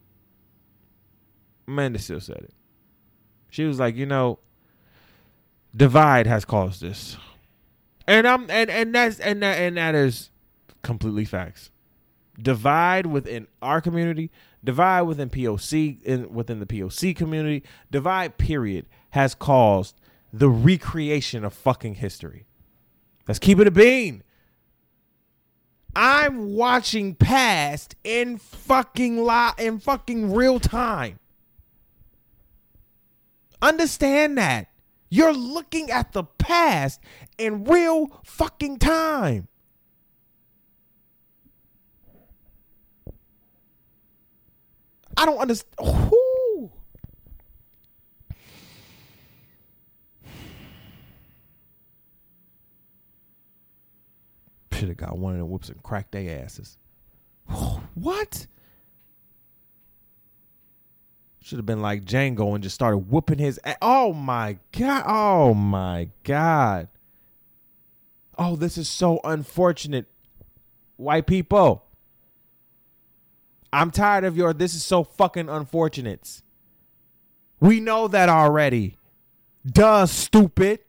Amanda 1.66 1.98
Seales 1.98 2.22
said 2.22 2.38
it. 2.38 2.54
She 3.50 3.64
was 3.64 3.78
like, 3.78 3.94
you 3.96 4.06
know, 4.06 4.38
divide 5.76 6.26
has 6.26 6.46
caused 6.46 6.80
this. 6.80 7.18
And 8.06 8.26
I'm 8.26 8.50
and 8.50 8.70
and 8.70 8.94
that's 8.94 9.20
and 9.20 9.42
that 9.42 9.58
and 9.58 9.76
that 9.76 9.94
is 9.94 10.30
completely 10.82 11.26
facts. 11.26 11.70
divide 12.40 13.06
within 13.06 13.48
our 13.60 13.82
community, 13.82 14.30
divide 14.64 15.02
within 15.02 15.28
POC 15.28 16.02
in 16.02 16.32
within 16.32 16.58
the 16.58 16.66
POC 16.66 17.14
community, 17.14 17.64
divide 17.90 18.38
period 18.38 18.86
has 19.10 19.34
caused 19.34 19.94
the 20.32 20.48
recreation 20.48 21.44
of 21.44 21.54
fucking 21.54 21.94
history. 21.94 22.46
Let's 23.26 23.38
keep 23.38 23.58
it 23.58 23.66
a 23.66 23.70
bean. 23.70 24.22
I'm 25.94 26.54
watching 26.54 27.14
past 27.14 27.96
in 28.04 28.38
fucking 28.38 29.24
li- 29.24 29.52
in 29.58 29.78
fucking 29.80 30.32
real 30.32 30.60
time. 30.60 31.18
Understand 33.60 34.38
that. 34.38 34.68
You're 35.10 35.32
looking 35.32 35.90
at 35.90 36.12
the 36.12 36.24
past 36.24 37.00
in 37.38 37.64
real 37.64 38.20
fucking 38.24 38.78
time. 38.78 39.48
I 45.16 45.26
don't 45.26 45.38
understand. 45.38 46.12
Should 54.78 54.88
have 54.88 54.96
got 54.96 55.18
one 55.18 55.32
of 55.32 55.40
them 55.40 55.50
whoops 55.50 55.70
and 55.70 55.82
cracked 55.82 56.12
their 56.12 56.44
asses. 56.44 56.76
what? 57.94 58.46
Should 61.40 61.58
have 61.58 61.66
been 61.66 61.82
like 61.82 62.04
Django 62.04 62.54
and 62.54 62.62
just 62.62 62.76
started 62.76 62.98
whooping 62.98 63.38
his. 63.38 63.58
A- 63.64 63.76
oh 63.82 64.12
my 64.12 64.58
god! 64.70 65.02
Oh 65.04 65.52
my 65.52 66.10
god! 66.22 66.88
Oh, 68.38 68.54
this 68.54 68.78
is 68.78 68.88
so 68.88 69.18
unfortunate. 69.24 70.06
White 70.96 71.26
people, 71.26 71.84
I'm 73.72 73.90
tired 73.90 74.22
of 74.22 74.36
your. 74.36 74.52
This 74.52 74.74
is 74.74 74.84
so 74.84 75.02
fucking 75.02 75.48
unfortunate. 75.48 76.42
We 77.58 77.80
know 77.80 78.06
that 78.06 78.28
already. 78.28 78.96
Duh, 79.66 80.06
stupid. 80.06 80.80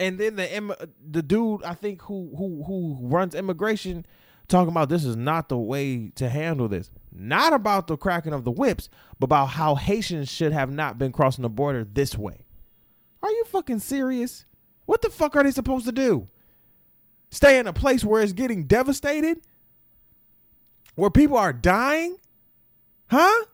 And 0.00 0.18
then 0.18 0.36
the 0.36 0.88
the 1.08 1.22
dude 1.22 1.62
I 1.62 1.74
think 1.74 2.02
who 2.02 2.32
who 2.36 2.64
who 2.66 2.98
runs 3.02 3.34
immigration 3.34 4.06
talking 4.48 4.70
about 4.70 4.88
this 4.88 5.04
is 5.04 5.16
not 5.16 5.48
the 5.48 5.58
way 5.58 6.10
to 6.16 6.28
handle 6.28 6.68
this. 6.68 6.90
Not 7.12 7.52
about 7.52 7.86
the 7.86 7.96
cracking 7.96 8.32
of 8.32 8.44
the 8.44 8.50
whips, 8.50 8.88
but 9.18 9.26
about 9.26 9.46
how 9.46 9.76
Haitians 9.76 10.28
should 10.28 10.52
have 10.52 10.70
not 10.70 10.98
been 10.98 11.12
crossing 11.12 11.42
the 11.42 11.48
border 11.48 11.84
this 11.84 12.18
way. 12.18 12.46
Are 13.22 13.30
you 13.30 13.44
fucking 13.44 13.78
serious? 13.78 14.46
What 14.86 15.02
the 15.02 15.10
fuck 15.10 15.36
are 15.36 15.44
they 15.44 15.52
supposed 15.52 15.86
to 15.86 15.92
do? 15.92 16.28
Stay 17.30 17.58
in 17.58 17.68
a 17.68 17.72
place 17.72 18.04
where 18.04 18.22
it's 18.22 18.32
getting 18.32 18.64
devastated? 18.64 19.40
Where 20.96 21.10
people 21.10 21.36
are 21.36 21.52
dying? 21.52 22.16
Huh? 23.08 23.44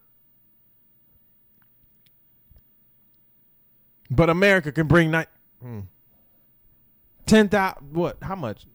But 4.11 4.31
America 4.31 4.73
can 4.73 4.87
bring 4.87 5.11
night. 5.11 5.29
Hmm. 5.61 5.81
Ten 7.27 7.49
thousand. 7.49 7.95
What? 7.95 8.19
How 8.23 8.37
much? 8.37 8.67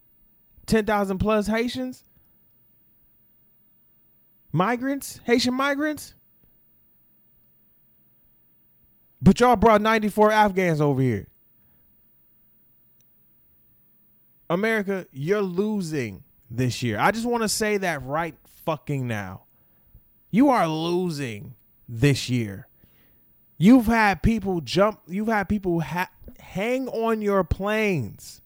Ten 0.66 0.84
thousand 0.84 1.18
plus 1.18 1.46
Haitians. 1.46 2.04
Migrants, 4.52 5.18
Haitian 5.24 5.54
migrants. 5.54 6.14
But 9.22 9.40
y'all 9.40 9.56
brought 9.56 9.80
94 9.80 10.30
Afghans 10.30 10.80
over 10.80 11.00
here. 11.00 11.28
America, 14.50 15.06
you're 15.10 15.40
losing 15.40 16.24
this 16.50 16.82
year. 16.82 16.98
I 16.98 17.12
just 17.12 17.24
want 17.24 17.42
to 17.42 17.48
say 17.48 17.78
that 17.78 18.02
right 18.02 18.34
fucking 18.66 19.06
now. 19.06 19.44
You 20.30 20.50
are 20.50 20.68
losing 20.68 21.54
this 21.88 22.28
year. 22.28 22.68
You've 23.56 23.86
had 23.86 24.22
people 24.22 24.60
jump, 24.60 25.00
you've 25.06 25.28
had 25.28 25.48
people 25.48 25.80
ha- 25.80 26.10
hang 26.38 26.88
on 26.88 27.22
your 27.22 27.44
planes 27.44 28.41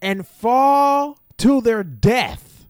and 0.00 0.26
fall 0.26 1.18
to 1.38 1.60
their 1.60 1.84
death. 1.84 2.66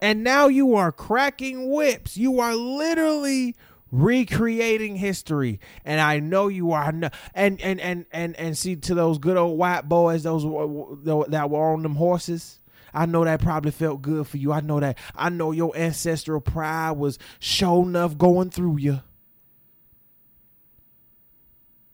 And 0.00 0.22
now 0.22 0.46
you 0.46 0.74
are 0.76 0.92
cracking 0.92 1.70
whips. 1.70 2.16
You 2.16 2.40
are 2.40 2.54
literally 2.54 3.56
recreating 3.90 4.96
history 4.96 5.58
and 5.82 5.98
i 5.98 6.20
know 6.20 6.48
you 6.48 6.72
are 6.72 6.92
no, 6.92 7.08
and 7.32 7.58
and 7.62 7.80
and 7.80 8.04
and 8.12 8.36
and 8.36 8.58
see 8.58 8.76
to 8.76 8.94
those 8.94 9.16
good 9.16 9.38
old 9.38 9.56
white 9.56 9.88
boys 9.88 10.24
those 10.24 10.42
that 10.42 11.48
were 11.48 11.72
on 11.72 11.82
them 11.82 11.94
horses 11.94 12.58
I 12.92 13.06
know 13.06 13.24
that 13.24 13.40
probably 13.42 13.70
felt 13.70 14.02
good 14.02 14.26
for 14.26 14.38
you. 14.38 14.52
I 14.52 14.60
know 14.60 14.80
that. 14.80 14.98
I 15.14 15.28
know 15.28 15.52
your 15.52 15.76
ancestral 15.76 16.40
pride 16.40 16.92
was 16.92 17.18
show 17.38 17.82
enough 17.82 18.16
going 18.16 18.50
through 18.50 18.78
you. 18.78 19.02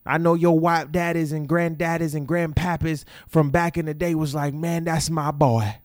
I 0.07 0.19
know 0.19 0.35
your 0.35 0.59
white 0.59 0.93
daddies 0.93 1.33
and 1.33 1.49
granddaddies 1.49 2.15
and 2.15 2.29
grandpappis 2.29 3.05
from 3.29 3.51
back 3.51 3.79
in 3.79 3.87
the 3.87 3.95
day 3.95 4.15
was 4.15 4.35
like, 4.35 4.53
man, 4.53 4.85
that's 4.85 5.09
my 5.09 5.31
boy. 5.31 5.77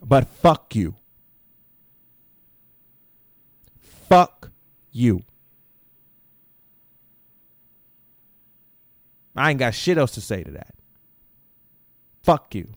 But 0.00 0.28
fuck 0.28 0.74
you. 0.74 0.96
Fuck 3.80 4.50
you. 4.90 5.22
I 9.34 9.50
ain't 9.50 9.58
got 9.58 9.74
shit 9.74 9.96
else 9.96 10.12
to 10.12 10.20
say 10.20 10.42
to 10.42 10.50
that. 10.52 10.74
Fuck 12.22 12.54
you. 12.54 12.68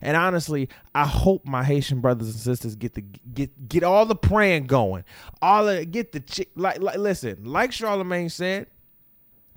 And 0.00 0.16
honestly, 0.16 0.68
I 0.94 1.06
hope 1.06 1.46
my 1.46 1.62
Haitian 1.64 2.00
brothers 2.00 2.28
and 2.28 2.38
sisters 2.38 2.74
get 2.74 2.94
the 2.94 3.02
get 3.02 3.68
get 3.68 3.84
all 3.84 4.06
the 4.06 4.14
praying 4.14 4.66
going. 4.66 5.04
All 5.40 5.66
the 5.66 5.84
get 5.84 6.12
the 6.12 6.20
chick 6.20 6.50
like 6.56 6.80
like 6.80 6.98
listen, 6.98 7.44
like 7.44 7.72
Charlemagne 7.72 8.28
said, 8.28 8.66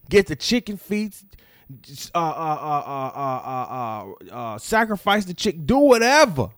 get 0.09 0.27
the 0.27 0.35
chicken 0.35 0.77
feet, 0.77 1.15
uh, 2.13 2.17
uh, 2.17 2.83
uh, 3.15 4.13
uh, 4.31 4.57
sacrifice 4.57 5.25
the 5.25 5.33
chick, 5.33 5.65
do 5.65 5.77
whatever. 5.77 6.49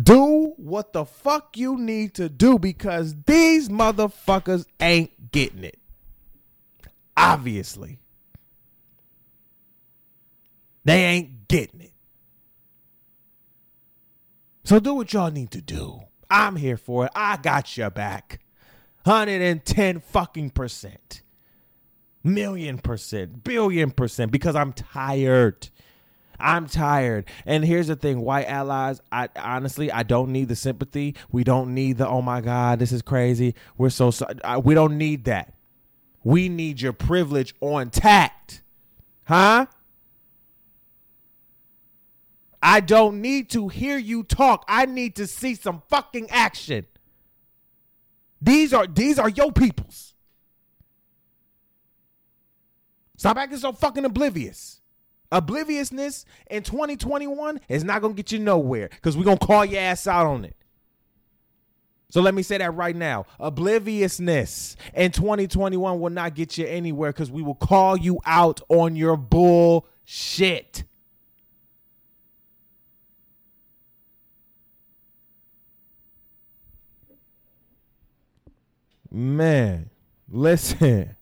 Do 0.00 0.54
what 0.56 0.92
the 0.92 1.04
fuck 1.04 1.56
you 1.56 1.78
need 1.78 2.14
to 2.14 2.28
do 2.28 2.58
because 2.58 3.14
these 3.26 3.68
motherfuckers 3.68 4.66
ain't 4.80 5.30
getting 5.30 5.62
it. 5.62 5.78
Obviously. 7.16 8.00
They 10.84 11.04
ain't 11.04 11.48
getting 11.48 11.80
it. 11.80 11.92
So 14.64 14.80
do 14.80 14.94
what 14.94 15.12
y'all 15.12 15.30
need 15.30 15.50
to 15.52 15.60
do. 15.60 16.00
I'm 16.28 16.56
here 16.56 16.76
for 16.76 17.06
it. 17.06 17.12
I 17.14 17.36
got 17.36 17.76
your 17.76 17.90
back. 17.90 18.40
110 19.04 20.00
fucking 20.00 20.50
percent. 20.50 21.22
Million 22.22 22.78
percent. 22.78 23.44
Billion 23.44 23.90
percent. 23.90 24.32
Because 24.32 24.56
I'm 24.56 24.72
tired. 24.72 25.68
I'm 26.40 26.66
tired. 26.66 27.26
And 27.46 27.64
here's 27.64 27.86
the 27.86 27.96
thing, 27.96 28.20
white 28.20 28.46
allies, 28.46 29.00
I 29.12 29.28
honestly 29.36 29.92
I 29.92 30.02
don't 30.02 30.32
need 30.32 30.48
the 30.48 30.56
sympathy. 30.56 31.14
We 31.30 31.44
don't 31.44 31.74
need 31.74 31.98
the 31.98 32.08
oh 32.08 32.22
my 32.22 32.40
god, 32.40 32.78
this 32.78 32.92
is 32.92 33.02
crazy. 33.02 33.54
We're 33.76 33.90
so 33.90 34.10
sorry. 34.10 34.34
We 34.62 34.74
don't 34.74 34.98
need 34.98 35.24
that. 35.24 35.54
We 36.22 36.48
need 36.48 36.80
your 36.80 36.92
privilege 36.92 37.54
on 37.60 37.90
tact. 37.90 38.62
Huh? 39.24 39.66
I 42.62 42.80
don't 42.80 43.20
need 43.20 43.50
to 43.50 43.68
hear 43.68 43.98
you 43.98 44.22
talk. 44.22 44.64
I 44.66 44.86
need 44.86 45.16
to 45.16 45.26
see 45.26 45.54
some 45.54 45.82
fucking 45.90 46.30
action. 46.30 46.86
These 48.44 48.74
are 48.74 48.86
these 48.86 49.18
are 49.18 49.30
your 49.30 49.52
peoples. 49.52 50.14
Stop 53.16 53.38
acting 53.38 53.56
so 53.56 53.72
fucking 53.72 54.04
oblivious. 54.04 54.82
Obliviousness 55.32 56.26
in 56.50 56.62
2021 56.62 57.58
is 57.68 57.84
not 57.84 58.02
gonna 58.02 58.12
get 58.12 58.32
you 58.32 58.38
nowhere 58.38 58.90
because 58.90 59.16
we're 59.16 59.24
gonna 59.24 59.38
call 59.38 59.64
your 59.64 59.80
ass 59.80 60.06
out 60.06 60.26
on 60.26 60.44
it. 60.44 60.56
So 62.10 62.20
let 62.20 62.34
me 62.34 62.42
say 62.42 62.58
that 62.58 62.74
right 62.74 62.94
now. 62.94 63.24
Obliviousness 63.40 64.76
in 64.92 65.10
2021 65.10 65.98
will 65.98 66.10
not 66.10 66.34
get 66.34 66.58
you 66.58 66.66
anywhere 66.66 67.12
because 67.12 67.30
we 67.30 67.40
will 67.40 67.54
call 67.54 67.96
you 67.96 68.20
out 68.26 68.60
on 68.68 68.94
your 68.94 69.16
bullshit. 69.16 70.84
Man, 79.14 79.90
listen. 80.28 81.14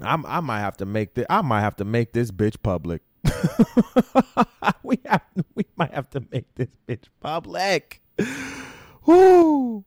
I'm, 0.00 0.24
I 0.24 0.40
might 0.40 0.60
have 0.60 0.78
to 0.78 0.86
make 0.86 1.12
this. 1.12 1.26
I 1.28 1.42
might 1.42 1.60
have 1.60 1.76
to 1.76 1.84
make 1.84 2.14
this 2.14 2.30
bitch 2.30 2.56
public. 2.62 3.02
we 4.82 4.98
have. 5.04 5.20
We 5.54 5.66
might 5.76 5.92
have 5.92 6.08
to 6.10 6.24
make 6.32 6.46
this 6.54 6.70
bitch 6.88 7.04
public. 7.20 8.00
Whoo! 9.04 9.84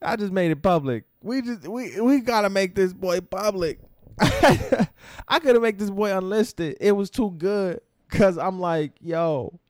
I 0.00 0.16
just 0.16 0.32
made 0.32 0.50
it 0.50 0.62
public. 0.62 1.04
We 1.20 1.42
just 1.42 1.68
we 1.68 2.00
we 2.00 2.20
gotta 2.20 2.48
make 2.48 2.74
this 2.74 2.94
boy 2.94 3.20
public. 3.20 3.80
I 4.20 5.38
could 5.40 5.56
have 5.56 5.62
make 5.62 5.78
this 5.78 5.90
boy 5.90 6.16
unlisted. 6.16 6.78
It 6.80 6.92
was 6.92 7.10
too 7.10 7.32
good. 7.32 7.82
Cause 8.08 8.38
I'm 8.38 8.60
like, 8.60 8.92
yo, 8.98 9.60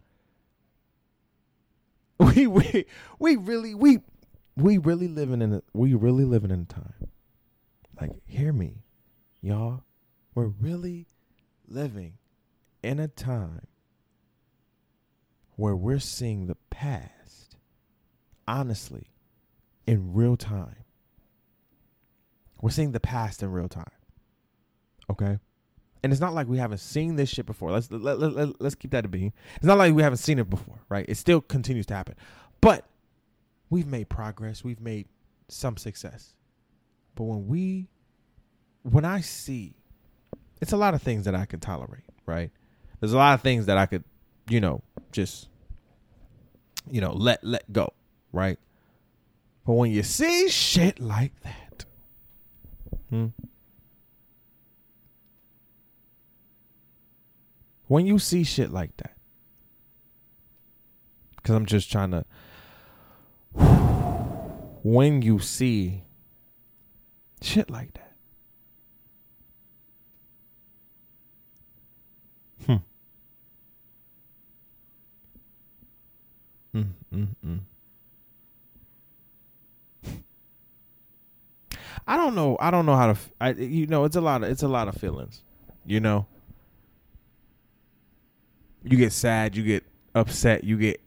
we 2.21 2.47
we 2.47 2.87
we 3.19 3.35
really 3.35 3.75
we 3.75 3.99
we 4.57 4.79
really 4.79 5.09
living 5.09 5.43
in 5.43 5.53
a 5.53 5.63
we 5.73 5.95
really 5.95 6.25
living 6.25 6.51
in 6.51 6.63
a 6.63 6.73
time. 6.73 7.09
Like, 8.01 8.13
hear 8.27 8.53
me, 8.53 8.83
y'all. 9.41 9.85
We're 10.35 10.47
really 10.47 11.07
living 11.69 12.15
in 12.83 12.99
a 12.99 13.09
time 13.09 13.67
where 15.57 15.77
we're 15.77 16.01
seeing 16.01 16.47
the 16.47 16.57
past 16.71 17.57
honestly 18.49 19.07
in 19.87 20.13
real 20.13 20.37
time. 20.37 20.85
We're 22.61 22.71
seeing 22.71 22.93
the 22.93 23.01
past 23.01 23.43
in 23.43 23.53
real 23.53 23.69
time. 23.69 23.91
Okay? 25.11 25.39
And 26.03 26.13
it's 26.13 26.21
not 26.21 26.35
like 26.35 26.49
we 26.49 26.59
haven't 26.59 26.79
seen 26.79 27.17
this 27.17 27.29
shit 27.29 27.47
before. 27.47 27.71
Let's 27.71 27.91
let, 27.91 28.19
let, 28.19 28.33
let, 28.33 28.61
let's 28.61 28.75
keep 28.75 28.91
that 28.91 29.05
a 29.05 29.09
being. 29.09 29.33
It's 29.57 29.65
not 29.65 29.79
like 29.79 29.95
we 29.95 30.03
haven't 30.03 30.19
seen 30.19 30.39
it 30.39 30.51
before, 30.51 30.81
right? 30.89 31.07
It 31.09 31.17
still 31.17 31.41
continues 31.41 31.87
to 31.87 31.95
happen. 31.95 32.15
But 32.61 32.87
we've 33.71 33.87
made 33.87 34.09
progress. 34.09 34.65
We've 34.65 34.81
made 34.81 35.09
some 35.49 35.77
success. 35.77 36.35
But 37.15 37.25
when 37.25 37.47
we 37.47 37.89
when 38.83 39.05
I 39.05 39.21
see 39.21 39.77
it's 40.61 40.73
a 40.73 40.77
lot 40.77 40.95
of 40.95 41.03
things 41.03 41.25
that 41.25 41.35
I 41.35 41.45
could 41.45 41.61
tolerate, 41.61 42.05
right? 42.27 42.51
There's 43.01 43.13
a 43.13 43.19
lot 43.19 43.35
of 43.35 43.43
things 43.43 43.67
that 43.67 43.77
I 43.77 43.87
could, 43.87 44.05
you 44.49 44.61
know, 44.61 44.83
just 45.13 45.49
you 46.91 47.01
know, 47.01 47.13
let 47.13 47.43
let 47.45 47.71
go, 47.73 47.93
right? 48.33 48.59
But 49.67 49.75
when 49.75 49.91
you 49.91 50.03
see 50.03 50.49
shit 50.49 51.01
like 51.01 51.33
that, 51.43 51.85
hmm, 53.09 53.27
when 57.87 58.07
you 58.07 58.19
see 58.19 58.45
shit 58.45 58.71
like 58.71 58.97
that, 58.99 59.17
because 61.37 61.55
I'm 61.55 61.67
just 61.67 61.91
trying 61.91 62.11
to, 62.11 62.25
when 64.85 65.23
you 65.23 65.39
see 65.39 66.05
shit 67.41 67.71
like 67.71 67.95
that, 67.95 68.13
hmm. 72.67 72.77
Mm, 76.75 76.89
mm, 77.15 77.29
mm. 77.47 77.61
I 82.07 82.17
don't 82.19 82.35
know. 82.35 82.59
I 82.61 82.71
don't 82.71 82.85
know 82.85 82.97
how 82.97 83.15
to. 83.15 83.19
I, 83.41 83.53
you 83.53 83.87
know, 83.87 84.05
it's 84.05 84.17
a 84.17 84.21
lot 84.21 84.45
of 84.45 84.51
it's 84.51 84.63
a 84.63 84.69
lot 84.69 84.89
of 84.89 84.97
feelings. 84.97 85.43
You 85.87 86.01
know, 86.01 86.27
you 88.83 88.99
get 88.99 89.13
sad, 89.13 89.57
you 89.57 89.63
get 89.63 89.85
upset, 90.15 90.63
you 90.63 90.77
get. 90.77 91.01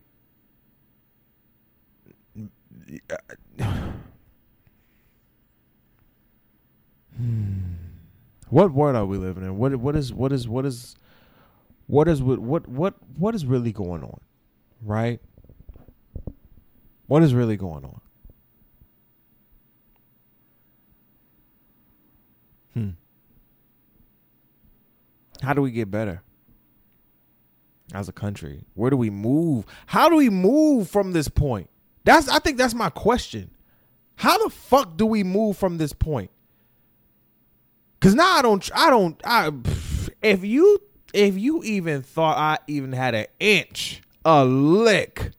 What 8.49 8.71
world 8.71 8.95
are 8.95 9.05
we 9.05 9.17
living 9.17 9.43
in? 9.43 9.57
What 9.57 9.75
what 9.75 9.95
is 9.95 10.13
what 10.13 10.31
is 10.31 10.47
what 10.47 10.65
is 10.65 10.95
what 11.87 12.07
is 12.07 12.21
what 12.21 12.39
what 12.39 12.67
what 12.67 12.93
what 13.17 13.35
is 13.35 13.45
really 13.45 13.73
going 13.73 14.03
on, 14.03 14.19
right? 14.81 15.19
What 17.07 17.23
is 17.23 17.33
really 17.33 17.57
going 17.57 17.83
on? 17.83 18.01
Hmm. 22.73 22.89
How 25.41 25.53
do 25.53 25.61
we 25.61 25.71
get 25.71 25.91
better 25.91 26.21
as 27.93 28.07
a 28.07 28.13
country? 28.13 28.63
Where 28.75 28.89
do 28.89 28.97
we 28.97 29.09
move? 29.09 29.65
How 29.87 30.07
do 30.07 30.15
we 30.15 30.29
move 30.29 30.89
from 30.89 31.11
this 31.11 31.27
point? 31.27 31.69
That's 32.07 32.29
I 32.29 32.39
think 32.39 32.57
that's 32.57 32.73
my 32.73 32.89
question. 32.89 33.51
How 34.15 34.41
the 34.41 34.49
fuck 34.49 34.95
do 34.95 35.05
we 35.05 35.25
move 35.25 35.57
from 35.57 35.77
this 35.77 35.91
point? 35.91 36.31
Cause 37.99 38.15
now 38.15 38.37
I 38.37 38.41
don't 38.41 38.69
I 38.73 38.89
don't 38.89 39.21
I 39.25 39.51
if 40.21 40.45
you 40.45 40.79
if 41.13 41.37
you 41.37 41.61
even 41.65 42.01
thought 42.03 42.37
I 42.37 42.59
even 42.67 42.93
had 42.93 43.13
an 43.13 43.25
inch, 43.41 44.01
a 44.23 44.45
lick 44.45 45.31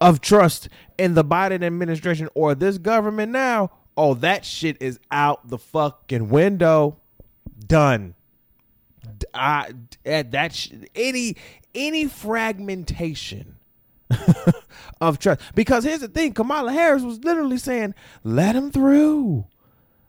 of 0.00 0.20
trust 0.20 0.68
in 0.98 1.14
the 1.14 1.24
Biden 1.24 1.62
administration 1.62 2.28
or 2.34 2.56
this 2.56 2.76
government 2.76 3.30
now, 3.30 3.70
oh, 3.96 4.14
that 4.14 4.44
shit 4.44 4.76
is 4.82 4.98
out 5.12 5.50
the 5.50 5.58
fucking 5.58 6.30
window. 6.30 6.96
Done. 7.64 8.16
I 9.32 9.68
at 10.04 10.26
eh, 10.26 10.30
that 10.30 10.52
sh- 10.52 10.72
any 10.96 11.36
any 11.76 12.08
fragmentation 12.08 13.54
of 15.00 15.18
trust 15.18 15.40
because 15.54 15.84
here's 15.84 16.00
the 16.00 16.08
thing 16.08 16.32
Kamala 16.32 16.72
Harris 16.72 17.02
was 17.02 17.22
literally 17.24 17.58
saying 17.58 17.94
let 18.24 18.54
him 18.54 18.70
through 18.70 19.46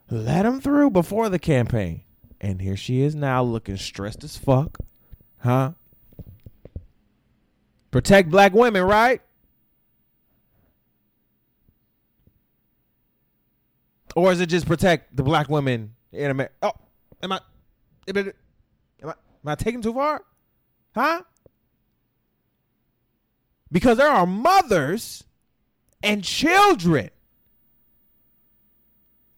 let 0.10 0.46
him 0.46 0.60
through 0.60 0.90
before 0.90 1.30
the 1.30 1.40
campaign 1.40 2.04
and 2.40 2.62
here 2.62 2.76
she 2.76 3.02
is 3.02 3.16
now 3.16 3.44
looking 3.44 3.78
stressed 3.78 4.24
as 4.24 4.38
fuck 4.38 4.80
huh 5.40 5.72
protect 7.92 8.30
black 8.30 8.54
women 8.54 8.84
right 8.84 9.22
Or 14.16 14.32
is 14.32 14.42
it 14.42 14.48
just 14.48 14.66
protect 14.66 15.16
the 15.16 15.24
black 15.24 15.50
women 15.50 15.96
in 16.12 16.32
America? 16.32 16.54
Oh, 16.62 16.74
am 17.24 17.32
I, 17.32 17.40
am 18.08 18.34
I, 19.04 19.08
am 19.08 19.14
I 19.46 19.56
taking 19.56 19.82
too 19.82 19.94
far? 19.94 20.24
Huh? 20.94 21.22
Because 23.72 23.98
there 23.98 24.10
are 24.10 24.26
mothers 24.26 25.24
and 26.04 26.24
children 26.24 27.10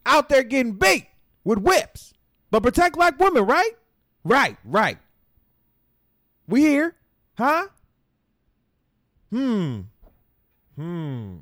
out 0.05 0.29
there 0.29 0.43
getting 0.43 0.73
beat 0.73 1.07
with 1.43 1.59
whips. 1.59 2.13
But 2.51 2.63
protect 2.63 2.95
black 2.95 3.19
women, 3.19 3.45
right? 3.45 3.71
Right, 4.23 4.57
right. 4.63 4.97
We 6.47 6.61
here? 6.61 6.95
Huh? 7.37 7.67
Hmm. 9.31 9.81
Hmm. 10.75 11.35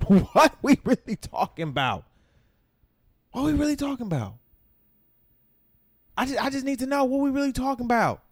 What 0.32 0.56
we 0.62 0.78
really 0.84 1.16
talking 1.16 1.68
about? 1.68 2.04
What 3.32 3.44
we 3.44 3.52
really 3.52 3.76
talking 3.76 4.06
about? 4.06 4.36
I 6.16 6.24
just 6.24 6.42
I 6.42 6.48
just 6.48 6.64
need 6.64 6.78
to 6.78 6.86
know 6.86 7.04
what 7.04 7.20
we 7.20 7.30
really 7.30 7.52
talking 7.52 7.84
about. 7.84 8.22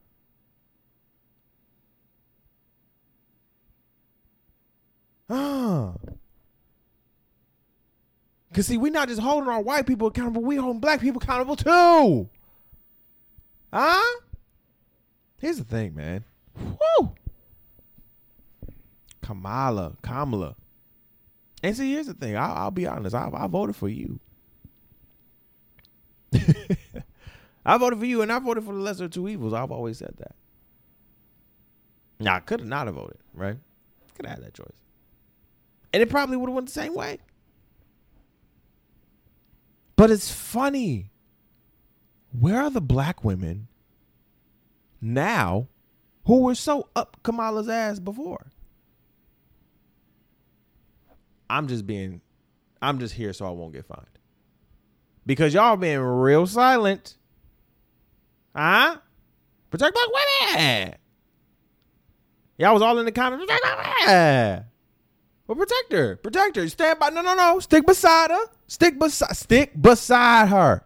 Ah. 5.29 5.95
Cause 8.53 8.67
see, 8.67 8.77
we're 8.79 8.93
not 8.93 9.09
just 9.09 9.21
holding 9.21 9.51
our 9.51 9.61
white 9.61 9.87
people 9.87 10.09
accountable, 10.09 10.43
we 10.43 10.57
holding 10.57 10.81
black 10.81 11.01
people 11.01 11.21
accountable 11.21 11.57
too. 11.57 12.29
Huh? 13.73 14.21
Here's 15.39 15.59
the 15.59 15.65
thing, 15.65 15.95
man. 15.95 16.25
Woo! 16.59 17.13
Kamala, 19.21 19.97
Kamala. 20.03 20.57
And 21.63 21.77
see, 21.77 21.93
here's 21.93 22.07
the 22.07 22.15
thing. 22.15 22.37
I'll, 22.37 22.53
I'll 22.53 22.71
be 22.71 22.87
honest. 22.87 23.15
I, 23.15 23.29
I 23.35 23.47
voted 23.47 23.77
for 23.77 23.89
you. 23.89 24.21
I 27.67 27.77
voted 27.77 27.99
for 27.99 28.07
you, 28.07 28.23
and 28.23 28.31
I 28.31 28.39
voted 28.39 28.65
for 28.65 28.73
the 28.73 28.81
lesser 28.81 29.07
of 29.07 29.11
two 29.11 29.29
evils. 29.29 29.53
I've 29.53 29.73
always 29.73 29.99
said 29.99 30.15
that. 30.19 30.37
Now 32.21 32.37
I 32.37 32.41
could 32.41 32.61
have 32.61 32.69
not 32.69 32.87
have 32.87 32.95
voted, 32.95 33.19
right? 33.35 33.57
Could 34.15 34.27
have 34.27 34.37
had 34.37 34.45
that 34.45 34.55
choice, 34.55 34.81
and 35.97 36.03
it 36.03 36.11
probably 36.11 36.37
would 36.37 36.51
have 36.51 36.55
went 36.55 36.67
the 36.67 36.73
same 36.75 36.93
way. 36.93 37.17
But 39.97 40.11
it's 40.11 40.31
funny. 40.31 41.11
Where 42.39 42.61
are 42.61 42.69
the 42.69 42.83
black 42.83 43.25
women 43.25 43.69
now 45.01 45.69
who 46.27 46.43
were 46.43 46.55
so 46.55 46.91
up 46.95 47.17
Kamala's 47.23 47.71
ass 47.71 47.99
before? 47.99 48.53
I'm 51.49 51.67
just 51.67 51.87
being, 51.87 52.21
I'm 52.83 52.99
just 52.99 53.15
here 53.15 53.33
so 53.33 53.47
I 53.47 53.51
won't 53.53 53.73
get 53.73 53.87
fined 53.87 54.05
because 55.25 55.55
y'all 55.55 55.79
been 55.79 56.01
real 56.01 56.47
silent. 56.47 57.17
Huh? 58.55 58.99
Protect 59.71 59.95
black 59.95 60.09
women. 60.53 60.95
Y'all 62.59 62.75
was 62.75 62.83
all 62.83 62.99
in 62.99 63.07
the 63.07 63.13
comments. 63.13 63.51
Well, 65.47 65.57
protect 65.57 65.93
her. 65.93 66.17
Protect 66.17 66.57
her. 66.57 66.69
Stand 66.69 66.99
by. 66.99 67.11
No, 67.11 67.23
no, 67.23 67.35
no. 67.35 67.61
Stick 67.61 67.87
beside 67.87 68.31
her. 68.31 68.47
Stick 68.67 68.99
beside. 68.99 69.37
Stick 69.37 69.81
beside 69.81 70.49
her. 70.49 70.83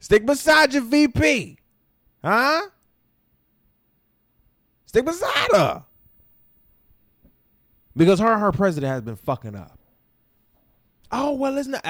Stick 0.00 0.26
beside 0.26 0.72
your 0.72 0.82
VP. 0.82 1.58
Huh? 2.24 2.62
Stick 4.86 5.04
beside 5.04 5.48
her. 5.52 5.84
Because 7.96 8.18
her 8.20 8.32
and 8.32 8.40
her 8.40 8.52
president 8.52 8.92
has 8.92 9.02
been 9.02 9.16
fucking 9.16 9.54
up. 9.54 9.78
Oh, 11.10 11.32
well, 11.32 11.56
it's 11.58 11.68
not. 11.68 11.80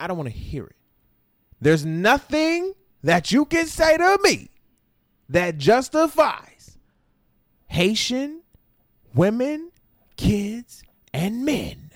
I 0.00 0.06
don't 0.06 0.16
want 0.16 0.28
to 0.28 0.34
hear 0.36 0.64
it. 0.66 0.76
There's 1.60 1.86
nothing 1.86 2.74
that 3.04 3.30
you 3.30 3.44
can 3.44 3.66
say 3.66 3.96
to 3.98 4.18
me 4.22 4.48
that 5.28 5.58
justifies 5.58 6.78
Haitian 7.66 8.40
women, 9.14 9.70
kids, 10.16 10.82
and 11.12 11.44
men 11.44 11.90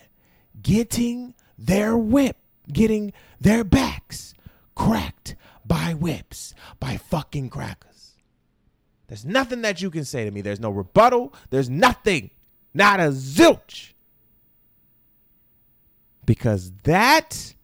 getting 0.61 1.35
their 1.59 1.97
whip, 1.97 2.37
getting 2.71 3.13
their 3.41 3.65
backs 3.65 4.35
cracked 4.75 5.35
by 5.65 5.95
whips, 5.95 6.55
by 6.79 6.99
fucking 6.99 7.49
crackers. 7.49 8.17
There's 9.07 9.25
nothing 9.25 9.63
that 9.63 9.81
you 9.81 9.91
can 9.91 10.05
say 10.05 10.27
to 10.27 10.31
me. 10.31 10.43
There's 10.43 10.61
no 10.61 10.71
rebuttal. 10.71 11.33
There's 11.49 11.71
nothing. 11.71 12.31
Not 12.75 13.01
a 13.01 13.05
zilch. 13.05 13.95
Because 16.27 16.71
that 16.83 17.55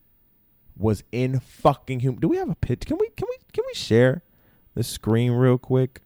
was 0.77 1.05
in 1.13 1.41
fucking 1.41 2.01
human. 2.01 2.21
Do 2.21 2.29
we 2.29 2.37
have 2.37 2.51
a 2.51 2.55
pitch? 2.55 2.87
Can 2.87 2.99
we 2.99 3.09
can 3.11 3.29
we 3.29 3.37
can 3.53 3.65
we 3.67 3.75
share 3.75 4.23
the 4.75 4.83
screen 4.83 5.33
real 5.33 5.59
quick? 5.59 6.01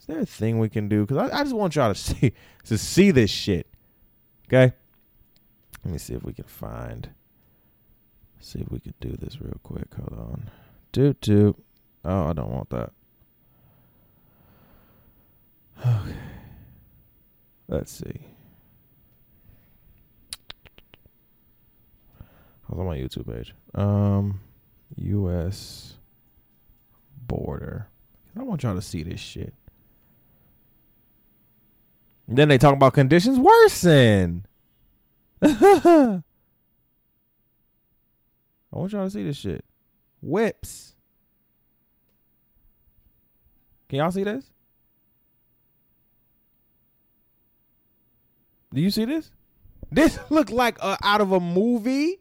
Is 0.00 0.06
there 0.06 0.20
a 0.20 0.26
thing 0.26 0.58
we 0.58 0.68
can 0.68 0.88
do? 0.88 1.06
Because 1.06 1.30
I, 1.30 1.40
I 1.40 1.42
just 1.42 1.54
want 1.54 1.76
y'all 1.76 1.92
to 1.92 1.98
see 1.98 2.32
to 2.64 2.78
see 2.78 3.10
this 3.10 3.30
shit. 3.30 3.66
Okay. 4.48 4.74
Let 5.84 5.92
me 5.92 5.98
see 5.98 6.14
if 6.14 6.22
we 6.22 6.32
can 6.32 6.44
find. 6.44 7.10
See 8.40 8.60
if 8.60 8.70
we 8.70 8.80
can 8.80 8.94
do 9.00 9.12
this 9.12 9.40
real 9.40 9.60
quick. 9.62 9.94
Hold 9.94 10.18
on. 10.18 10.50
Doot 10.90 11.20
doot. 11.20 11.56
Oh, 12.04 12.28
I 12.28 12.32
don't 12.32 12.50
want 12.50 12.70
that. 12.70 12.92
Okay. 15.84 16.16
Let's 17.68 17.90
see. 17.90 18.26
I 22.61 22.61
was 22.72 22.80
on 22.80 22.86
my 22.86 22.96
YouTube 22.96 23.26
page. 23.30 23.54
Um, 23.74 24.40
U.S. 24.96 25.94
border. 27.26 27.88
I 28.38 28.42
want 28.42 28.62
y'all 28.62 28.74
to 28.74 28.82
see 28.82 29.02
this 29.02 29.20
shit. 29.20 29.52
And 32.26 32.38
then 32.38 32.48
they 32.48 32.56
talk 32.56 32.74
about 32.74 32.94
conditions 32.94 33.38
worsen. 33.38 34.46
I 35.42 36.22
want 38.70 38.92
y'all 38.92 39.04
to 39.04 39.10
see 39.10 39.24
this 39.24 39.36
shit. 39.36 39.64
Whips. 40.22 40.94
Can 43.88 43.98
y'all 43.98 44.10
see 44.10 44.24
this? 44.24 44.46
Do 48.72 48.80
you 48.80 48.90
see 48.90 49.04
this? 49.04 49.30
This 49.90 50.18
look 50.30 50.50
like 50.50 50.78
uh, 50.80 50.96
out 51.02 51.20
of 51.20 51.32
a 51.32 51.40
movie 51.40 52.20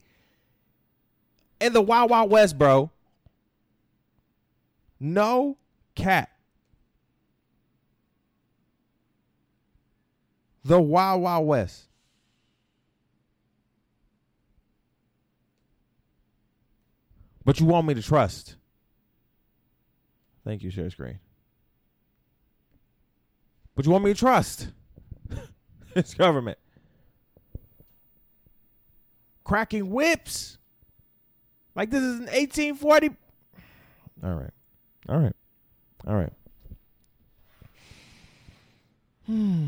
in 1.61 1.73
the 1.73 1.81
Wild 1.81 2.09
Wild 2.09 2.29
West, 2.31 2.57
bro. 2.57 2.89
No 4.99 5.57
cat. 5.95 6.29
The 10.65 10.81
Wild 10.81 11.21
Wild 11.21 11.47
West. 11.47 11.87
But 17.45 17.59
you 17.59 17.65
want 17.65 17.87
me 17.87 17.93
to 17.93 18.01
trust. 18.01 18.55
Thank 20.43 20.63
you, 20.63 20.69
share 20.69 20.89
screen. 20.89 21.19
But 23.75 23.85
you 23.85 23.91
want 23.91 24.03
me 24.03 24.13
to 24.13 24.19
trust. 24.19 24.67
it's 25.95 26.13
government. 26.13 26.57
Cracking 29.43 29.89
whips. 29.89 30.57
Like 31.75 31.89
this 31.89 32.01
is 32.01 32.15
an 32.15 32.25
1840. 32.25 33.09
All 34.23 34.35
right. 34.35 34.49
All 35.09 35.19
right. 35.19 35.35
All 36.07 36.15
right. 36.15 36.33
Hmm. 39.25 39.67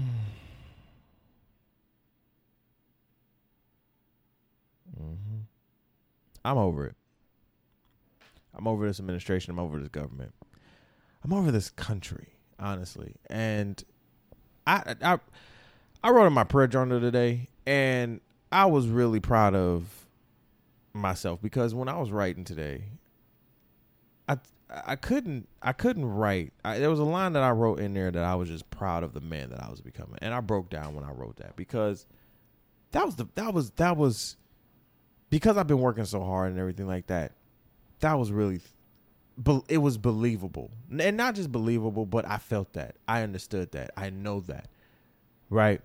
Mm-hmm. 4.99 5.39
I'm 6.43 6.58
over 6.58 6.88
it. 6.88 6.95
I'm 8.56 8.68
over 8.68 8.86
this 8.86 8.99
administration. 8.99 9.51
I'm 9.51 9.60
over 9.60 9.80
this 9.80 9.89
government. 9.89 10.34
I'm 11.24 11.34
over 11.34 11.51
this 11.51 11.70
country, 11.70 12.28
honestly. 12.60 13.16
And 13.30 13.84
I 14.68 14.95
I 15.01 15.20
I 16.04 16.10
wrote 16.12 16.28
in 16.28 16.34
my 16.34 16.43
prayer 16.43 16.68
journal 16.68 16.99
today, 16.99 17.47
and 17.66 18.20
I 18.51 18.66
was 18.66 18.88
really 18.88 19.20
proud 19.20 19.56
of 19.56 20.03
myself 20.94 21.41
because 21.41 21.74
when 21.74 21.89
I 21.89 21.98
was 21.98 22.12
writing 22.12 22.44
today, 22.44 22.86
I 24.28 24.38
I 24.70 24.96
couldn't 24.96 25.48
I 25.62 25.74
couldn't 25.74 26.06
write. 26.06 26.54
I, 26.64 26.80
there 26.80 26.89
was 26.89 27.00
a 27.00 27.04
line 27.04 27.34
that 27.34 27.44
I 27.44 27.52
wrote 27.52 27.80
in 27.80 27.94
there 27.94 28.12
that 28.12 28.24
I 28.24 28.36
was 28.36 28.50
just 28.50 28.70
proud 28.70 29.04
of 29.04 29.14
the 29.14 29.22
man 29.22 29.50
that 29.50 29.64
I 29.64 29.70
was 29.70 29.82
becoming, 29.82 30.18
and 30.22 30.34
I 30.34 30.39
broke 30.39 30.70
down 30.70 30.96
when 30.96 31.04
I 31.04 31.12
wrote 31.12 31.38
that 31.38 31.56
because 31.56 32.06
that 32.91 33.06
was 33.06 33.16
the 33.16 33.28
that 33.36 33.54
was 33.54 33.72
that 33.72 33.98
was 33.98 34.38
because 35.30 35.58
I've 35.58 35.68
been 35.68 35.80
working 35.80 36.06
so 36.06 36.24
hard 36.24 36.52
and 36.52 36.60
everything 36.60 36.88
like 36.88 37.08
that. 37.08 37.34
That 38.00 38.14
was 38.20 38.32
really 38.32 38.62
it 39.68 39.80
was 39.80 39.98
believable 39.98 40.70
and 41.00 41.18
not 41.18 41.34
just 41.34 41.52
believable 41.52 42.06
but 42.06 42.24
i 42.28 42.38
felt 42.38 42.72
that 42.74 42.96
i 43.08 43.24
understood 43.24 43.72
that 43.72 43.89
i 43.98 44.10
know 44.10 44.39
that 44.41 44.68
right 45.50 45.82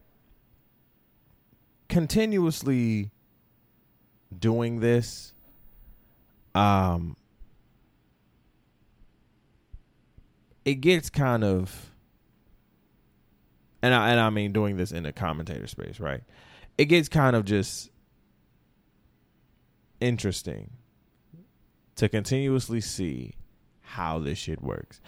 continuously 1.89 3.11
doing 4.37 4.81
this 4.81 5.33
um 6.55 7.16
it 10.64 10.76
gets 10.76 11.09
kind 11.09 11.45
of 11.45 11.89
and 13.83 13.95
I, 13.95 14.11
and 14.11 14.20
I 14.20 14.31
mean 14.31 14.53
doing 14.53 14.76
this 14.76 14.93
in 14.93 15.07
a 15.07 15.12
commentator 15.12 15.66
space, 15.66 16.01
right? 16.01 16.22
It 16.76 16.87
gets 16.87 17.09
kind 17.09 17.37
of 17.37 17.45
just 17.45 17.91
interesting 20.01 20.70
to 21.97 22.09
continuously 22.09 22.81
see 22.81 23.35
how 23.81 24.18
this 24.18 24.39
shit 24.39 24.62
works. 24.62 25.01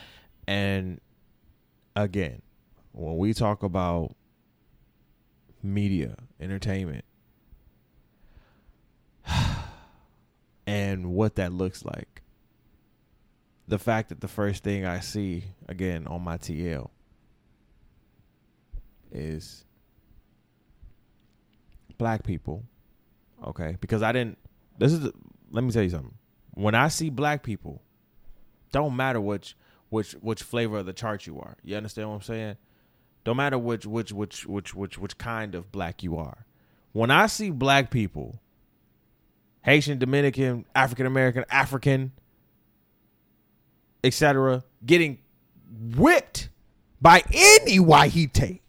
And 0.46 1.00
again, 1.94 2.42
when 2.92 3.18
we 3.18 3.34
talk 3.34 3.62
about 3.62 4.14
media, 5.62 6.16
entertainment, 6.40 7.04
and 10.70 11.06
what 11.06 11.34
that 11.34 11.52
looks 11.52 11.84
like. 11.84 12.22
The 13.66 13.78
fact 13.78 14.10
that 14.10 14.20
the 14.20 14.28
first 14.28 14.62
thing 14.62 14.84
I 14.84 15.00
see 15.00 15.44
again 15.68 16.06
on 16.06 16.22
my 16.22 16.38
TL 16.38 16.90
is 19.10 19.64
black 21.98 22.22
people. 22.22 22.62
Okay? 23.44 23.76
Because 23.80 24.02
I 24.02 24.12
didn't 24.12 24.38
this 24.78 24.92
is 24.92 25.10
let 25.50 25.64
me 25.64 25.72
tell 25.72 25.82
you 25.82 25.90
something. 25.90 26.14
When 26.54 26.76
I 26.76 26.86
see 26.86 27.10
black 27.10 27.42
people, 27.42 27.82
don't 28.70 28.94
matter 28.94 29.20
which 29.20 29.56
which 29.88 30.12
which 30.12 30.42
flavor 30.44 30.78
of 30.78 30.86
the 30.86 30.92
chart 30.92 31.26
you 31.26 31.40
are. 31.40 31.56
You 31.64 31.76
understand 31.76 32.08
what 32.10 32.16
I'm 32.16 32.22
saying? 32.22 32.56
Don't 33.24 33.36
matter 33.36 33.58
which 33.58 33.86
which 33.86 34.12
which 34.12 34.46
which 34.46 34.72
which 34.74 34.98
which 34.98 35.18
kind 35.18 35.56
of 35.56 35.72
black 35.72 36.04
you 36.04 36.16
are. 36.16 36.46
When 36.92 37.10
I 37.10 37.26
see 37.26 37.50
black 37.50 37.90
people 37.90 38.40
Haitian, 39.62 39.98
Dominican, 39.98 40.64
African 40.74 41.06
American, 41.06 41.44
African, 41.50 42.12
etc., 44.02 44.64
getting 44.84 45.18
whipped 45.96 46.48
by 47.00 47.22
any 47.32 47.78
Wahite. 47.78 48.60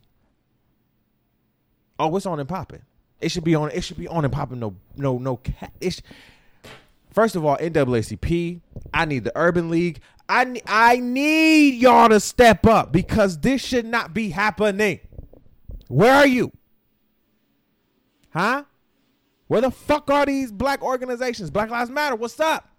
Oh, 1.98 2.08
what's 2.08 2.26
on 2.26 2.40
and 2.40 2.50
popping? 2.50 2.82
It 3.20 3.30
should 3.30 3.44
be 3.44 3.56
on. 3.56 3.72
It 3.72 3.84
should 3.84 3.98
be 3.98 4.08
on 4.08 4.26
and 4.26 4.34
popping. 4.34 4.60
No, 4.60 4.76
no, 4.98 5.18
no. 5.18 5.38
Cat. 5.38 5.72
First 7.12 7.36
of 7.36 7.46
all, 7.46 7.58
NAACP. 7.58 8.62
I 8.94 9.06
need 9.06 9.24
the 9.24 9.32
Urban 9.36 9.70
League. 9.70 10.00
I 10.28 10.62
I 10.66 10.98
need 10.98 11.76
y'all 11.76 12.10
to 12.10 12.20
step 12.20 12.66
up 12.66 12.92
because 12.92 13.40
this 13.40 13.62
should 13.62 13.86
not 13.86 14.14
be 14.14 14.30
happening. 14.30 15.00
Where 15.88 16.14
are 16.14 16.28
you? 16.28 16.52
Huh? 18.32 18.64
Where 19.52 19.60
the 19.60 19.70
fuck 19.70 20.10
are 20.10 20.26
these 20.26 20.50
black 20.50 20.82
organizations? 20.82 21.50
Black 21.52 21.70
Lives 21.70 21.90
Matter. 21.90 22.16
What's 22.16 22.40
up? 22.40 22.70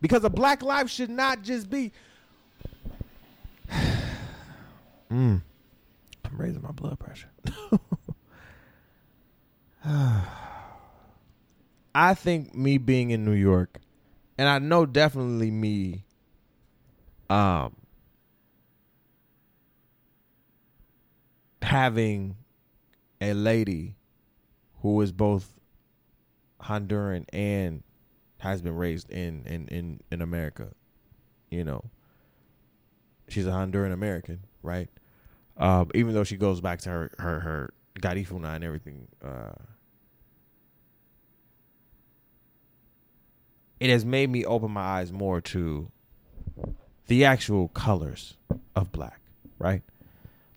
Because 0.00 0.22
a 0.22 0.30
black 0.30 0.62
life 0.62 0.88
should 0.88 1.10
not 1.10 1.42
just 1.42 1.68
be. 1.68 1.90
mm. 3.72 3.82
I'm 5.10 5.42
raising 6.34 6.62
my 6.62 6.70
blood 6.70 7.00
pressure. 7.00 7.30
I 11.96 12.14
think 12.14 12.54
me 12.54 12.78
being 12.78 13.10
in 13.10 13.24
New 13.24 13.32
York, 13.32 13.80
and 14.38 14.48
I 14.48 14.60
know 14.60 14.86
definitely 14.86 15.50
me, 15.50 16.04
um, 17.28 17.74
having 21.60 22.36
a 23.20 23.32
lady 23.32 23.96
who 24.82 25.00
is 25.00 25.12
both 25.12 25.52
Honduran 26.60 27.24
and 27.32 27.82
has 28.38 28.62
been 28.62 28.76
raised 28.76 29.10
in 29.10 29.44
in 29.46 29.68
in 29.68 30.00
in 30.10 30.22
America. 30.22 30.68
You 31.50 31.64
know, 31.64 31.84
she's 33.28 33.46
a 33.46 33.50
Honduran 33.50 33.92
American, 33.92 34.40
right? 34.62 34.88
Uh, 35.56 35.86
even 35.94 36.14
though 36.14 36.24
she 36.24 36.36
goes 36.36 36.60
back 36.60 36.80
to 36.80 36.90
her 36.90 37.10
her 37.18 37.40
her 37.40 37.74
Garifuna 38.00 38.54
and 38.54 38.64
everything. 38.64 39.08
Uh, 39.24 39.52
it 43.80 43.90
has 43.90 44.04
made 44.04 44.30
me 44.30 44.44
open 44.44 44.70
my 44.70 44.80
eyes 44.80 45.12
more 45.12 45.40
to 45.40 45.90
the 47.06 47.24
actual 47.24 47.68
colors 47.68 48.36
of 48.74 48.92
black, 48.92 49.20
right? 49.58 49.82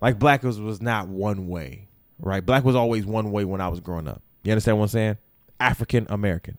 Like 0.01 0.17
black 0.17 0.43
was, 0.43 0.59
was 0.59 0.81
not 0.81 1.07
one 1.07 1.47
way, 1.47 1.87
right? 2.21 2.45
Black 2.45 2.63
was 2.63 2.75
always 2.75 3.05
one 3.05 3.31
way 3.31 3.45
when 3.45 3.61
I 3.61 3.67
was 3.67 3.79
growing 3.79 4.07
up. 4.07 4.21
You 4.43 4.51
understand 4.51 4.77
what 4.77 4.85
I'm 4.85 4.89
saying? 4.89 5.17
African 5.59 6.07
American. 6.09 6.57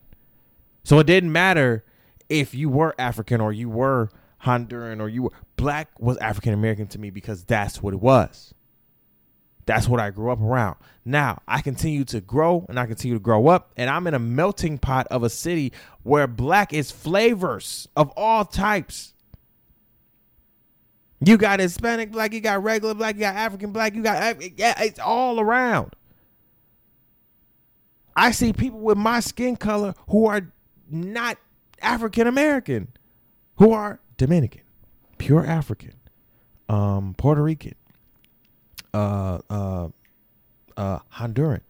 So 0.83 0.99
it 0.99 1.07
didn't 1.07 1.31
matter 1.31 1.83
if 2.29 2.53
you 2.53 2.69
were 2.69 2.95
African 2.97 3.41
or 3.41 3.51
you 3.51 3.69
were 3.69 4.09
Honduran 4.43 4.99
or 5.01 5.09
you 5.09 5.23
were 5.23 5.31
black 5.55 5.99
was 5.99 6.17
African 6.17 6.53
American 6.53 6.87
to 6.87 6.99
me 6.99 7.09
because 7.09 7.43
that's 7.43 7.81
what 7.81 7.93
it 7.93 8.01
was. 8.01 8.53
That's 9.65 9.87
what 9.87 9.99
I 9.99 10.09
grew 10.09 10.31
up 10.31 10.41
around. 10.41 10.75
Now 11.05 11.41
I 11.47 11.61
continue 11.61 12.03
to 12.05 12.19
grow 12.19 12.65
and 12.67 12.79
I 12.79 12.85
continue 12.85 13.15
to 13.15 13.23
grow 13.23 13.47
up, 13.47 13.71
and 13.77 13.89
I'm 13.89 14.07
in 14.07 14.13
a 14.13 14.19
melting 14.19 14.77
pot 14.77 15.07
of 15.07 15.23
a 15.23 15.29
city 15.29 15.71
where 16.03 16.27
black 16.27 16.73
is 16.73 16.91
flavors 16.91 17.87
of 17.95 18.11
all 18.17 18.43
types. 18.45 19.12
You 21.25 21.37
got 21.37 21.59
Hispanic 21.59 22.11
black, 22.11 22.33
you 22.33 22.41
got 22.41 22.63
regular 22.63 22.93
black, 22.93 23.15
you 23.15 23.21
got 23.21 23.35
African 23.35 23.71
black, 23.71 23.95
you 23.95 24.03
got 24.03 24.41
yeah, 24.57 24.81
it's 24.81 24.99
all 24.99 25.39
around. 25.39 25.95
I 28.15 28.31
see 28.31 28.51
people 28.51 28.79
with 28.79 28.97
my 28.97 29.21
skin 29.21 29.55
color 29.55 29.93
who 30.09 30.25
are 30.25 30.51
not 30.89 31.37
African 31.81 32.27
American, 32.27 32.89
who 33.57 33.71
are 33.71 33.99
Dominican, 34.17 34.63
pure 35.17 35.45
African, 35.45 35.93
um, 36.67 37.15
Puerto 37.17 37.41
Rican, 37.41 37.75
uh, 38.93 39.39
uh, 39.49 39.87
uh, 40.75 40.99
Honduran, 41.13 41.61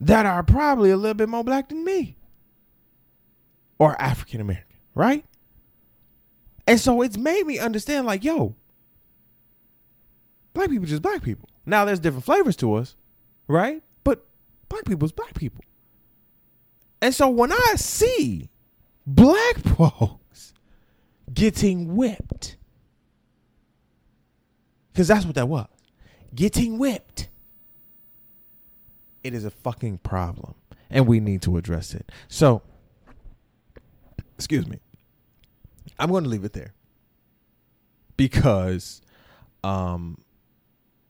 that 0.00 0.26
are 0.26 0.42
probably 0.42 0.90
a 0.90 0.96
little 0.96 1.14
bit 1.14 1.28
more 1.28 1.44
black 1.44 1.68
than 1.68 1.84
me, 1.84 2.16
or 3.78 4.00
African 4.00 4.40
American, 4.40 4.71
right? 4.94 5.24
And 6.66 6.78
so 6.78 7.02
it's 7.02 7.16
made 7.16 7.46
me 7.46 7.58
understand, 7.58 8.06
like, 8.06 8.24
yo, 8.24 8.54
black 10.54 10.70
people 10.70 10.86
just 10.86 11.02
black 11.02 11.22
people. 11.22 11.48
Now 11.66 11.84
there's 11.84 12.00
different 12.00 12.24
flavors 12.24 12.56
to 12.56 12.74
us, 12.74 12.96
right? 13.48 13.82
But 14.04 14.24
black 14.68 14.84
people 14.84 15.06
is 15.06 15.12
black 15.12 15.34
people. 15.34 15.64
And 17.00 17.14
so 17.14 17.28
when 17.28 17.52
I 17.52 17.74
see 17.76 18.48
black 19.06 19.58
folks 19.76 20.52
getting 21.32 21.96
whipped, 21.96 22.56
because 24.92 25.08
that's 25.08 25.24
what 25.24 25.34
that 25.34 25.48
was, 25.48 25.68
getting 26.34 26.78
whipped, 26.78 27.28
it 29.24 29.34
is 29.34 29.44
a 29.44 29.50
fucking 29.50 29.98
problem. 29.98 30.54
And 30.90 31.06
we 31.06 31.20
need 31.20 31.42
to 31.42 31.56
address 31.56 31.94
it. 31.94 32.12
So, 32.28 32.62
excuse 34.42 34.66
me. 34.66 34.80
I'm 36.00 36.10
going 36.10 36.24
to 36.24 36.28
leave 36.28 36.44
it 36.44 36.52
there 36.52 36.74
because 38.16 39.00
um 39.62 40.18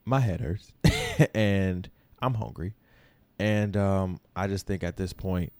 my 0.04 0.20
head 0.20 0.42
hurts 0.42 0.70
and 1.34 1.88
I'm 2.20 2.34
hungry. 2.34 2.74
And 3.38 3.74
um 3.74 4.20
I 4.36 4.48
just 4.48 4.66
think 4.66 4.84
at 4.84 4.98
this 4.98 5.14
point 5.14 5.50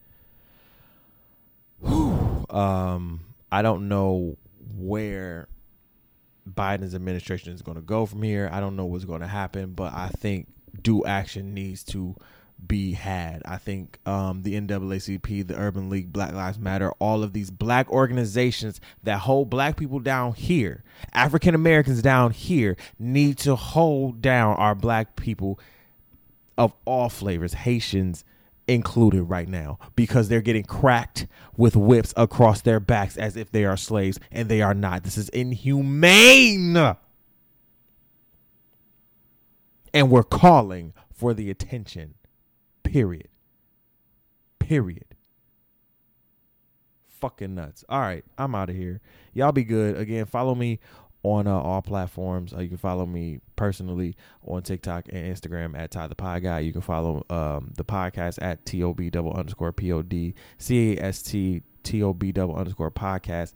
whew, 1.81 2.45
um 2.51 3.21
I 3.51 3.63
don't 3.63 3.89
know 3.89 4.37
where 4.77 5.49
Biden's 6.47 6.95
administration 6.95 7.55
is 7.55 7.63
going 7.63 7.77
to 7.77 7.83
go 7.83 8.05
from 8.05 8.23
here. 8.23 8.51
I 8.53 8.61
don't 8.61 8.77
know 8.77 8.85
what's 8.85 9.07
going 9.07 9.23
to 9.23 9.27
happen, 9.27 9.73
but 9.73 9.95
I 9.95 10.09
think 10.09 10.49
due 10.83 11.07
action 11.07 11.55
needs 11.55 11.83
to 11.85 12.17
be 12.67 12.93
had. 12.93 13.43
I 13.45 13.57
think 13.57 13.99
um, 14.07 14.43
the 14.43 14.55
NAACP, 14.61 15.47
the 15.47 15.57
Urban 15.57 15.91
League, 15.91 16.13
Black 16.13 16.33
Lives 16.33 16.59
Matter, 16.59 16.93
all 16.99 17.23
of 17.23 17.33
these 17.33 17.51
black 17.51 17.91
organizations 17.91 18.81
that 19.03 19.21
hold 19.21 19.51
black 19.51 19.77
people 19.77 19.99
down 19.99 20.35
here, 20.35 20.85
African 21.13 21.55
Americans 21.55 22.03
down 22.03 22.31
here, 22.31 22.77
need 22.99 23.39
to 23.39 23.57
hold 23.57 24.21
down 24.23 24.57
our 24.57 24.75
black 24.75 25.17
people 25.17 25.59
of 26.57 26.73
all 26.85 27.09
flavors, 27.09 27.55
Haitians 27.55 28.25
included 28.69 29.25
right 29.25 29.49
now, 29.49 29.79
because 29.97 30.29
they're 30.29 30.41
getting 30.41 30.65
cracked 30.65 31.27
with 31.57 31.75
whips 31.75 32.15
across 32.17 32.63
their 32.63 32.81
backs 32.81 33.17
as 33.17 33.37
if 33.37 33.51
they 33.51 33.65
are 33.65 33.77
slaves, 33.77 34.21
and 34.31 34.49
they 34.49 34.63
are 34.63 34.75
not. 34.75 35.03
This 35.03 35.19
is 35.19 35.29
inhumane. 35.31 36.97
And 39.95 40.11
we're 40.11 40.23
calling 40.23 40.95
for 41.13 41.35
the 41.35 41.51
attention 41.51 42.15
Period. 42.83 43.29
Period. 44.59 45.05
Fucking 47.21 47.55
nuts. 47.55 47.85
All 47.89 48.01
right, 48.01 48.25
I'm 48.37 48.55
out 48.55 48.71
of 48.71 48.77
here. 48.77 49.01
Y'all 49.33 49.53
be 49.53 49.65
good. 49.65 49.97
Again, 49.97 50.27
follow 50.27 50.55
me 50.55 50.81
on 51.23 51.47
uh, 51.47 51.57
all 51.57 51.83
platforms. 51.83 52.53
Uh, 52.53 52.61
you 52.61 52.69
can 52.69 52.79
follow 52.79 53.07
me 53.07 53.39
personally 53.55 54.17
on 54.45 54.63
TikTok 54.63 55.07
and 55.11 55.35
Instagram 55.35 55.79
at 55.79 55.91
Ty 55.91 56.09
the 56.09 56.15
Pod 56.15 56.43
Guy. 56.43 56.61
You 56.61 56.73
can 56.73 56.81
follow 56.81 57.25
um, 57.31 57.73
the 57.77 57.85
podcast 57.85 58.43
at 58.43 58.67
TOB 58.67 59.11
double 59.11 59.33
underscore 59.33 59.73
POD 59.73 60.35
C 60.59 60.97
A 60.97 61.03
S 61.03 61.23
T 61.23 61.63
T 61.83 62.03
O 62.03 62.13
B 62.13 62.33
double 62.33 62.57
underscore 62.57 62.91
podcast 62.91 63.53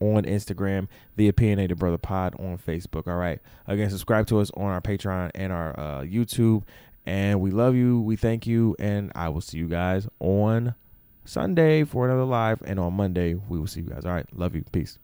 on 0.00 0.24
Instagram, 0.24 0.88
the 1.16 1.28
Opinionated 1.28 1.78
Bruhtha 1.78 2.00
Pod 2.00 2.34
on 2.40 2.58
Facebook. 2.58 3.06
All 3.06 3.16
right. 3.16 3.40
Again, 3.66 3.88
subscribe 3.88 4.26
to 4.28 4.40
us 4.40 4.50
on 4.56 4.66
our 4.66 4.80
Patreon 4.80 5.30
and 5.34 5.52
our 5.52 5.78
uh, 5.78 6.00
YouTube. 6.00 6.64
And 7.04 7.40
we 7.40 7.50
love 7.50 7.74
you. 7.74 8.00
We 8.00 8.16
thank 8.16 8.46
you. 8.46 8.76
And 8.78 9.10
I 9.14 9.28
will 9.28 9.40
see 9.40 9.58
you 9.58 9.68
guys 9.68 10.06
on 10.20 10.74
Sunday 11.24 11.84
for 11.84 12.06
another 12.06 12.24
live. 12.24 12.62
And 12.64 12.78
on 12.78 12.94
Monday, 12.94 13.34
we 13.34 13.58
will 13.58 13.66
see 13.66 13.80
you 13.80 13.88
guys. 13.88 14.04
All 14.04 14.12
right. 14.12 14.26
Love 14.36 14.54
you. 14.54 14.64
Peace. 14.72 14.98